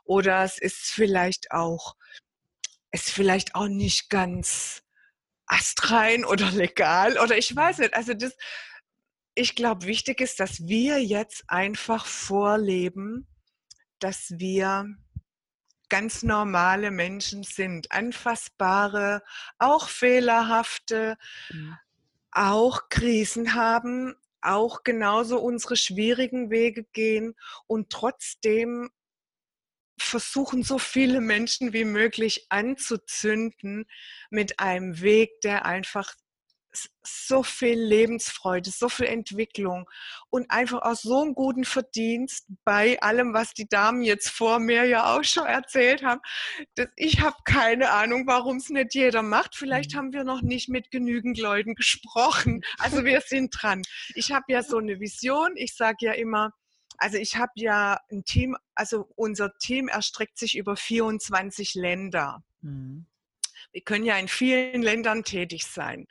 oder 0.04 0.44
es 0.44 0.58
ist 0.58 0.90
vielleicht 0.90 1.52
auch, 1.52 1.96
ist 2.90 3.10
vielleicht 3.10 3.54
auch 3.54 3.68
nicht 3.68 4.10
ganz 4.10 4.82
astrein 5.46 6.24
oder 6.26 6.50
legal 6.50 7.18
oder 7.18 7.36
ich 7.36 7.54
weiß 7.54 7.78
nicht. 7.78 7.94
Also 7.94 8.14
das, 8.14 8.36
ich 9.34 9.54
glaube, 9.54 9.86
wichtig 9.86 10.20
ist, 10.20 10.40
dass 10.40 10.66
wir 10.66 11.02
jetzt 11.02 11.44
einfach 11.48 12.06
vorleben, 12.06 13.26
dass 13.98 14.34
wir 14.36 14.86
ganz 15.88 16.22
normale 16.22 16.90
Menschen 16.90 17.42
sind, 17.42 17.92
anfassbare, 17.92 19.22
auch 19.58 19.88
fehlerhafte, 19.88 21.18
mhm. 21.50 21.76
auch 22.30 22.88
Krisen 22.88 23.54
haben, 23.54 24.14
auch 24.42 24.82
genauso 24.84 25.38
unsere 25.40 25.76
schwierigen 25.76 26.50
Wege 26.50 26.84
gehen 26.92 27.34
und 27.66 27.90
trotzdem 27.90 28.90
versuchen 29.98 30.62
so 30.62 30.78
viele 30.78 31.20
Menschen 31.20 31.72
wie 31.72 31.84
möglich 31.84 32.46
anzuzünden 32.48 33.86
mit 34.30 34.58
einem 34.58 35.00
Weg, 35.00 35.40
der 35.42 35.64
einfach 35.64 36.14
so 37.02 37.42
viel 37.42 37.78
Lebensfreude, 37.78 38.70
so 38.70 38.88
viel 38.88 39.06
Entwicklung 39.06 39.88
und 40.30 40.50
einfach 40.50 40.82
auch 40.82 40.94
so 40.94 41.22
einen 41.22 41.34
guten 41.34 41.64
Verdienst 41.64 42.46
bei 42.64 43.00
allem, 43.00 43.34
was 43.34 43.52
die 43.54 43.68
Damen 43.68 44.02
jetzt 44.02 44.30
vor 44.30 44.58
mir 44.58 44.84
ja 44.84 45.14
auch 45.14 45.24
schon 45.24 45.46
erzählt 45.46 46.02
haben. 46.02 46.20
Das, 46.74 46.88
ich 46.96 47.20
habe 47.20 47.36
keine 47.44 47.90
Ahnung, 47.90 48.26
warum 48.26 48.56
es 48.56 48.70
nicht 48.70 48.94
jeder 48.94 49.22
macht. 49.22 49.56
Vielleicht 49.56 49.92
mhm. 49.92 49.98
haben 49.98 50.12
wir 50.12 50.24
noch 50.24 50.42
nicht 50.42 50.68
mit 50.68 50.90
genügend 50.90 51.38
Leuten 51.38 51.74
gesprochen. 51.74 52.62
Also 52.78 53.04
wir 53.04 53.20
sind 53.20 53.50
dran. 53.50 53.82
Ich 54.14 54.32
habe 54.32 54.44
ja 54.48 54.62
so 54.62 54.78
eine 54.78 55.00
Vision. 55.00 55.52
Ich 55.56 55.74
sage 55.74 55.96
ja 56.00 56.12
immer, 56.12 56.52
also 56.98 57.18
ich 57.18 57.36
habe 57.36 57.52
ja 57.56 57.98
ein 58.10 58.24
Team, 58.24 58.56
also 58.74 59.08
unser 59.16 59.56
Team 59.58 59.88
erstreckt 59.88 60.38
sich 60.38 60.56
über 60.56 60.76
24 60.76 61.74
Länder. 61.74 62.42
Mhm. 62.60 63.06
Wir 63.72 63.82
können 63.82 64.04
ja 64.04 64.16
in 64.18 64.28
vielen 64.28 64.82
Ländern 64.82 65.24
tätig 65.24 65.66
sein. 65.66 66.06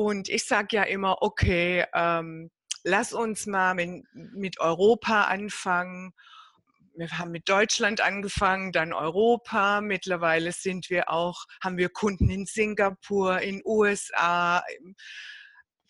Und 0.00 0.30
ich 0.30 0.46
sage 0.46 0.76
ja 0.76 0.82
immer, 0.84 1.20
okay, 1.20 1.84
ähm, 1.92 2.50
lass 2.84 3.12
uns 3.12 3.44
mal 3.44 3.74
mit, 3.74 4.02
mit 4.14 4.58
Europa 4.58 5.24
anfangen. 5.24 6.14
Wir 6.96 7.10
haben 7.18 7.32
mit 7.32 7.50
Deutschland 7.50 8.00
angefangen, 8.00 8.72
dann 8.72 8.94
Europa. 8.94 9.82
Mittlerweile 9.82 10.52
sind 10.52 10.88
wir 10.88 11.10
auch, 11.10 11.44
haben 11.62 11.76
wir 11.76 11.90
Kunden 11.90 12.30
in 12.30 12.46
Singapur, 12.46 13.40
in 13.42 13.60
USA, 13.62 14.64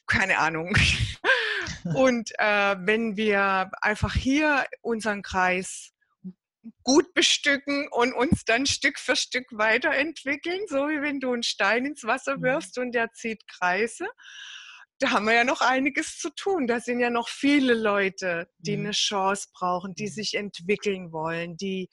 keine 0.09 0.39
Ahnung. 0.39 0.75
Und 1.95 2.33
äh, 2.39 2.75
wenn 2.81 3.17
wir 3.17 3.71
einfach 3.81 4.15
hier 4.15 4.67
unseren 4.83 5.23
Kreis 5.23 5.93
gut 6.83 7.15
bestücken 7.15 7.89
und 7.91 8.13
uns 8.13 8.45
dann 8.45 8.67
Stück 8.67 8.99
für 8.99 9.17
Stück 9.17 9.47
weiterentwickeln, 9.51 10.61
so 10.69 10.89
wie 10.89 11.01
wenn 11.01 11.21
du 11.21 11.33
einen 11.33 11.43
Stein 11.43 11.87
ins 11.87 12.05
Wasser 12.05 12.39
mhm. 12.39 12.43
wirfst 12.43 12.79
und 12.79 12.93
der 12.93 13.13
zieht 13.13 13.47
Kreise. 13.49 14.07
Da 14.99 15.13
haben 15.13 15.27
wir 15.27 15.35
ja 15.35 15.45
noch 15.45 15.63
einiges 15.63 16.19
zu 16.19 16.29
tun. 16.31 16.67
Da 16.67 16.79
sind 16.79 17.01
ja 17.01 17.09
noch 17.09 17.29
viele 17.29 17.73
Leute, 17.73 18.51
die 18.59 18.77
mhm. 18.77 18.87
eine 18.87 18.93
Chance 18.93 19.49
brauchen, 19.55 19.95
die 19.95 20.07
mhm. 20.07 20.13
sich 20.13 20.35
entwickeln 20.35 21.13
wollen, 21.13 21.57
die 21.57 21.89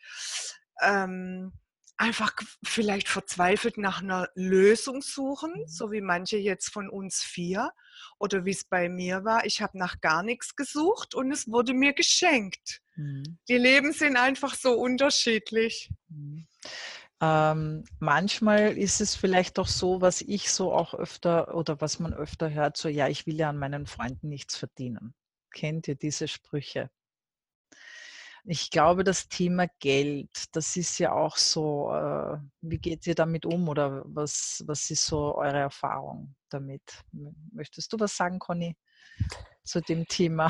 ähm, 0.82 1.54
einfach 1.98 2.34
vielleicht 2.64 3.10
verzweifelt 3.10 3.78
nach 3.78 4.02
einer 4.02 4.30
Lösung 4.36 5.02
suchen, 5.02 5.52
so 5.68 5.92
wie 5.92 6.02
manche 6.02 6.38
jetzt 6.38 6.72
von 6.72 6.90
uns 6.90 7.22
vier 7.22 7.72
oder 8.20 8.46
wie 8.46 8.52
es 8.52 8.64
bei 8.64 8.88
mir 8.88 9.26
war. 9.26 9.46
Ich 9.46 9.62
habe 9.62 9.78
nach 9.78 10.00
gar 10.00 10.24
nichts 10.24 10.56
gesucht 10.56 11.16
und 11.16 11.32
es 11.32 11.48
wurde 11.48 11.74
mir 11.74 11.94
geschenkt. 11.94 12.82
Mhm. 12.96 13.40
Die 13.50 13.58
Leben 13.58 13.94
sind 13.94 14.16
einfach 14.16 14.54
so 14.56 14.74
unterschiedlich. 14.74 15.90
Mhm. 16.10 16.48
Ähm, 17.20 17.84
manchmal 18.00 18.78
ist 18.78 19.02
es 19.02 19.16
vielleicht 19.16 19.58
auch 19.58 19.68
so, 19.68 20.02
was 20.02 20.22
ich 20.22 20.52
so 20.52 20.72
auch 20.72 20.94
öfter 20.94 21.56
oder 21.56 21.82
was 21.82 21.98
man 21.98 22.14
öfter 22.14 22.52
hört, 22.52 22.78
so 22.78 22.90
ja, 22.90 23.08
ich 23.08 23.26
will 23.26 23.36
ja 23.36 23.50
an 23.50 23.58
meinen 23.58 23.88
Freunden 23.88 24.30
nichts 24.30 24.56
verdienen. 24.56 25.16
Kennt 25.52 25.88
ihr 25.88 25.96
diese 25.96 26.28
Sprüche? 26.28 26.92
Ich 28.50 28.72
glaube, 28.72 29.04
das 29.04 29.28
Thema 29.28 29.68
Geld, 29.80 30.30
das 30.54 30.78
ist 30.78 31.00
ja 31.00 31.12
auch 31.12 31.36
so, 31.36 31.92
äh, 31.94 32.38
wie 32.62 32.78
geht 32.78 33.06
ihr 33.06 33.14
damit 33.14 33.46
um 33.46 33.68
oder 33.68 34.04
was, 34.06 34.64
was 34.66 34.90
ist 34.90 35.06
so 35.06 35.36
eure 35.36 35.58
Erfahrung 35.58 36.34
damit? 36.50 37.04
Möchtest 37.52 37.92
du 37.92 38.00
was 38.00 38.16
sagen, 38.16 38.40
Conny, 38.40 38.78
zu 39.66 39.82
dem 39.82 40.08
Thema? 40.08 40.50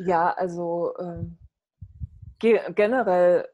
Ja, 0.00 0.32
also 0.32 0.94
ähm, 0.98 1.38
generell 2.40 3.48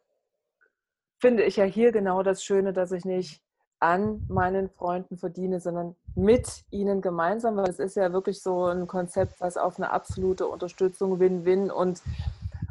finde 1.21 1.43
ich 1.43 1.57
ja 1.57 1.65
hier 1.65 1.93
genau 1.93 2.23
das 2.23 2.43
Schöne, 2.43 2.73
dass 2.73 2.91
ich 2.91 3.05
nicht 3.05 3.43
an 3.81 4.25
meinen 4.29 4.71
Freunden 4.71 5.19
verdiene, 5.19 5.61
sondern 5.61 5.95
mit 6.15 6.65
ihnen 6.71 7.03
gemeinsam, 7.03 7.57
weil 7.57 7.69
es 7.69 7.79
ist 7.79 7.97
ja 7.97 8.15
wirklich 8.15 8.41
so 8.41 8.65
ein 8.65 8.87
Konzept, 8.87 9.41
was 9.41 9.59
auf 9.59 9.77
eine 9.77 9.91
absolute 9.91 10.47
Unterstützung, 10.47 11.21
Win-Win 11.21 11.71
und 11.71 12.01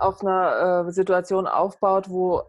auf 0.02 0.22
einer 0.22 0.88
äh, 0.88 0.92
Situation 0.92 1.48
aufbaut, 1.48 2.10
wo 2.10 2.44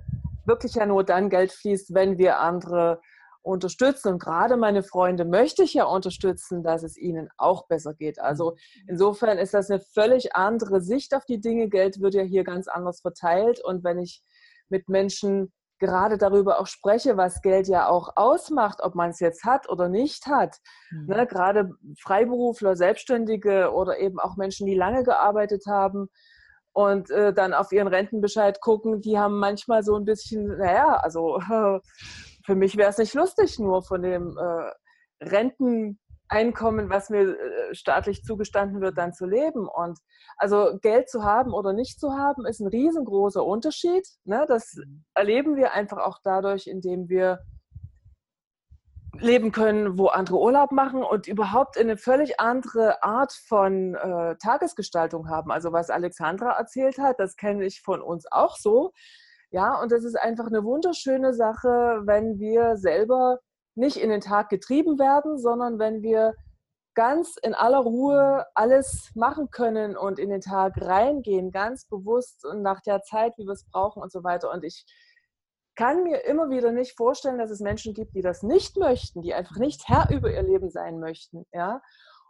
wirklich 0.44 0.74
ja 0.74 0.86
nur 0.86 1.04
dann 1.04 1.30
Geld 1.30 1.52
fließt, 1.52 1.94
wenn 1.94 2.18
wir 2.18 2.40
andere 2.40 3.00
unterstützen. 3.42 4.14
Und 4.14 4.22
gerade 4.22 4.56
meine 4.56 4.82
Freunde 4.82 5.24
möchte 5.24 5.62
ich 5.64 5.74
ja 5.74 5.84
unterstützen, 5.84 6.62
dass 6.62 6.82
es 6.82 6.96
ihnen 6.96 7.28
auch 7.36 7.66
besser 7.66 7.94
geht. 7.94 8.20
Also 8.20 8.56
insofern 8.86 9.38
ist 9.38 9.54
das 9.54 9.70
eine 9.70 9.80
völlig 9.80 10.34
andere 10.34 10.80
Sicht 10.80 11.14
auf 11.14 11.24
die 11.24 11.40
Dinge. 11.40 11.68
Geld 11.68 12.00
wird 12.00 12.14
ja 12.14 12.22
hier 12.22 12.44
ganz 12.44 12.68
anders 12.68 13.00
verteilt. 13.00 13.60
Und 13.62 13.84
wenn 13.84 13.98
ich 13.98 14.22
mit 14.68 14.88
Menschen 14.88 15.52
gerade 15.82 16.16
darüber 16.16 16.60
auch 16.60 16.68
spreche, 16.68 17.16
was 17.16 17.42
Geld 17.42 17.66
ja 17.66 17.88
auch 17.88 18.10
ausmacht, 18.14 18.78
ob 18.80 18.94
man 18.94 19.10
es 19.10 19.18
jetzt 19.18 19.44
hat 19.44 19.68
oder 19.68 19.88
nicht 19.88 20.26
hat. 20.26 20.58
Mhm. 20.92 21.06
Ne, 21.06 21.26
gerade 21.26 21.72
Freiberufler, 22.00 22.76
Selbstständige 22.76 23.72
oder 23.72 23.98
eben 23.98 24.20
auch 24.20 24.36
Menschen, 24.36 24.66
die 24.66 24.76
lange 24.76 25.02
gearbeitet 25.02 25.64
haben, 25.66 26.08
und 26.72 27.10
äh, 27.10 27.32
dann 27.32 27.52
auf 27.52 27.72
ihren 27.72 27.88
Rentenbescheid 27.88 28.60
gucken, 28.60 29.00
die 29.00 29.18
haben 29.18 29.38
manchmal 29.38 29.82
so 29.82 29.96
ein 29.96 30.04
bisschen, 30.04 30.58
naja, 30.58 30.96
also 30.96 31.38
äh, 31.38 31.80
für 32.44 32.54
mich 32.54 32.76
wäre 32.76 32.90
es 32.90 32.98
nicht 32.98 33.14
lustig, 33.14 33.58
nur 33.58 33.82
von 33.82 34.02
dem 34.02 34.36
äh, 34.38 35.24
Renteneinkommen, 35.24 36.90
was 36.90 37.10
mir 37.10 37.38
äh, 37.38 37.74
staatlich 37.74 38.24
zugestanden 38.24 38.80
wird, 38.80 38.98
dann 38.98 39.12
zu 39.12 39.26
leben. 39.26 39.68
Und 39.68 39.98
also 40.36 40.78
Geld 40.80 41.08
zu 41.08 41.22
haben 41.22 41.52
oder 41.52 41.72
nicht 41.72 42.00
zu 42.00 42.12
haben, 42.12 42.46
ist 42.46 42.60
ein 42.60 42.68
riesengroßer 42.68 43.44
Unterschied. 43.44 44.06
Ne? 44.24 44.44
Das 44.48 44.74
mhm. 44.74 45.04
erleben 45.14 45.56
wir 45.56 45.72
einfach 45.72 45.98
auch 45.98 46.18
dadurch, 46.24 46.66
indem 46.66 47.08
wir 47.08 47.40
leben 49.18 49.52
können, 49.52 49.98
wo 49.98 50.06
andere 50.06 50.38
Urlaub 50.38 50.72
machen 50.72 51.02
und 51.02 51.26
überhaupt 51.26 51.78
eine 51.78 51.96
völlig 51.96 52.40
andere 52.40 53.02
Art 53.02 53.32
von 53.46 53.94
äh, 53.94 54.36
Tagesgestaltung 54.36 55.28
haben. 55.28 55.50
Also 55.50 55.72
was 55.72 55.90
Alexandra 55.90 56.52
erzählt 56.52 56.98
hat, 56.98 57.20
das 57.20 57.36
kenne 57.36 57.64
ich 57.64 57.82
von 57.82 58.00
uns 58.00 58.26
auch 58.30 58.56
so. 58.56 58.92
Ja, 59.50 59.80
und 59.80 59.92
das 59.92 60.04
ist 60.04 60.18
einfach 60.18 60.46
eine 60.46 60.64
wunderschöne 60.64 61.34
Sache, 61.34 62.02
wenn 62.04 62.38
wir 62.38 62.76
selber 62.76 63.38
nicht 63.74 63.96
in 63.98 64.08
den 64.08 64.20
Tag 64.20 64.48
getrieben 64.48 64.98
werden, 64.98 65.38
sondern 65.38 65.78
wenn 65.78 66.02
wir 66.02 66.34
ganz 66.94 67.36
in 67.42 67.54
aller 67.54 67.78
Ruhe 67.78 68.46
alles 68.54 69.10
machen 69.14 69.50
können 69.50 69.96
und 69.96 70.18
in 70.18 70.30
den 70.30 70.40
Tag 70.40 70.74
reingehen, 70.80 71.50
ganz 71.50 71.86
bewusst 71.86 72.44
und 72.44 72.62
nach 72.62 72.80
der 72.80 73.02
Zeit, 73.02 73.32
wie 73.38 73.44
wir 73.44 73.52
es 73.52 73.66
brauchen 73.70 74.02
und 74.02 74.12
so 74.12 74.24
weiter. 74.24 74.50
Und 74.50 74.64
ich 74.64 74.84
kann 75.74 76.04
mir 76.04 76.24
immer 76.24 76.50
wieder 76.50 76.72
nicht 76.72 76.96
vorstellen, 76.96 77.38
dass 77.38 77.50
es 77.50 77.60
Menschen 77.60 77.94
gibt, 77.94 78.14
die 78.14 78.22
das 78.22 78.42
nicht 78.42 78.76
möchten, 78.76 79.22
die 79.22 79.34
einfach 79.34 79.56
nicht 79.56 79.88
Herr 79.88 80.10
über 80.10 80.30
ihr 80.32 80.42
Leben 80.42 80.70
sein 80.70 80.98
möchten. 80.98 81.46
Ja? 81.52 81.80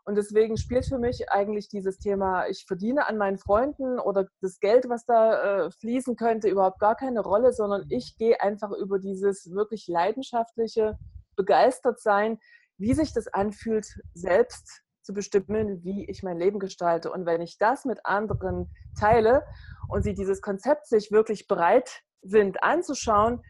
Und 0.05 0.17
deswegen 0.17 0.57
spielt 0.57 0.87
für 0.87 0.99
mich 0.99 1.31
eigentlich 1.31 1.69
dieses 1.69 1.99
Thema, 1.99 2.47
ich 2.49 2.65
verdiene 2.67 3.07
an 3.07 3.19
meinen 3.19 3.39
Freunden 3.39 4.01
oder 4.01 4.27
das 4.41 4.59
Geld, 4.59 4.89
was 4.89 5.05
da 5.05 5.67
äh, 5.67 5.71
fließen 5.71 6.17
könnte, 6.17 6.49
überhaupt 6.49 6.81
gar 6.81 6.97
keine 6.97 7.21
Rolle, 7.21 7.53
sondern 7.53 7.87
ich 7.89 8.17
gehe 8.17 8.41
einfach 8.41 8.73
über 8.73 8.99
dieses 8.99 9.53
wirklich 9.53 9.87
leidenschaftliche, 9.87 10.99
begeistert 11.37 12.01
sein, 12.01 12.39
wie 12.79 12.95
sich 12.95 13.13
das 13.13 13.29
anfühlt, 13.29 13.87
selbst 14.15 14.83
zu 15.03 15.13
bestimmen, 15.13 15.85
wie 15.85 16.09
ich 16.09 16.23
mein 16.23 16.39
Leben 16.39 16.59
gestalte. 16.59 17.13
Und 17.13 17.27
wenn 17.27 17.41
ich 17.41 17.59
das 17.59 17.85
mit 17.85 18.05
anderen 18.05 18.71
teile 18.99 19.45
und 19.89 20.03
sie 20.03 20.15
dieses 20.15 20.41
Konzept 20.41 20.87
sich 20.87 21.13
wirklich 21.13 21.47
bereit 21.47 22.03
sind 22.23 22.63
anzuschauen, 22.63 23.43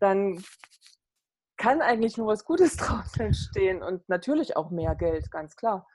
dann 0.00 0.42
kann 1.56 1.80
eigentlich 1.80 2.16
nur 2.16 2.28
was 2.28 2.44
Gutes 2.44 2.76
draus 2.76 3.18
entstehen 3.18 3.82
und 3.82 4.08
natürlich 4.08 4.56
auch 4.56 4.70
mehr 4.70 4.94
Geld, 4.94 5.30
ganz 5.30 5.56
klar. 5.56 5.86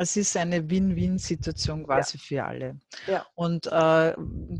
Es 0.00 0.16
ist 0.16 0.36
eine 0.36 0.70
Win-Win-Situation 0.70 1.84
quasi 1.84 2.18
ja. 2.18 2.22
für 2.22 2.44
alle. 2.44 2.80
Ja. 3.08 3.26
Und 3.34 3.66
äh, 3.66 4.14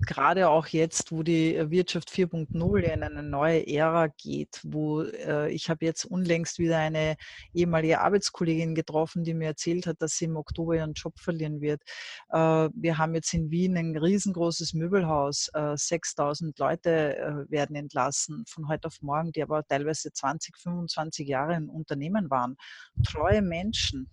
gerade 0.05 0.49
auch 0.49 0.67
jetzt, 0.67 1.13
wo 1.13 1.23
die 1.23 1.55
Wirtschaft 1.71 2.11
4.0 2.11 2.79
in 2.81 3.05
eine 3.05 3.23
neue 3.23 3.65
Ära 3.69 4.09
geht, 4.09 4.61
wo 4.65 5.03
äh, 5.03 5.49
ich 5.53 5.71
habe 5.71 5.85
jetzt 5.85 6.05
unlängst 6.07 6.59
wieder 6.59 6.79
eine 6.79 7.17
ehemalige 7.55 8.01
Arbeitskollegin 8.01 8.75
getroffen, 8.75 9.23
die 9.23 9.33
mir 9.33 9.47
erzählt 9.47 9.87
hat, 9.87 10.03
dass 10.03 10.17
sie 10.17 10.25
im 10.25 10.37
Oktober 10.37 10.75
ihren 10.75 10.95
Job 10.95 11.17
verlieren 11.21 11.61
wird. 11.61 11.83
Äh, 12.31 12.69
wir 12.75 12.99
haben 12.99 13.15
jetzt 13.15 13.33
in 13.33 13.53
Wien 13.53 13.77
ein 13.77 13.97
riesengroßes 13.97 14.75
Möbelhaus. 14.75 15.51
6000 15.55 16.59
äh, 16.59 16.63
Leute 16.65 17.17
äh, 17.17 17.51
werden 17.51 17.77
entlassen 17.77 18.45
von 18.49 18.67
heute 18.67 18.89
auf 18.89 19.01
morgen, 19.03 19.31
die 19.31 19.43
aber 19.45 19.65
teilweise 19.65 20.13
20, 20.13 20.57
25 20.57 21.29
Jahre 21.29 21.55
im 21.55 21.71
Unternehmen 21.71 22.29
waren. 22.29 22.57
Treue 23.05 23.41
Menschen, 23.41 24.11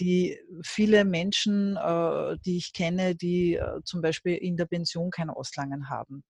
die 0.00 0.36
viele 0.64 1.04
Menschen, 1.04 1.76
äh, 1.76 2.36
die 2.44 2.56
ich 2.56 2.72
kenne, 2.72 3.14
die 3.14 3.54
äh, 3.54 3.80
zum 3.84 4.00
Beispiel 4.00 4.34
in 4.34 4.56
der 4.56 4.66
Pension 4.66 5.10
kein 5.10 5.30
Auslangen 5.30 5.88
haben. 5.90 6.24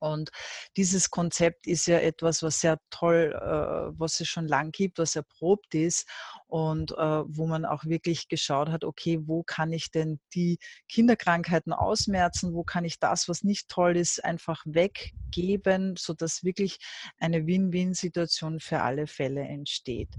Und 0.00 0.30
dieses 0.76 1.10
Konzept 1.10 1.66
ist 1.66 1.88
ja 1.88 1.98
etwas, 1.98 2.44
was 2.44 2.60
sehr 2.60 2.78
toll, 2.90 3.32
äh, 3.34 3.98
was 3.98 4.20
es 4.20 4.28
schon 4.28 4.46
lang 4.46 4.70
gibt, 4.70 4.98
was 4.98 5.16
erprobt 5.16 5.74
ist 5.74 6.08
und 6.46 6.92
wo 6.92 7.46
man 7.46 7.64
auch 7.64 7.84
wirklich 7.84 8.28
geschaut 8.28 8.68
hat, 8.68 8.84
okay, 8.84 9.18
wo 9.22 9.42
kann 9.42 9.72
ich 9.72 9.90
denn 9.90 10.20
die 10.34 10.58
Kinderkrankheiten 10.88 11.72
ausmerzen, 11.72 12.54
wo 12.54 12.62
kann 12.62 12.84
ich 12.84 13.00
das, 13.00 13.28
was 13.28 13.42
nicht 13.42 13.68
toll 13.68 13.96
ist, 13.96 14.24
einfach 14.24 14.62
weggeben, 14.64 15.96
sodass 15.98 16.44
wirklich 16.44 16.78
eine 17.18 17.46
Win-Win-Situation 17.46 18.60
für 18.60 18.80
alle 18.82 19.08
Fälle 19.08 19.42
entsteht. 19.42 20.14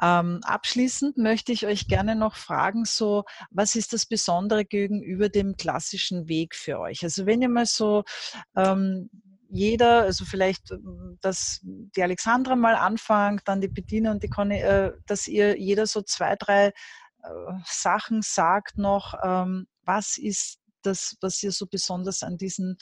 Ähm, 0.00 0.40
abschließend 0.42 1.16
möchte 1.16 1.52
ich 1.52 1.66
euch 1.66 1.88
gerne 1.88 2.14
noch 2.14 2.36
fragen, 2.36 2.84
so, 2.84 3.24
was 3.50 3.74
ist 3.74 3.92
das 3.92 4.06
Besondere 4.06 4.64
gegenüber 4.64 5.28
dem 5.28 5.56
klassischen 5.56 6.28
Weg 6.28 6.54
für 6.54 6.78
euch? 6.78 7.02
Also 7.02 7.26
wenn 7.26 7.42
ihr 7.42 7.48
mal 7.48 7.66
so 7.66 8.04
ähm, 8.56 9.10
jeder, 9.50 10.02
also 10.02 10.24
vielleicht, 10.24 10.70
ähm, 10.70 11.18
dass 11.20 11.60
die 11.62 12.02
Alexandra 12.02 12.54
mal 12.54 12.74
anfängt, 12.74 13.42
dann 13.46 13.60
die 13.60 13.68
Bettina 13.68 14.10
und 14.10 14.22
die 14.22 14.28
Conny, 14.28 14.60
äh, 14.60 14.92
dass 15.06 15.26
ihr 15.26 15.58
jeder 15.58 15.86
so 15.86 16.02
zwei, 16.02 16.36
drei 16.36 16.66
äh, 16.66 16.72
Sachen 17.64 18.22
sagt 18.22 18.78
noch, 18.78 19.14
ähm, 19.22 19.66
was 19.84 20.18
ist 20.18 20.60
das, 20.82 21.16
was 21.20 21.42
ihr 21.42 21.52
so 21.52 21.66
besonders 21.66 22.22
an, 22.22 22.36
diesen, 22.36 22.76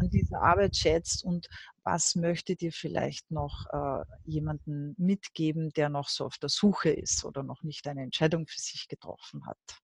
an 0.00 0.10
dieser 0.10 0.40
Arbeit 0.42 0.76
schätzt 0.76 1.24
und 1.24 1.46
was 1.86 2.16
möchtet 2.16 2.62
ihr 2.62 2.72
vielleicht 2.72 3.30
noch 3.30 3.66
äh, 3.72 4.04
jemanden 4.24 4.96
mitgeben, 4.98 5.70
der 5.70 5.88
noch 5.88 6.08
so 6.08 6.26
auf 6.26 6.36
der 6.38 6.48
Suche 6.48 6.90
ist 6.90 7.24
oder 7.24 7.44
noch 7.44 7.62
nicht 7.62 7.86
eine 7.86 8.02
Entscheidung 8.02 8.48
für 8.48 8.60
sich 8.60 8.88
getroffen 8.88 9.46
hat? 9.46 9.80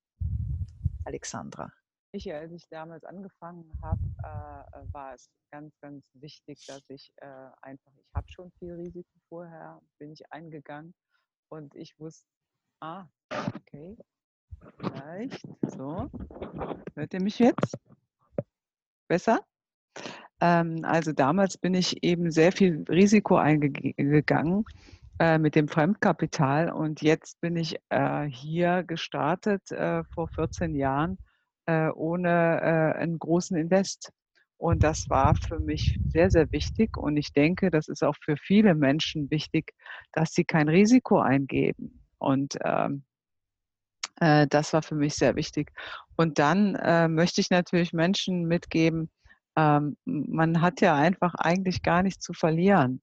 Alexandra. 1.04 1.72
Ich, 2.10 2.30
als 2.34 2.52
ich 2.52 2.68
damals 2.68 3.04
angefangen 3.04 3.72
habe, 3.80 4.02
äh, 4.18 4.92
war 4.92 5.14
es 5.14 5.30
ganz, 5.52 5.72
ganz 5.80 6.04
wichtig, 6.14 6.66
dass 6.66 6.82
ich 6.88 7.12
äh, 7.18 7.26
einfach, 7.62 7.92
ich 7.96 8.14
habe 8.14 8.26
schon 8.30 8.50
viel 8.58 8.72
Risiko 8.72 9.18
vorher, 9.28 9.80
bin 9.98 10.12
ich 10.12 10.30
eingegangen 10.32 10.92
und 11.50 11.72
ich 11.76 11.96
wusste, 12.00 12.26
ah, 12.80 13.06
okay, 13.54 13.96
vielleicht, 14.76 15.46
so, 15.68 16.10
Hört 16.94 17.14
ihr 17.14 17.22
mich 17.22 17.38
jetzt? 17.38 17.78
Besser? 19.08 19.40
Ähm, 20.42 20.80
also 20.82 21.12
damals 21.12 21.56
bin 21.56 21.72
ich 21.72 22.02
eben 22.02 22.32
sehr 22.32 22.50
viel 22.50 22.84
Risiko 22.88 23.36
eingegangen 23.36 24.64
äh, 25.20 25.38
mit 25.38 25.54
dem 25.54 25.68
Fremdkapital 25.68 26.72
und 26.72 27.00
jetzt 27.00 27.40
bin 27.40 27.56
ich 27.56 27.76
äh, 27.90 28.24
hier 28.24 28.82
gestartet 28.82 29.70
äh, 29.70 30.02
vor 30.12 30.28
14 30.28 30.74
Jahren 30.74 31.18
ohne 31.94 32.96
einen 32.96 33.20
großen 33.20 33.56
Invest. 33.56 34.10
Und 34.56 34.82
das 34.82 35.08
war 35.08 35.36
für 35.36 35.60
mich 35.60 35.96
sehr, 36.08 36.28
sehr 36.28 36.50
wichtig. 36.50 36.96
Und 36.96 37.16
ich 37.16 37.32
denke, 37.32 37.70
das 37.70 37.86
ist 37.86 38.02
auch 38.02 38.16
für 38.20 38.36
viele 38.36 38.74
Menschen 38.74 39.30
wichtig, 39.30 39.72
dass 40.10 40.32
sie 40.32 40.44
kein 40.44 40.68
Risiko 40.68 41.20
eingeben. 41.20 42.02
Und 42.18 42.58
ähm, 42.64 43.04
äh, 44.18 44.48
das 44.48 44.72
war 44.72 44.82
für 44.82 44.96
mich 44.96 45.14
sehr 45.14 45.36
wichtig. 45.36 45.70
Und 46.16 46.40
dann 46.40 46.74
äh, 46.74 47.06
möchte 47.06 47.40
ich 47.40 47.50
natürlich 47.50 47.92
Menschen 47.92 48.48
mitgeben, 48.48 49.08
ähm, 49.56 49.96
man 50.04 50.60
hat 50.60 50.80
ja 50.80 50.94
einfach 50.94 51.34
eigentlich 51.34 51.82
gar 51.82 52.02
nichts 52.02 52.24
zu 52.24 52.32
verlieren. 52.32 53.02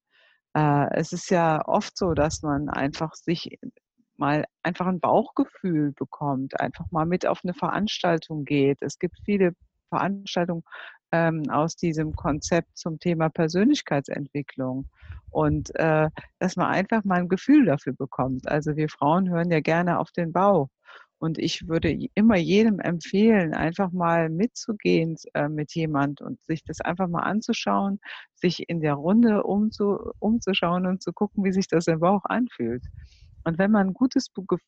Äh, 0.56 0.88
es 0.96 1.14
ist 1.14 1.30
ja 1.30 1.68
oft 1.68 1.98
so, 1.98 2.14
dass 2.14 2.42
man 2.42 2.70
einfach 2.70 3.14
sich 3.14 3.60
mal 4.18 4.46
einfach 4.64 4.88
ein 4.88 5.00
Bauchgefühl 5.00 5.94
bekommt, 5.94 6.60
einfach 6.60 6.86
mal 6.92 7.06
mit 7.06 7.26
auf 7.26 7.42
eine 7.44 7.54
Veranstaltung 7.54 8.46
geht. 8.46 8.82
Es 8.82 9.00
gibt 9.00 9.18
viele 9.24 9.54
Veranstaltungen 9.90 10.64
ähm, 11.12 11.44
aus 11.50 11.76
diesem 11.76 12.16
Konzept 12.16 12.78
zum 12.78 13.00
Thema 13.00 13.30
Persönlichkeitsentwicklung 13.30 14.88
und 15.32 15.74
äh, 15.76 16.10
dass 16.40 16.56
man 16.56 16.68
einfach 16.68 17.04
mal 17.04 17.20
ein 17.20 17.30
Gefühl 17.30 17.66
dafür 17.66 17.94
bekommt. 17.94 18.48
Also 18.48 18.76
wir 18.76 18.90
Frauen 18.90 19.30
hören 19.30 19.52
ja 19.52 19.62
gerne 19.62 20.00
auf 20.00 20.12
den 20.12 20.34
Bauch 20.34 20.70
und 21.20 21.38
ich 21.38 21.68
würde 21.68 21.92
immer 22.16 22.38
jedem 22.38 22.80
empfehlen, 22.80 23.54
einfach 23.54 23.92
mal 23.92 24.30
mitzugehen 24.30 25.18
äh, 25.34 25.50
mit 25.50 25.76
jemand 25.76 26.22
und 26.22 26.42
sich 26.42 26.64
das 26.64 26.82
einfach 26.82 27.08
mal 27.08 27.22
anzuschauen, 27.24 28.00
sich 28.36 28.70
in 28.70 28.82
der 28.82 28.94
Runde 28.94 29.44
umzu, 29.44 30.14
umzuschauen 30.20 30.86
und 30.88 31.04
zu 31.04 31.12
gucken, 31.14 31.44
wie 31.44 31.52
sich 31.52 31.68
das 31.68 31.88
im 31.88 32.00
Bauch 32.00 32.24
anfühlt. 32.26 32.84
Und 33.50 33.58
wenn 33.58 33.72
man 33.72 33.88
ein 33.88 33.94
gutes 33.94 34.28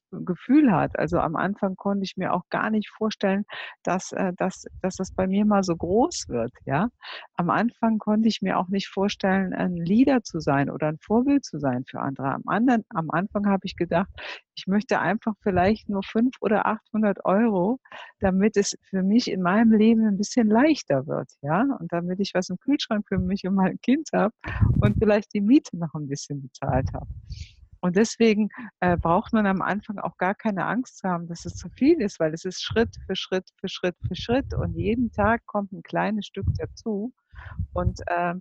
Gefühl 0.09 0.71
hat, 0.71 0.97
also 0.97 1.19
am 1.19 1.36
Anfang 1.36 1.75
konnte 1.75 2.03
ich 2.03 2.17
mir 2.17 2.34
auch 2.34 2.49
gar 2.49 2.71
nicht 2.71 2.89
vorstellen, 2.89 3.43
dass, 3.84 4.11
äh, 4.11 4.34
dass, 4.38 4.65
dass 4.82 4.95
das 4.95 5.13
bei 5.13 5.27
mir 5.27 5.45
mal 5.45 5.61
so 5.61 5.75
groß 5.75 6.29
wird. 6.29 6.51
Ja, 6.65 6.89
am 7.36 7.51
Anfang 7.51 7.99
konnte 7.99 8.27
ich 8.27 8.41
mir 8.41 8.57
auch 8.57 8.69
nicht 8.69 8.88
vorstellen, 8.88 9.53
ein 9.53 9.75
Leader 9.75 10.23
zu 10.23 10.39
sein 10.39 10.71
oder 10.71 10.88
ein 10.88 10.97
Vorbild 10.97 11.45
zu 11.45 11.59
sein 11.59 11.84
für 11.88 11.99
andere. 11.99 12.34
Am, 12.34 12.41
anderen, 12.47 12.84
am 12.89 13.11
Anfang 13.11 13.45
habe 13.45 13.61
ich 13.65 13.75
gedacht, 13.75 14.09
ich 14.55 14.65
möchte 14.65 14.99
einfach 14.99 15.34
vielleicht 15.43 15.88
nur 15.88 16.01
fünf 16.01 16.36
oder 16.41 16.65
800 16.65 17.23
Euro, 17.23 17.77
damit 18.19 18.57
es 18.57 18.75
für 18.89 19.03
mich 19.03 19.29
in 19.29 19.43
meinem 19.43 19.73
Leben 19.73 20.07
ein 20.07 20.17
bisschen 20.17 20.47
leichter 20.47 21.05
wird. 21.05 21.29
Ja, 21.43 21.67
und 21.79 21.93
damit 21.93 22.19
ich 22.19 22.32
was 22.34 22.49
im 22.49 22.57
Kühlschrank 22.57 23.05
für 23.07 23.19
mich 23.19 23.43
und 23.45 23.53
mein 23.53 23.79
Kind 23.82 24.09
habe 24.11 24.34
und 24.79 24.97
vielleicht 24.97 25.36
die 25.36 25.41
Miete 25.41 25.77
noch 25.77 25.93
ein 25.93 26.07
bisschen 26.07 26.41
bezahlt 26.41 26.91
habe. 26.95 27.07
Und 27.82 27.95
deswegen 27.95 28.49
äh, 28.79 28.95
braucht 28.95 29.34
man 29.34 29.47
am 29.47 29.61
Anfang 29.61 29.97
auch 29.97 30.17
gar 30.17 30.36
keine 30.36 30.65
Angst 30.65 30.99
zu 30.99 31.09
haben, 31.09 31.27
dass 31.27 31.45
es 31.45 31.55
zu 31.55 31.67
viel 31.69 31.99
ist, 31.99 32.19
weil 32.19 32.34
es 32.34 32.45
ist 32.45 32.61
Schritt 32.61 32.95
für 33.07 33.15
Schritt 33.15 33.49
für 33.59 33.67
Schritt 33.67 33.95
für 34.07 34.15
Schritt 34.15 34.53
und 34.53 34.75
jeden 34.75 35.11
Tag 35.11 35.45
kommt 35.47 35.71
ein 35.71 35.82
kleines 35.82 36.27
Stück 36.27 36.45
dazu. 36.57 37.11
Und 37.73 37.99
äh, 38.07 38.36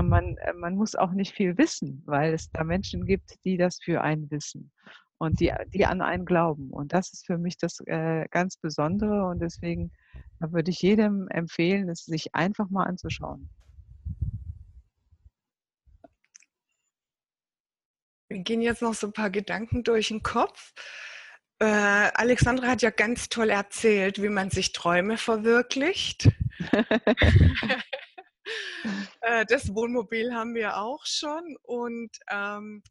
man, 0.00 0.36
äh, 0.36 0.52
man 0.54 0.76
muss 0.76 0.94
auch 0.94 1.12
nicht 1.12 1.34
viel 1.34 1.58
wissen, 1.58 2.02
weil 2.06 2.34
es 2.34 2.50
da 2.52 2.62
Menschen 2.62 3.04
gibt, 3.04 3.44
die 3.44 3.56
das 3.56 3.78
für 3.82 4.00
einen 4.00 4.30
wissen 4.30 4.70
und 5.18 5.40
die, 5.40 5.52
die 5.72 5.86
an 5.86 6.00
einen 6.00 6.24
glauben. 6.24 6.70
Und 6.70 6.92
das 6.92 7.12
ist 7.12 7.26
für 7.26 7.38
mich 7.38 7.56
das 7.56 7.80
äh, 7.86 8.26
ganz 8.30 8.56
Besondere 8.56 9.26
und 9.26 9.40
deswegen 9.40 9.90
würde 10.38 10.70
ich 10.70 10.82
jedem 10.82 11.28
empfehlen, 11.28 11.88
es 11.88 12.04
sich 12.04 12.34
einfach 12.34 12.70
mal 12.70 12.84
anzuschauen. 12.84 13.48
Mir 18.34 18.42
gehen 18.42 18.62
jetzt 18.62 18.82
noch 18.82 18.94
so 18.94 19.06
ein 19.06 19.12
paar 19.12 19.30
Gedanken 19.30 19.84
durch 19.84 20.08
den 20.08 20.24
Kopf. 20.24 20.72
Äh, 21.60 21.66
Alexandra 21.66 22.66
hat 22.66 22.82
ja 22.82 22.90
ganz 22.90 23.28
toll 23.28 23.48
erzählt, 23.48 24.20
wie 24.20 24.28
man 24.28 24.50
sich 24.50 24.72
Träume 24.72 25.18
verwirklicht. 25.18 26.30
äh, 29.20 29.46
das 29.46 29.72
Wohnmobil 29.72 30.34
haben 30.34 30.56
wir 30.56 30.78
auch 30.78 31.06
schon. 31.06 31.56
Und 31.62 32.10
ähm, 32.28 32.82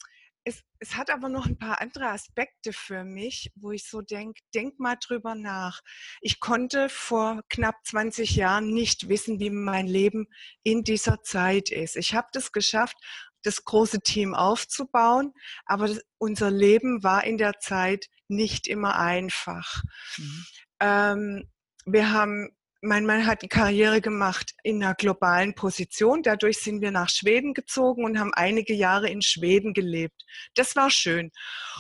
es, 0.44 0.64
es, 0.80 0.96
hat 0.96 1.10
aber 1.10 1.30
noch 1.30 1.46
ein 1.46 1.58
paar 1.58 1.82
andere 1.82 2.10
Aspekte 2.10 2.74
für 2.74 3.04
mich, 3.04 3.52
wo 3.56 3.72
ich 3.72 3.88
so 3.88 4.02
denke, 4.02 4.42
denk 4.54 4.80
mal 4.80 4.96
drüber 4.96 5.36
nach. 5.36 5.82
Ich 6.22 6.40
konnte 6.40 6.90
vor 6.90 7.42
knapp 7.50 7.76
20 7.86 8.36
Jahren 8.36 8.68
nicht 8.68 9.10
wissen, 9.10 9.40
wie 9.40 9.50
mein 9.50 9.88
Leben 9.88 10.28
in 10.64 10.84
dieser 10.84 11.22
Zeit 11.24 11.72
ist. 11.72 11.96
Ich 11.96 12.14
habe 12.14 12.28
das 12.34 12.52
geschafft, 12.52 12.98
das 13.44 13.64
große 13.64 14.02
Team 14.02 14.34
aufzubauen, 14.34 15.34
aber 15.66 15.88
das, 15.88 16.02
unser 16.18 16.52
Leben 16.52 17.04
war 17.04 17.24
in 17.24 17.38
der 17.38 17.60
Zeit 17.60 18.08
nicht 18.28 18.68
immer 18.68 18.98
einfach. 18.98 19.84
Mhm. 20.18 20.46
Ähm, 20.80 21.50
wir 21.86 22.12
haben 22.12 22.56
mein 22.84 23.06
Mann 23.06 23.26
hat 23.26 23.42
die 23.42 23.48
Karriere 23.48 24.02
gemacht 24.02 24.54
in 24.62 24.84
einer 24.84 24.94
globalen 24.94 25.56
Position. 25.56 26.22
Dadurch 26.22 26.58
sind 26.58 26.82
wir 26.82 26.92
nach 26.92 27.10
Schweden 27.10 27.54
gezogen 27.54 28.04
und 28.04 28.20
haben 28.20 28.34
einige 28.34 28.74
Jahre 28.74 29.10
in 29.10 29.22
Schweden 29.22 29.74
gelebt. 29.74 30.26
Das 30.56 30.76
war 30.76 30.90
schön. 30.90 31.32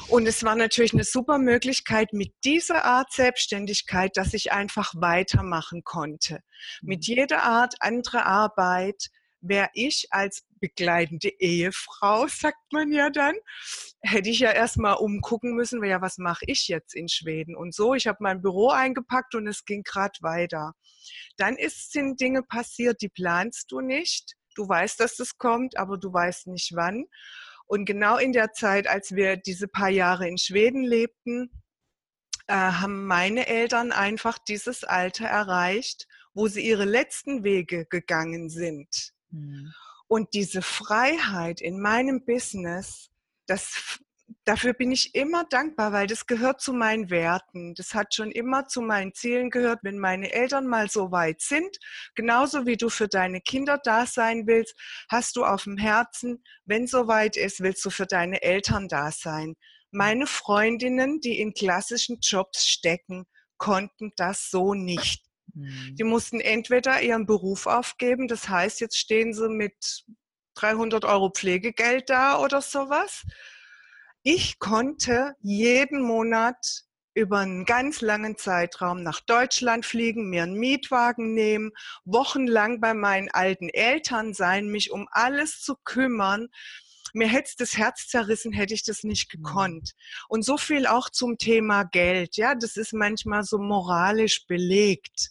Und 0.08 0.28
es 0.28 0.44
war 0.44 0.56
natürlich 0.56 0.94
eine 0.94 1.04
super 1.04 1.40
Möglichkeit 1.40 2.14
mit 2.14 2.34
dieser 2.46 2.86
Art 2.86 3.12
Selbstständigkeit, 3.12 4.16
dass 4.16 4.34
ich 4.34 4.54
einfach 4.54 4.94
weitermachen 4.96 5.84
konnte. 5.84 6.40
Mit 6.82 7.00
mhm. 7.00 7.16
jeder 7.16 7.44
Art 7.44 7.76
andere 7.82 8.26
Arbeit 8.26 9.10
wäre 9.42 9.70
ich 9.74 10.08
als 10.12 10.46
begleitende 10.64 11.28
Ehefrau, 11.40 12.26
sagt 12.30 12.72
man 12.72 12.94
ja 12.94 13.10
dann, 13.10 13.36
hätte 14.00 14.30
ich 14.30 14.40
ja 14.40 14.52
erstmal 14.52 14.96
umgucken 14.96 15.56
müssen, 15.56 15.82
weil 15.82 15.90
ja, 15.90 16.02
was 16.02 16.18
mache 16.18 16.46
ich 16.48 16.70
jetzt 16.70 16.96
in 16.96 17.10
Schweden? 17.10 17.54
Und 17.58 17.76
so, 17.76 17.94
ich 17.94 18.08
habe 18.08 18.20
mein 18.22 18.42
Büro 18.42 18.70
eingepackt 18.70 19.36
und 19.36 19.46
es 19.46 19.66
ging 19.66 19.84
gerade 19.84 20.18
weiter. 20.22 20.74
Dann 21.36 21.58
ist, 21.58 21.92
sind 21.92 22.22
Dinge 22.22 22.44
passiert, 22.44 23.02
die 23.02 23.10
planst 23.10 23.74
du 23.74 23.82
nicht. 23.82 24.36
Du 24.56 24.68
weißt, 24.70 25.02
dass 25.02 25.18
das 25.18 25.38
kommt, 25.38 25.78
aber 25.78 25.98
du 25.98 26.14
weißt 26.14 26.48
nicht 26.48 26.72
wann. 26.76 27.08
Und 27.66 27.84
genau 27.84 28.18
in 28.18 28.32
der 28.32 28.54
Zeit, 28.54 28.88
als 28.88 29.16
wir 29.16 29.36
diese 29.36 29.68
paar 29.68 29.90
Jahre 29.90 30.30
in 30.30 30.38
Schweden 30.38 30.84
lebten, 30.84 31.52
äh, 32.48 32.54
haben 32.54 33.06
meine 33.06 33.48
Eltern 33.48 33.92
einfach 33.92 34.38
dieses 34.38 34.86
Alter 34.86 35.26
erreicht, 35.26 36.08
wo 36.34 36.48
sie 36.48 36.66
ihre 36.66 36.86
letzten 36.86 37.44
Wege 37.44 37.86
gegangen 37.86 38.50
sind. 38.50 39.12
Mhm. 39.30 39.74
Und 40.08 40.34
diese 40.34 40.62
Freiheit 40.62 41.62
in 41.62 41.80
meinem 41.80 42.26
Business, 42.26 43.10
das, 43.48 44.00
dafür 44.46 44.74
bin 44.74 44.92
ich 44.92 45.16
immer 45.16 45.44
dankbar, 45.46 45.92
weil 45.92 46.08
das 46.08 46.26
gehört 46.26 46.62
zu 46.62 46.74
meinen 46.74 47.10
Werten. 47.10 47.74
Das 47.76 47.94
hat 47.94 48.14
schon 48.14 48.32
immer 48.32 48.68
zu 48.68 48.82
meinen 48.82 49.14
Zielen 49.14 49.50
gehört, 49.50 49.80
wenn 49.84 49.98
meine 49.98 50.32
Eltern 50.32 50.68
mal 50.68 50.90
so 50.90 51.12
weit 51.12 51.42
sind. 51.42 51.78
Genauso 52.16 52.66
wie 52.66 52.78
du 52.78 52.90
für 52.90 53.08
deine 53.08 53.42
Kinder 53.42 53.80
da 53.84 54.06
sein 54.06 54.46
willst, 54.46 54.76
hast 55.10 55.36
du 55.36 55.46
auf 55.46 55.64
dem 55.64 55.78
Herzen, 55.78 56.44
wenn 56.66 56.88
so 56.88 57.08
weit 57.08 57.38
ist, 57.38 57.62
willst 57.62 57.84
du 57.86 57.90
für 57.90 58.06
deine 58.06 58.42
Eltern 58.44 58.88
da 58.88 59.12
sein. 59.12 59.56
Meine 59.92 60.28
Freundinnen, 60.28 61.22
die 61.22 61.40
in 61.40 61.54
klassischen 61.54 62.18
Jobs 62.22 62.68
stecken, 62.68 63.26
konnten 63.58 64.12
das 64.16 64.50
so 64.50 64.74
nicht. 64.74 65.24
Mhm. 65.54 65.96
Die 65.96 66.04
mussten 66.04 66.40
entweder 66.40 67.02
ihren 67.02 67.26
Beruf 67.26 67.68
aufgeben, 67.68 68.28
das 68.28 68.50
heißt, 68.50 68.80
jetzt 68.82 68.98
stehen 68.98 69.34
sie 69.34 69.50
mit 69.50 70.06
300 70.56 71.06
Euro 71.06 71.30
Pflegegeld 71.30 72.10
da 72.10 72.40
oder 72.40 72.62
sowas. 72.62 73.24
Ich 74.24 74.60
konnte 74.60 75.36
jeden 75.42 76.02
Monat 76.02 76.84
über 77.16 77.40
einen 77.40 77.66
ganz 77.66 78.02
langen 78.02 78.38
Zeitraum 78.38 79.04
nach 79.04 79.20
Deutschland 79.20 79.86
fliegen, 79.86 80.30
mir 80.30 80.44
einen 80.44 80.56
Mietwagen 80.56 81.34
nehmen, 81.34 81.72
wochenlang 82.06 82.80
bei 82.80 82.94
meinen 82.94 83.30
alten 83.30 83.70
Eltern 83.70 84.34
sein, 84.34 84.68
mich 84.68 84.92
um 84.92 85.08
alles 85.12 85.62
zu 85.62 85.76
kümmern, 85.84 86.50
mir 87.14 87.28
hätte 87.28 87.54
das 87.58 87.78
Herz 87.78 88.08
zerrissen, 88.08 88.52
hätte 88.52 88.74
ich 88.74 88.84
das 88.84 89.04
nicht 89.04 89.34
mhm. 89.34 89.44
gekonnt. 89.44 89.92
Und 90.28 90.44
so 90.44 90.58
viel 90.58 90.88
auch 90.88 91.10
zum 91.10 91.38
Thema 91.38 91.84
Geld. 91.84 92.38
Ja, 92.38 92.56
das 92.56 92.76
ist 92.76 92.94
manchmal 92.94 93.44
so 93.44 93.58
moralisch 93.58 94.46
belegt. 94.48 95.30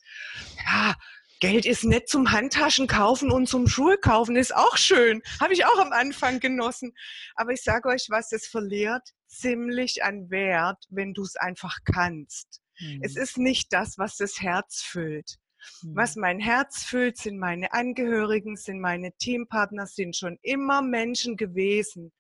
Ja, 0.66 0.94
Geld 1.40 1.66
ist 1.66 1.82
nett 1.82 2.08
zum 2.08 2.30
Handtaschen 2.30 2.86
kaufen 2.86 3.32
und 3.32 3.48
zum 3.48 3.66
Schuhe 3.66 3.98
kaufen, 3.98 4.36
ist 4.36 4.54
auch 4.54 4.76
schön. 4.76 5.22
Habe 5.40 5.54
ich 5.54 5.64
auch 5.64 5.78
am 5.78 5.92
Anfang 5.92 6.38
genossen. 6.38 6.94
Aber 7.34 7.52
ich 7.52 7.62
sage 7.62 7.88
euch 7.88 8.06
was, 8.10 8.30
es 8.30 8.46
verliert 8.46 9.02
ziemlich 9.26 10.04
an 10.04 10.30
Wert, 10.30 10.84
wenn 10.90 11.14
du 11.14 11.22
es 11.22 11.34
einfach 11.34 11.78
kannst. 11.84 12.60
Mhm. 12.78 13.00
Es 13.02 13.16
ist 13.16 13.38
nicht 13.38 13.72
das, 13.72 13.98
was 13.98 14.16
das 14.16 14.40
Herz 14.40 14.82
füllt. 14.82 15.38
Was 15.82 16.16
mhm. 16.16 16.20
mein 16.22 16.40
Herz 16.40 16.84
füllt, 16.84 17.18
sind 17.18 17.38
meine 17.38 17.72
Angehörigen, 17.72 18.56
sind 18.56 18.80
meine 18.80 19.12
Teampartner, 19.12 19.86
sind 19.86 20.16
schon 20.16 20.38
immer 20.42 20.82
Menschen 20.82 21.36
gewesen. 21.36 22.12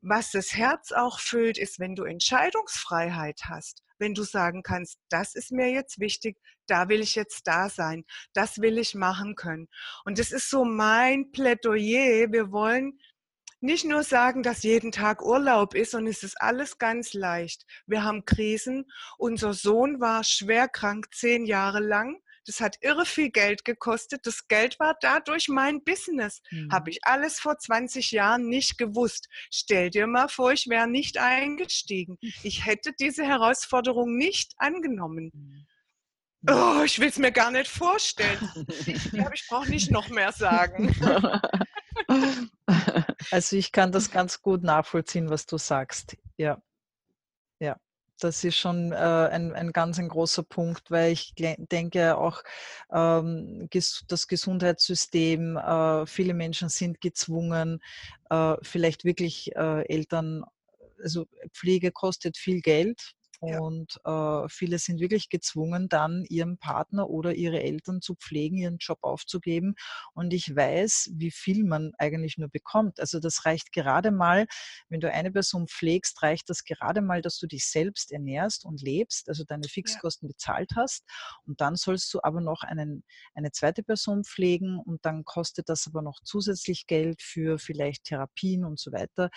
Was 0.00 0.32
das 0.32 0.54
Herz 0.54 0.92
auch 0.92 1.18
füllt, 1.18 1.56
ist, 1.56 1.78
wenn 1.78 1.94
du 1.94 2.04
Entscheidungsfreiheit 2.04 3.42
hast, 3.44 3.82
wenn 3.98 4.12
du 4.12 4.22
sagen 4.22 4.62
kannst, 4.62 4.98
das 5.08 5.34
ist 5.34 5.50
mir 5.50 5.70
jetzt 5.70 5.98
wichtig, 5.98 6.36
da 6.66 6.88
will 6.88 7.00
ich 7.00 7.14
jetzt 7.14 7.46
da 7.46 7.70
sein, 7.70 8.04
das 8.34 8.60
will 8.60 8.76
ich 8.78 8.94
machen 8.94 9.34
können. 9.34 9.68
Und 10.04 10.18
das 10.18 10.30
ist 10.30 10.50
so 10.50 10.64
mein 10.64 11.30
Plädoyer. 11.32 12.32
Wir 12.32 12.52
wollen 12.52 12.98
nicht 13.60 13.86
nur 13.86 14.02
sagen, 14.02 14.42
dass 14.42 14.62
jeden 14.62 14.92
Tag 14.92 15.22
Urlaub 15.22 15.74
ist 15.74 15.94
und 15.94 16.06
es 16.06 16.22
ist 16.22 16.38
alles 16.38 16.76
ganz 16.76 17.14
leicht. 17.14 17.64
Wir 17.86 18.04
haben 18.04 18.26
Krisen. 18.26 18.84
Unser 19.16 19.54
Sohn 19.54 20.00
war 20.00 20.22
schwer 20.22 20.68
krank 20.68 21.14
zehn 21.14 21.46
Jahre 21.46 21.80
lang. 21.80 22.20
Das 22.46 22.60
hat 22.60 22.76
irre 22.80 23.06
viel 23.06 23.30
Geld 23.30 23.64
gekostet. 23.64 24.26
Das 24.26 24.48
Geld 24.48 24.78
war 24.78 24.96
dadurch 25.00 25.48
mein 25.48 25.82
Business. 25.82 26.42
Mhm. 26.50 26.70
Habe 26.70 26.90
ich 26.90 27.04
alles 27.04 27.40
vor 27.40 27.58
20 27.58 28.10
Jahren 28.10 28.48
nicht 28.48 28.78
gewusst. 28.78 29.28
Stell 29.50 29.90
dir 29.90 30.06
mal 30.06 30.28
vor, 30.28 30.52
ich 30.52 30.68
wäre 30.68 30.86
nicht 30.86 31.18
eingestiegen. 31.18 32.18
Ich 32.42 32.66
hätte 32.66 32.92
diese 32.98 33.24
Herausforderung 33.24 34.16
nicht 34.16 34.52
angenommen. 34.58 35.30
Mhm. 35.32 35.66
Oh, 36.50 36.82
ich 36.84 36.98
will 36.98 37.08
es 37.08 37.18
mir 37.18 37.32
gar 37.32 37.50
nicht 37.50 37.68
vorstellen. 37.68 38.38
Ich 38.86 39.10
glaube, 39.10 39.34
ich 39.34 39.46
brauche 39.48 39.70
nicht 39.70 39.90
noch 39.90 40.08
mehr 40.08 40.32
sagen. 40.32 40.94
Also 43.30 43.56
ich 43.56 43.72
kann 43.72 43.92
das 43.92 44.10
ganz 44.10 44.42
gut 44.42 44.62
nachvollziehen, 44.62 45.30
was 45.30 45.46
du 45.46 45.58
sagst. 45.58 46.16
Ja. 46.36 46.60
Ja 47.60 47.76
das 48.18 48.44
ist 48.44 48.56
schon 48.56 48.92
äh, 48.92 48.94
ein, 48.94 49.52
ein 49.52 49.72
ganz 49.72 49.98
ein 49.98 50.08
großer 50.08 50.42
Punkt, 50.42 50.90
weil 50.90 51.12
ich 51.12 51.34
denke 51.36 52.16
auch, 52.16 52.42
ähm, 52.92 53.66
ges 53.70 54.04
das 54.08 54.28
Gesundheitssystem, 54.28 55.56
äh, 55.56 56.06
viele 56.06 56.34
Menschen 56.34 56.68
sind 56.68 57.00
gezwungen, 57.00 57.80
äh, 58.30 58.54
vielleicht 58.62 59.04
wirklich 59.04 59.54
äh, 59.56 59.82
Eltern, 59.88 60.44
also 61.02 61.26
Pflege 61.52 61.90
kostet 61.92 62.36
viel 62.36 62.60
Geld 62.60 63.14
und 63.44 64.00
äh, 64.04 64.48
viele 64.48 64.78
sind 64.78 65.00
wirklich 65.00 65.28
gezwungen, 65.28 65.88
dann 65.88 66.24
ihren 66.28 66.58
Partner 66.58 67.08
oder 67.08 67.34
ihre 67.34 67.62
Eltern 67.62 68.00
zu 68.00 68.14
pflegen, 68.14 68.58
ihren 68.58 68.78
Job 68.78 68.98
aufzugeben. 69.02 69.74
Und 70.14 70.32
ich 70.32 70.54
weiß, 70.54 71.10
wie 71.14 71.30
viel 71.30 71.64
man 71.64 71.92
eigentlich 71.98 72.38
nur 72.38 72.48
bekommt. 72.48 73.00
Also 73.00 73.20
das 73.20 73.44
reicht 73.44 73.72
gerade 73.72 74.10
mal, 74.10 74.46
wenn 74.88 75.00
du 75.00 75.10
eine 75.10 75.30
Person 75.30 75.68
pflegst, 75.68 76.22
reicht 76.22 76.48
das 76.50 76.64
gerade 76.64 77.02
mal, 77.02 77.22
dass 77.22 77.38
du 77.38 77.46
dich 77.46 77.66
selbst 77.66 78.12
ernährst 78.12 78.64
und 78.64 78.82
lebst, 78.82 79.28
also 79.28 79.44
deine 79.44 79.68
Fixkosten 79.68 80.28
ja. 80.28 80.32
bezahlt 80.32 80.70
hast. 80.76 81.04
Und 81.46 81.60
dann 81.60 81.76
sollst 81.76 82.12
du 82.14 82.20
aber 82.22 82.40
noch 82.40 82.62
einen, 82.62 83.04
eine 83.34 83.52
zweite 83.52 83.82
Person 83.82 84.24
pflegen 84.24 84.78
und 84.78 85.04
dann 85.04 85.24
kostet 85.24 85.68
das 85.68 85.86
aber 85.86 86.02
noch 86.02 86.20
zusätzlich 86.24 86.86
Geld 86.86 87.22
für 87.22 87.58
vielleicht 87.58 88.04
Therapien 88.04 88.64
und 88.64 88.78
so 88.78 88.92
weiter, 88.92 89.30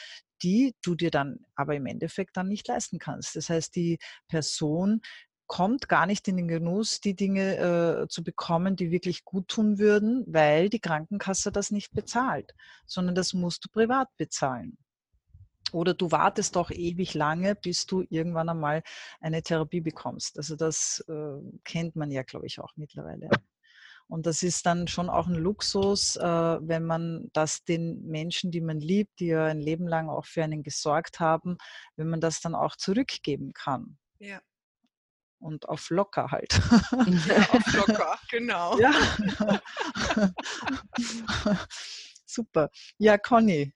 die 0.44 0.76
du 0.82 0.96
dir 0.96 1.12
dann 1.12 1.40
aber 1.56 1.76
im 1.76 1.86
Endeffekt 1.86 2.38
dann 2.38 2.48
nicht 2.48 2.68
leisten 2.68 3.00
kannst. 3.00 3.36
Das 3.36 3.50
heißt, 3.50 3.76
die 3.76 4.00
Person 4.28 5.02
kommt 5.48 5.88
gar 5.88 6.06
nicht 6.06 6.28
in 6.28 6.38
den 6.38 6.48
Genuss, 6.48 7.00
die 7.00 7.16
Dinge 7.16 7.58
äh, 8.04 8.08
zu 8.10 8.24
bekommen, 8.24 8.76
die 8.76 8.92
wirklich 8.92 9.24
gut 9.24 9.48
tun 9.48 9.80
würden, 9.80 10.26
weil 10.28 10.70
die 10.70 10.82
Krankenkasse 10.82 11.52
das 11.52 11.72
nicht 11.72 11.94
bezahlt, 11.94 12.54
sondern 12.86 13.16
das 13.16 13.34
musst 13.34 13.64
du 13.66 13.70
privat 13.70 14.10
bezahlen. 14.18 14.78
Oder 15.74 15.94
du 15.94 16.12
wartest 16.12 16.56
doch 16.56 16.72
ewig 16.72 17.14
lange, 17.14 17.56
bis 17.56 17.86
du 17.86 18.06
irgendwann 18.10 18.50
einmal 18.50 18.84
eine 19.20 19.42
Therapie 19.42 19.82
bekommst. 19.82 20.38
Also 20.38 20.56
das 20.56 21.04
äh, 21.10 21.42
kennt 21.64 21.96
man 21.96 22.12
ja, 22.12 22.24
glaube 22.24 22.46
ich, 22.46 22.60
auch 22.60 22.72
mittlerweile. 22.76 23.30
Und 24.10 24.26
das 24.26 24.42
ist 24.42 24.66
dann 24.66 24.88
schon 24.88 25.10
auch 25.10 25.28
ein 25.28 25.36
Luxus, 25.36 26.16
äh, 26.16 26.22
wenn 26.24 26.86
man 26.86 27.30
das 27.34 27.64
den 27.66 28.06
Menschen, 28.08 28.52
die 28.52 28.62
man 28.62 28.80
liebt, 28.80 29.20
die 29.20 29.28
ja 29.28 29.46
ein 29.46 29.60
Leben 29.60 29.88
lang 29.88 30.10
auch 30.10 30.26
für 30.26 30.44
einen 30.44 30.64
gesorgt 30.64 31.20
haben, 31.20 31.58
wenn 31.98 32.08
man 32.10 32.22
das 32.22 32.40
dann 32.40 32.56
auch 32.56 32.78
zurückgeben 32.78 33.52
kann. 33.54 33.98
Ja. 34.20 34.40
Und 35.40 35.70
auf 35.70 35.90
locker 35.90 36.32
halt. 36.32 36.52
Ja, 36.54 37.50
auf 37.52 37.74
locker, 37.74 38.18
genau. 38.30 38.80
Ja. 38.80 38.92
Super. 42.26 42.70
Ja, 42.98 43.18
Conny. 43.18 43.74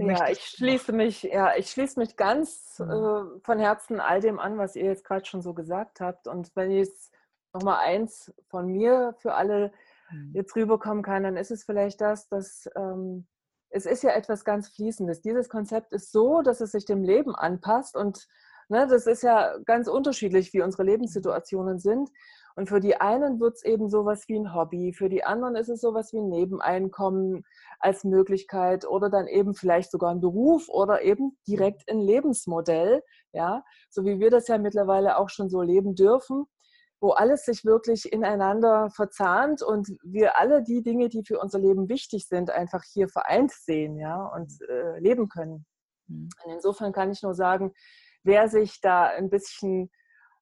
Ja, 0.00 0.28
ich 0.28 0.40
schließe 0.40 0.92
mich, 0.92 1.22
ja, 1.24 1.56
ich 1.56 1.70
schließe 1.70 1.98
mich 1.98 2.16
ganz 2.16 2.78
mhm. 2.78 2.90
äh, 2.90 3.40
von 3.42 3.58
Herzen 3.58 4.00
all 4.00 4.20
dem 4.20 4.38
an, 4.38 4.58
was 4.58 4.76
ihr 4.76 4.84
jetzt 4.84 5.04
gerade 5.04 5.24
schon 5.24 5.42
so 5.42 5.54
gesagt 5.54 6.00
habt. 6.00 6.28
Und 6.28 6.54
wenn 6.54 6.70
ich 6.70 6.88
es 6.88 7.10
nochmal 7.52 7.78
eins 7.84 8.32
von 8.48 8.66
mir 8.66 9.14
für 9.18 9.34
alle 9.34 9.72
mhm. 10.10 10.32
jetzt 10.34 10.54
rüberkommen 10.56 11.02
kann, 11.02 11.22
dann 11.22 11.36
ist 11.36 11.50
es 11.50 11.64
vielleicht 11.64 12.00
das, 12.00 12.28
dass 12.28 12.68
ähm, 12.76 13.26
es 13.70 13.86
ist 13.86 14.02
ja 14.02 14.10
etwas 14.10 14.44
ganz 14.44 14.68
Fließendes. 14.70 15.20
Dieses 15.20 15.48
Konzept 15.48 15.92
ist 15.92 16.10
so, 16.12 16.42
dass 16.42 16.60
es 16.60 16.72
sich 16.72 16.84
dem 16.84 17.02
Leben 17.02 17.34
anpasst 17.34 17.96
und 17.96 18.26
ne, 18.68 18.86
das 18.88 19.06
ist 19.06 19.22
ja 19.22 19.56
ganz 19.66 19.88
unterschiedlich, 19.88 20.52
wie 20.52 20.62
unsere 20.62 20.84
Lebenssituationen 20.84 21.78
sind. 21.78 22.10
Und 22.56 22.68
für 22.68 22.80
die 22.80 23.00
einen 23.00 23.38
wird 23.38 23.54
es 23.54 23.64
eben 23.64 23.88
sowas 23.88 24.24
wie 24.26 24.36
ein 24.36 24.52
Hobby, 24.52 24.92
für 24.92 25.08
die 25.08 25.22
anderen 25.22 25.54
ist 25.54 25.68
es 25.68 25.80
sowas 25.80 26.12
wie 26.12 26.18
ein 26.18 26.28
Nebeneinkommen 26.28 27.44
als 27.78 28.02
Möglichkeit 28.02 28.84
oder 28.84 29.10
dann 29.10 29.28
eben 29.28 29.54
vielleicht 29.54 29.92
sogar 29.92 30.10
ein 30.10 30.20
Beruf 30.20 30.68
oder 30.68 31.02
eben 31.02 31.38
direkt 31.46 31.88
ein 31.88 32.00
Lebensmodell, 32.00 33.02
ja, 33.32 33.62
so 33.90 34.04
wie 34.04 34.18
wir 34.18 34.30
das 34.30 34.48
ja 34.48 34.58
mittlerweile 34.58 35.18
auch 35.18 35.28
schon 35.28 35.48
so 35.50 35.62
leben 35.62 35.94
dürfen 35.94 36.46
wo 37.00 37.10
alles 37.10 37.44
sich 37.44 37.64
wirklich 37.64 38.12
ineinander 38.12 38.90
verzahnt 38.90 39.62
und 39.62 39.88
wir 40.02 40.38
alle 40.38 40.62
die 40.62 40.82
Dinge, 40.82 41.08
die 41.08 41.24
für 41.24 41.38
unser 41.38 41.58
Leben 41.58 41.88
wichtig 41.88 42.26
sind, 42.26 42.50
einfach 42.50 42.82
hier 42.84 43.08
vereint 43.08 43.52
sehen 43.52 43.96
ja, 43.98 44.24
und 44.26 44.52
äh, 44.68 44.98
leben 44.98 45.28
können. 45.28 45.64
Mhm. 46.08 46.28
Und 46.44 46.52
insofern 46.52 46.92
kann 46.92 47.10
ich 47.10 47.22
nur 47.22 47.34
sagen, 47.34 47.72
wer 48.24 48.48
sich 48.48 48.80
da 48.80 49.04
ein 49.04 49.30
bisschen 49.30 49.90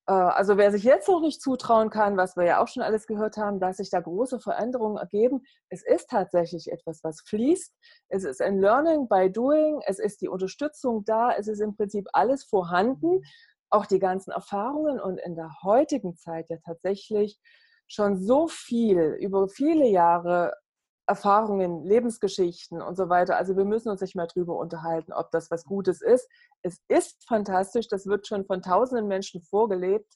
äh, 0.06 0.12
also 0.12 0.56
wer 0.56 0.70
sich 0.70 0.84
jetzt 0.84 1.08
noch 1.08 1.20
nicht 1.20 1.42
zutrauen 1.42 1.90
kann, 1.90 2.16
was 2.16 2.36
wir 2.36 2.44
ja 2.44 2.62
auch 2.62 2.68
schon 2.68 2.82
alles 2.82 3.06
gehört 3.06 3.36
haben, 3.36 3.60
dass 3.60 3.78
sich 3.78 3.90
da 3.90 4.00
große 4.00 4.40
Veränderungen 4.40 4.96
ergeben, 4.96 5.42
es 5.68 5.84
ist 5.84 6.08
tatsächlich 6.10 6.70
etwas, 6.72 7.02
was 7.02 7.20
fließt. 7.22 7.72
Es 8.08 8.24
ist 8.24 8.40
ein 8.40 8.60
Learning 8.60 9.08
by 9.08 9.30
Doing, 9.30 9.82
es 9.86 9.98
ist 9.98 10.20
die 10.20 10.28
Unterstützung 10.28 11.04
da, 11.04 11.32
es 11.32 11.48
ist 11.48 11.60
im 11.60 11.76
Prinzip 11.76 12.06
alles 12.12 12.44
vorhanden, 12.44 13.22
auch 13.70 13.86
die 13.86 13.98
ganzen 13.98 14.30
Erfahrungen 14.30 15.00
und 15.00 15.18
in 15.18 15.34
der 15.34 15.50
heutigen 15.62 16.16
Zeit 16.16 16.50
ja 16.50 16.56
tatsächlich 16.64 17.38
schon 17.88 18.16
so 18.16 18.48
viel 18.48 19.16
über 19.20 19.48
viele 19.48 19.86
Jahre 19.86 20.54
Erfahrungen, 21.08 21.84
Lebensgeschichten 21.84 22.82
und 22.82 22.96
so 22.96 23.08
weiter. 23.08 23.36
Also 23.36 23.56
wir 23.56 23.64
müssen 23.64 23.90
uns 23.90 24.00
nicht 24.00 24.16
mehr 24.16 24.26
darüber 24.26 24.58
unterhalten, 24.58 25.12
ob 25.12 25.30
das 25.30 25.50
was 25.52 25.64
Gutes 25.64 26.02
ist. 26.02 26.28
Es 26.62 26.80
ist 26.88 27.24
fantastisch, 27.28 27.86
das 27.86 28.06
wird 28.06 28.26
schon 28.26 28.44
von 28.44 28.60
tausenden 28.60 29.06
Menschen 29.06 29.40
vorgelebt. 29.42 30.12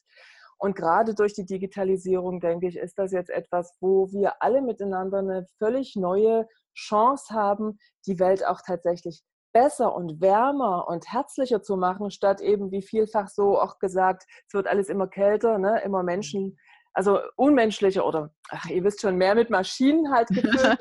Und 0.57 0.75
gerade 0.75 1.15
durch 1.15 1.33
die 1.33 1.45
Digitalisierung, 1.45 2.41
denke 2.41 2.67
ich, 2.67 2.77
ist 2.77 2.99
das 2.99 3.13
jetzt 3.13 3.29
etwas, 3.29 3.73
wo 3.79 4.11
wir 4.11 4.43
alle 4.43 4.61
miteinander 4.61 5.19
eine 5.19 5.47
völlig 5.57 5.95
neue 5.95 6.45
Chance 6.75 7.33
haben, 7.33 7.79
die 8.05 8.19
Welt 8.19 8.45
auch 8.45 8.61
tatsächlich 8.65 9.23
besser 9.53 9.93
und 9.95 10.21
wärmer 10.21 10.87
und 10.87 11.11
herzlicher 11.11 11.61
zu 11.61 11.77
machen, 11.77 12.11
statt 12.11 12.41
eben 12.41 12.71
wie 12.71 12.81
vielfach 12.81 13.27
so 13.27 13.59
auch 13.59 13.79
gesagt, 13.79 14.25
es 14.47 14.53
wird 14.53 14.67
alles 14.67 14.89
immer 14.89 15.07
kälter, 15.07 15.57
ne? 15.57 15.81
immer 15.83 16.03
Menschen 16.03 16.57
also 16.93 17.19
unmenschliche 17.35 18.03
oder 18.03 18.31
ach, 18.49 18.65
ihr 18.65 18.83
wisst 18.83 19.01
schon, 19.01 19.15
mehr 19.15 19.35
mit 19.35 19.49
Maschinen 19.49 20.11
halt 20.11 20.27
gefüllt, 20.29 20.79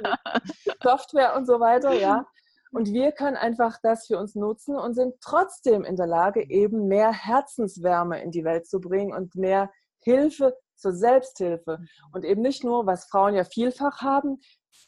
Software 0.82 1.36
und 1.36 1.46
so 1.46 1.60
weiter, 1.60 1.92
ja. 1.92 2.26
Und 2.72 2.92
wir 2.92 3.12
können 3.12 3.36
einfach 3.36 3.78
das 3.82 4.06
für 4.06 4.18
uns 4.18 4.36
nutzen 4.36 4.76
und 4.76 4.94
sind 4.94 5.14
trotzdem 5.20 5.84
in 5.84 5.96
der 5.96 6.06
Lage, 6.06 6.48
eben 6.48 6.86
mehr 6.86 7.12
Herzenswärme 7.12 8.22
in 8.22 8.30
die 8.30 8.44
Welt 8.44 8.68
zu 8.68 8.80
bringen 8.80 9.12
und 9.12 9.34
mehr 9.34 9.70
Hilfe 10.00 10.56
zur 10.76 10.92
Selbsthilfe. 10.92 11.78
Und 12.12 12.24
eben 12.24 12.42
nicht 12.42 12.62
nur, 12.62 12.86
was 12.86 13.06
Frauen 13.06 13.34
ja 13.34 13.44
vielfach 13.44 14.02
haben, 14.02 14.40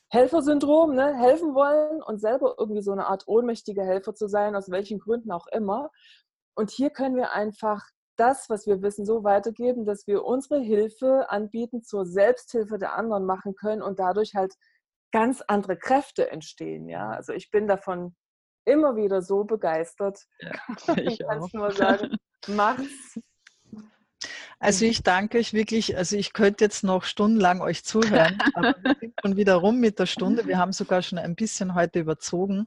Helfersyndrom, 0.09 0.95
ne? 0.95 1.17
helfen 1.17 1.55
wollen 1.55 2.03
und 2.03 2.21
selber 2.21 2.55
irgendwie 2.59 2.83
so 2.83 2.93
eine 2.93 3.07
Art 3.07 3.25
ohnmächtige 3.27 3.83
Helfer 3.83 4.15
zu 4.15 4.29
sein, 4.29 4.55
aus 4.55 4.71
welchen 4.71 4.99
Gründen 4.99 5.31
auch 5.31 5.47
immer. 5.49 5.91
Und 6.55 6.71
hier 6.71 6.91
können 6.91 7.17
wir 7.17 7.33
einfach 7.33 7.83
das, 8.17 8.51
was 8.51 8.67
wir 8.67 8.83
wissen, 8.83 9.07
so 9.07 9.25
weitergeben, 9.25 9.85
dass 9.85 10.07
wir 10.07 10.25
unsere 10.25 10.61
Hilfe 10.61 11.31
anbieten, 11.31 11.83
zur 11.83 12.05
Selbsthilfe 12.05 12.79
der 12.79 12.95
anderen 12.95 13.25
machen 13.25 13.55
können 13.55 13.83
und 13.83 13.99
dadurch 13.99 14.35
halt 14.35 14.55
ganz 15.13 15.43
andere 15.43 15.77
Kräfte 15.77 16.31
entstehen. 16.31 16.89
Ja, 16.89 17.11
also 17.11 17.33
ich 17.33 17.51
bin 17.51 17.67
davon 17.67 18.15
immer 18.65 18.97
wieder 18.97 19.23
so 19.23 19.45
begeistert. 19.45 20.21
Ja, 20.41 20.53
ich 20.97 21.19
kann 21.19 21.47
nur 21.53 21.73
sagen, 21.73 22.17
mach's. 22.49 23.19
Also 24.63 24.85
ich 24.85 25.03
danke 25.03 25.39
euch 25.39 25.53
wirklich, 25.53 25.97
also 25.97 26.17
ich 26.17 26.33
könnte 26.33 26.65
jetzt 26.65 26.85
noch 26.85 27.03
stundenlang 27.03 27.61
euch 27.61 27.83
zuhören, 27.83 28.39
aber 28.55 28.77
wir 28.81 28.95
sind 29.01 29.15
schon 29.21 29.37
wieder 29.37 29.57
rum 29.57 29.81
mit 29.81 29.99
der 29.99 30.07
Stunde. 30.07 30.47
Wir 30.47 30.57
haben 30.57 30.73
sogar 30.73 31.03
schon 31.03 31.19
ein 31.19 31.35
bisschen 31.35 31.75
heute 31.75 31.99
überzogen. 31.99 32.67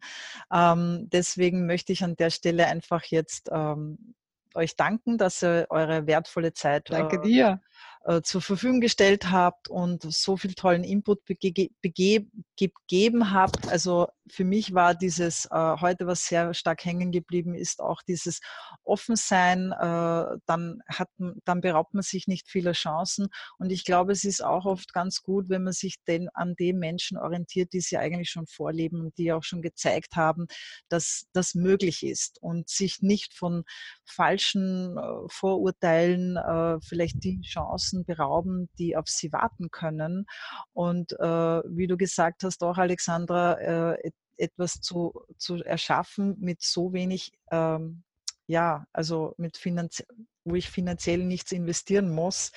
Ähm, 0.52 1.08
deswegen 1.14 1.66
möchte 1.66 1.94
ich 1.94 2.04
an 2.04 2.18
der 2.18 2.32
Stelle 2.32 2.68
einfach 2.68 3.06
jetzt 3.06 3.50
ähm, 3.50 4.14
euch 4.56 4.76
danken, 4.76 5.18
dass 5.18 5.42
ihr 5.42 5.68
eure 5.70 6.06
wertvolle 6.06 6.52
Zeit 6.52 6.90
Danke 6.90 7.18
äh, 7.18 7.22
dir. 7.22 7.62
Äh, 8.04 8.22
zur 8.22 8.42
Verfügung 8.42 8.82
gestellt 8.82 9.32
habt 9.32 9.68
und 9.68 10.04
so 10.14 10.38
viel 10.38 10.54
tollen 10.54 10.84
Input 10.84 11.22
gegeben 11.26 13.32
habt. 13.32 13.68
Also 13.70 14.10
für 14.28 14.44
mich 14.44 14.74
war 14.74 14.96
dieses 14.96 15.46
äh, 15.52 15.76
heute, 15.80 16.08
was 16.08 16.26
sehr 16.26 16.54
stark 16.54 16.84
hängen 16.84 17.12
geblieben 17.12 17.54
ist, 17.54 17.80
auch 17.80 18.02
dieses 18.02 18.40
Offensein. 18.84 19.72
Äh, 19.72 20.38
dann 20.46 20.82
hat, 20.88 21.10
dann 21.46 21.62
beraubt 21.62 21.94
man 21.94 22.04
sich 22.04 22.28
nicht 22.28 22.50
vieler 22.50 22.74
Chancen. 22.74 23.28
Und 23.60 23.72
ich 23.72 23.86
glaube, 23.86 24.12
es 24.12 24.24
ist 24.24 24.44
auch 24.44 24.66
oft 24.66 24.94
ganz 24.94 25.22
gut, 25.22 25.50
wenn 25.50 25.64
man 25.64 25.74
sich 25.74 25.98
den, 26.08 26.30
an 26.30 26.56
den 26.56 26.80
Menschen 26.80 27.18
orientiert, 27.18 27.74
die 27.74 27.82
sie 27.82 27.98
eigentlich 27.98 28.30
schon 28.30 28.48
vorleben 28.48 29.02
und 29.02 29.18
die 29.18 29.32
auch 29.32 29.44
schon 29.44 29.62
gezeigt 29.62 30.16
haben, 30.16 30.48
dass 30.90 31.26
das 31.34 31.54
möglich 31.54 32.04
ist 32.04 32.42
und 32.42 32.70
sich 32.70 33.02
nicht 33.02 33.34
von 33.34 33.64
falschen 34.06 34.98
äh, 34.98 35.02
Vorurteilen 35.30 36.38
äh, 36.38 36.80
vielleicht 36.82 37.24
die 37.24 37.42
Chancen 37.42 38.06
berauben, 38.06 38.70
die 38.80 38.98
auf 38.98 39.08
sie 39.08 39.32
warten 39.32 39.70
können. 39.70 40.26
Und 40.74 41.14
äh, 41.14 41.62
wie 41.66 41.88
du 41.88 41.98
gesagt 41.98 42.44
hast, 42.44 42.64
auch 42.64 42.78
Alexandra, 42.78 43.54
äh, 43.94 44.12
etwas 44.38 44.82
zu, 44.82 45.14
zu 45.38 45.64
erschaffen 45.64 46.36
mit 46.40 46.62
so 46.62 46.94
wenig, 46.94 47.32
ähm, 47.52 48.04
ja, 48.48 48.86
also 48.94 49.34
mit 49.38 49.58
finanziell 49.58 50.08
wo 50.46 50.56
ich 50.56 50.70
finanziell 50.70 51.24
nichts 51.24 51.52
investieren 51.52 52.10
muss 52.10 52.52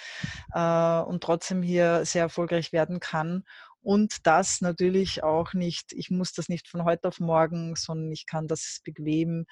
äh, 0.52 1.00
und 1.00 1.22
trotzdem 1.22 1.62
hier 1.62 2.04
sehr 2.04 2.22
erfolgreich 2.22 2.72
werden 2.72 3.00
kann. 3.00 3.44
Und 3.80 4.26
das 4.26 4.60
natürlich 4.60 5.22
auch 5.22 5.54
nicht, 5.54 5.92
ich 5.92 6.10
muss 6.10 6.32
das 6.32 6.48
nicht 6.48 6.68
von 6.68 6.84
heute 6.84 7.08
auf 7.08 7.20
morgen, 7.20 7.74
sondern 7.76 8.12
ich 8.12 8.26
kann 8.26 8.46
das 8.46 8.80
bequem, 8.84 9.46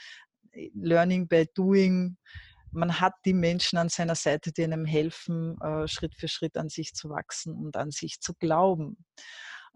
äh, 0.52 0.70
Learning 0.74 1.28
by 1.28 1.46
Doing, 1.54 2.18
man 2.72 3.00
hat 3.00 3.14
die 3.24 3.32
Menschen 3.32 3.78
an 3.78 3.88
seiner 3.88 4.16
Seite, 4.16 4.52
die 4.52 4.64
einem 4.64 4.84
helfen, 4.84 5.58
äh, 5.62 5.88
Schritt 5.88 6.14
für 6.14 6.28
Schritt 6.28 6.58
an 6.58 6.68
sich 6.68 6.92
zu 6.92 7.08
wachsen 7.08 7.54
und 7.54 7.76
an 7.76 7.90
sich 7.90 8.20
zu 8.20 8.34
glauben 8.34 8.98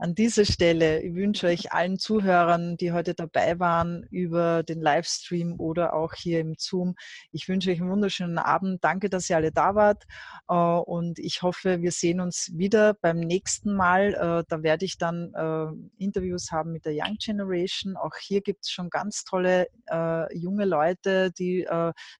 an 0.01 0.15
dieser 0.15 0.47
Stelle, 0.47 1.03
ich 1.03 1.15
wünsche 1.15 1.47
euch 1.47 1.73
allen 1.73 1.99
Zuhörern, 1.99 2.79
die 2.79 2.93
heute 2.93 3.13
dabei 3.13 3.59
waren, 3.59 4.07
über 4.11 4.63
den 4.63 4.81
Livestream 4.81 5.61
oder 5.61 5.93
auch 5.93 6.15
hier 6.15 6.41
im 6.41 6.55
Zoom, 6.57 6.95
ich 7.33 7.49
wünsche 7.49 7.71
euch 7.71 7.83
einen 7.83 7.91
wunderschönen 7.91 8.39
Abend. 8.39 8.83
Danke, 8.83 9.11
dass 9.11 9.29
ihr 9.29 9.37
alle 9.37 9.53
da 9.53 9.75
wart. 9.75 10.05
Äh, 10.49 10.55
und 10.55 11.19
ich 11.19 11.43
hoffe, 11.43 11.83
wir 11.83 11.93
sehen 11.93 12.21
uns 12.21 12.51
wieder 12.55 12.95
beim 12.95 13.21
nächsten 13.21 13.75
Mal. 13.75 14.15
Äh, 14.15 14.45
da 14.49 14.63
werde 14.63 14.87
ich 14.87 14.97
dann 14.97 15.35
äh, 15.35 16.03
Interviews 16.03 16.51
haben 16.51 16.73
mit 16.73 16.87
der 16.87 16.95
Young 16.95 17.17
Generation. 17.19 17.97
Auch 17.97 18.17
hier 18.19 18.41
gibt 18.41 18.65
es 18.65 18.71
schon 18.71 18.89
ganz 18.89 19.25
tolle 19.25 19.69
junge 20.33 20.67
Leute, 20.67 21.33
die 21.33 21.67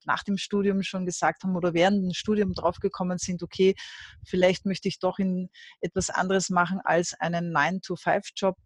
nach 0.05 0.25
dem 0.25 0.37
Studium 0.37 0.83
schon 0.83 1.07
gesagt 1.07 1.45
haben 1.45 1.55
oder 1.55 1.73
während 1.73 2.03
dem 2.03 2.13
Studium 2.13 2.53
draufgekommen 2.53 3.19
sind, 3.19 3.45
okay, 3.45 3.77
vielleicht 4.25 4.67
möchte 4.67 4.89
ich 4.89 4.99
doch 4.99 5.21
in 5.21 5.51
etwas 5.81 6.11
anderes 6.11 6.51
machen 6.51 6.81
als 6.83 7.15
einen 7.15 7.53
9 7.53 7.70
9-to-5-Job. 7.79 8.57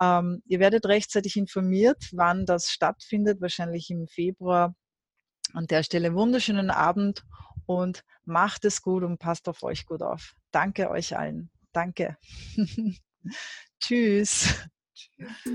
Ähm, 0.00 0.42
ihr 0.46 0.60
werdet 0.60 0.86
rechtzeitig 0.86 1.36
informiert, 1.36 2.08
wann 2.12 2.46
das 2.46 2.70
stattfindet, 2.70 3.40
wahrscheinlich 3.40 3.90
im 3.90 4.06
Februar. 4.06 4.74
An 5.52 5.66
der 5.66 5.82
Stelle 5.82 6.14
wunderschönen 6.14 6.70
Abend 6.70 7.24
und 7.66 8.02
macht 8.24 8.64
es 8.64 8.82
gut 8.82 9.04
und 9.04 9.18
passt 9.18 9.48
auf 9.48 9.62
euch 9.62 9.86
gut 9.86 10.02
auf. 10.02 10.34
Danke 10.50 10.90
euch 10.90 11.16
allen. 11.16 11.50
Danke. 11.72 12.16
Tschüss. 13.80 14.68
Tschüss. 14.94 15.46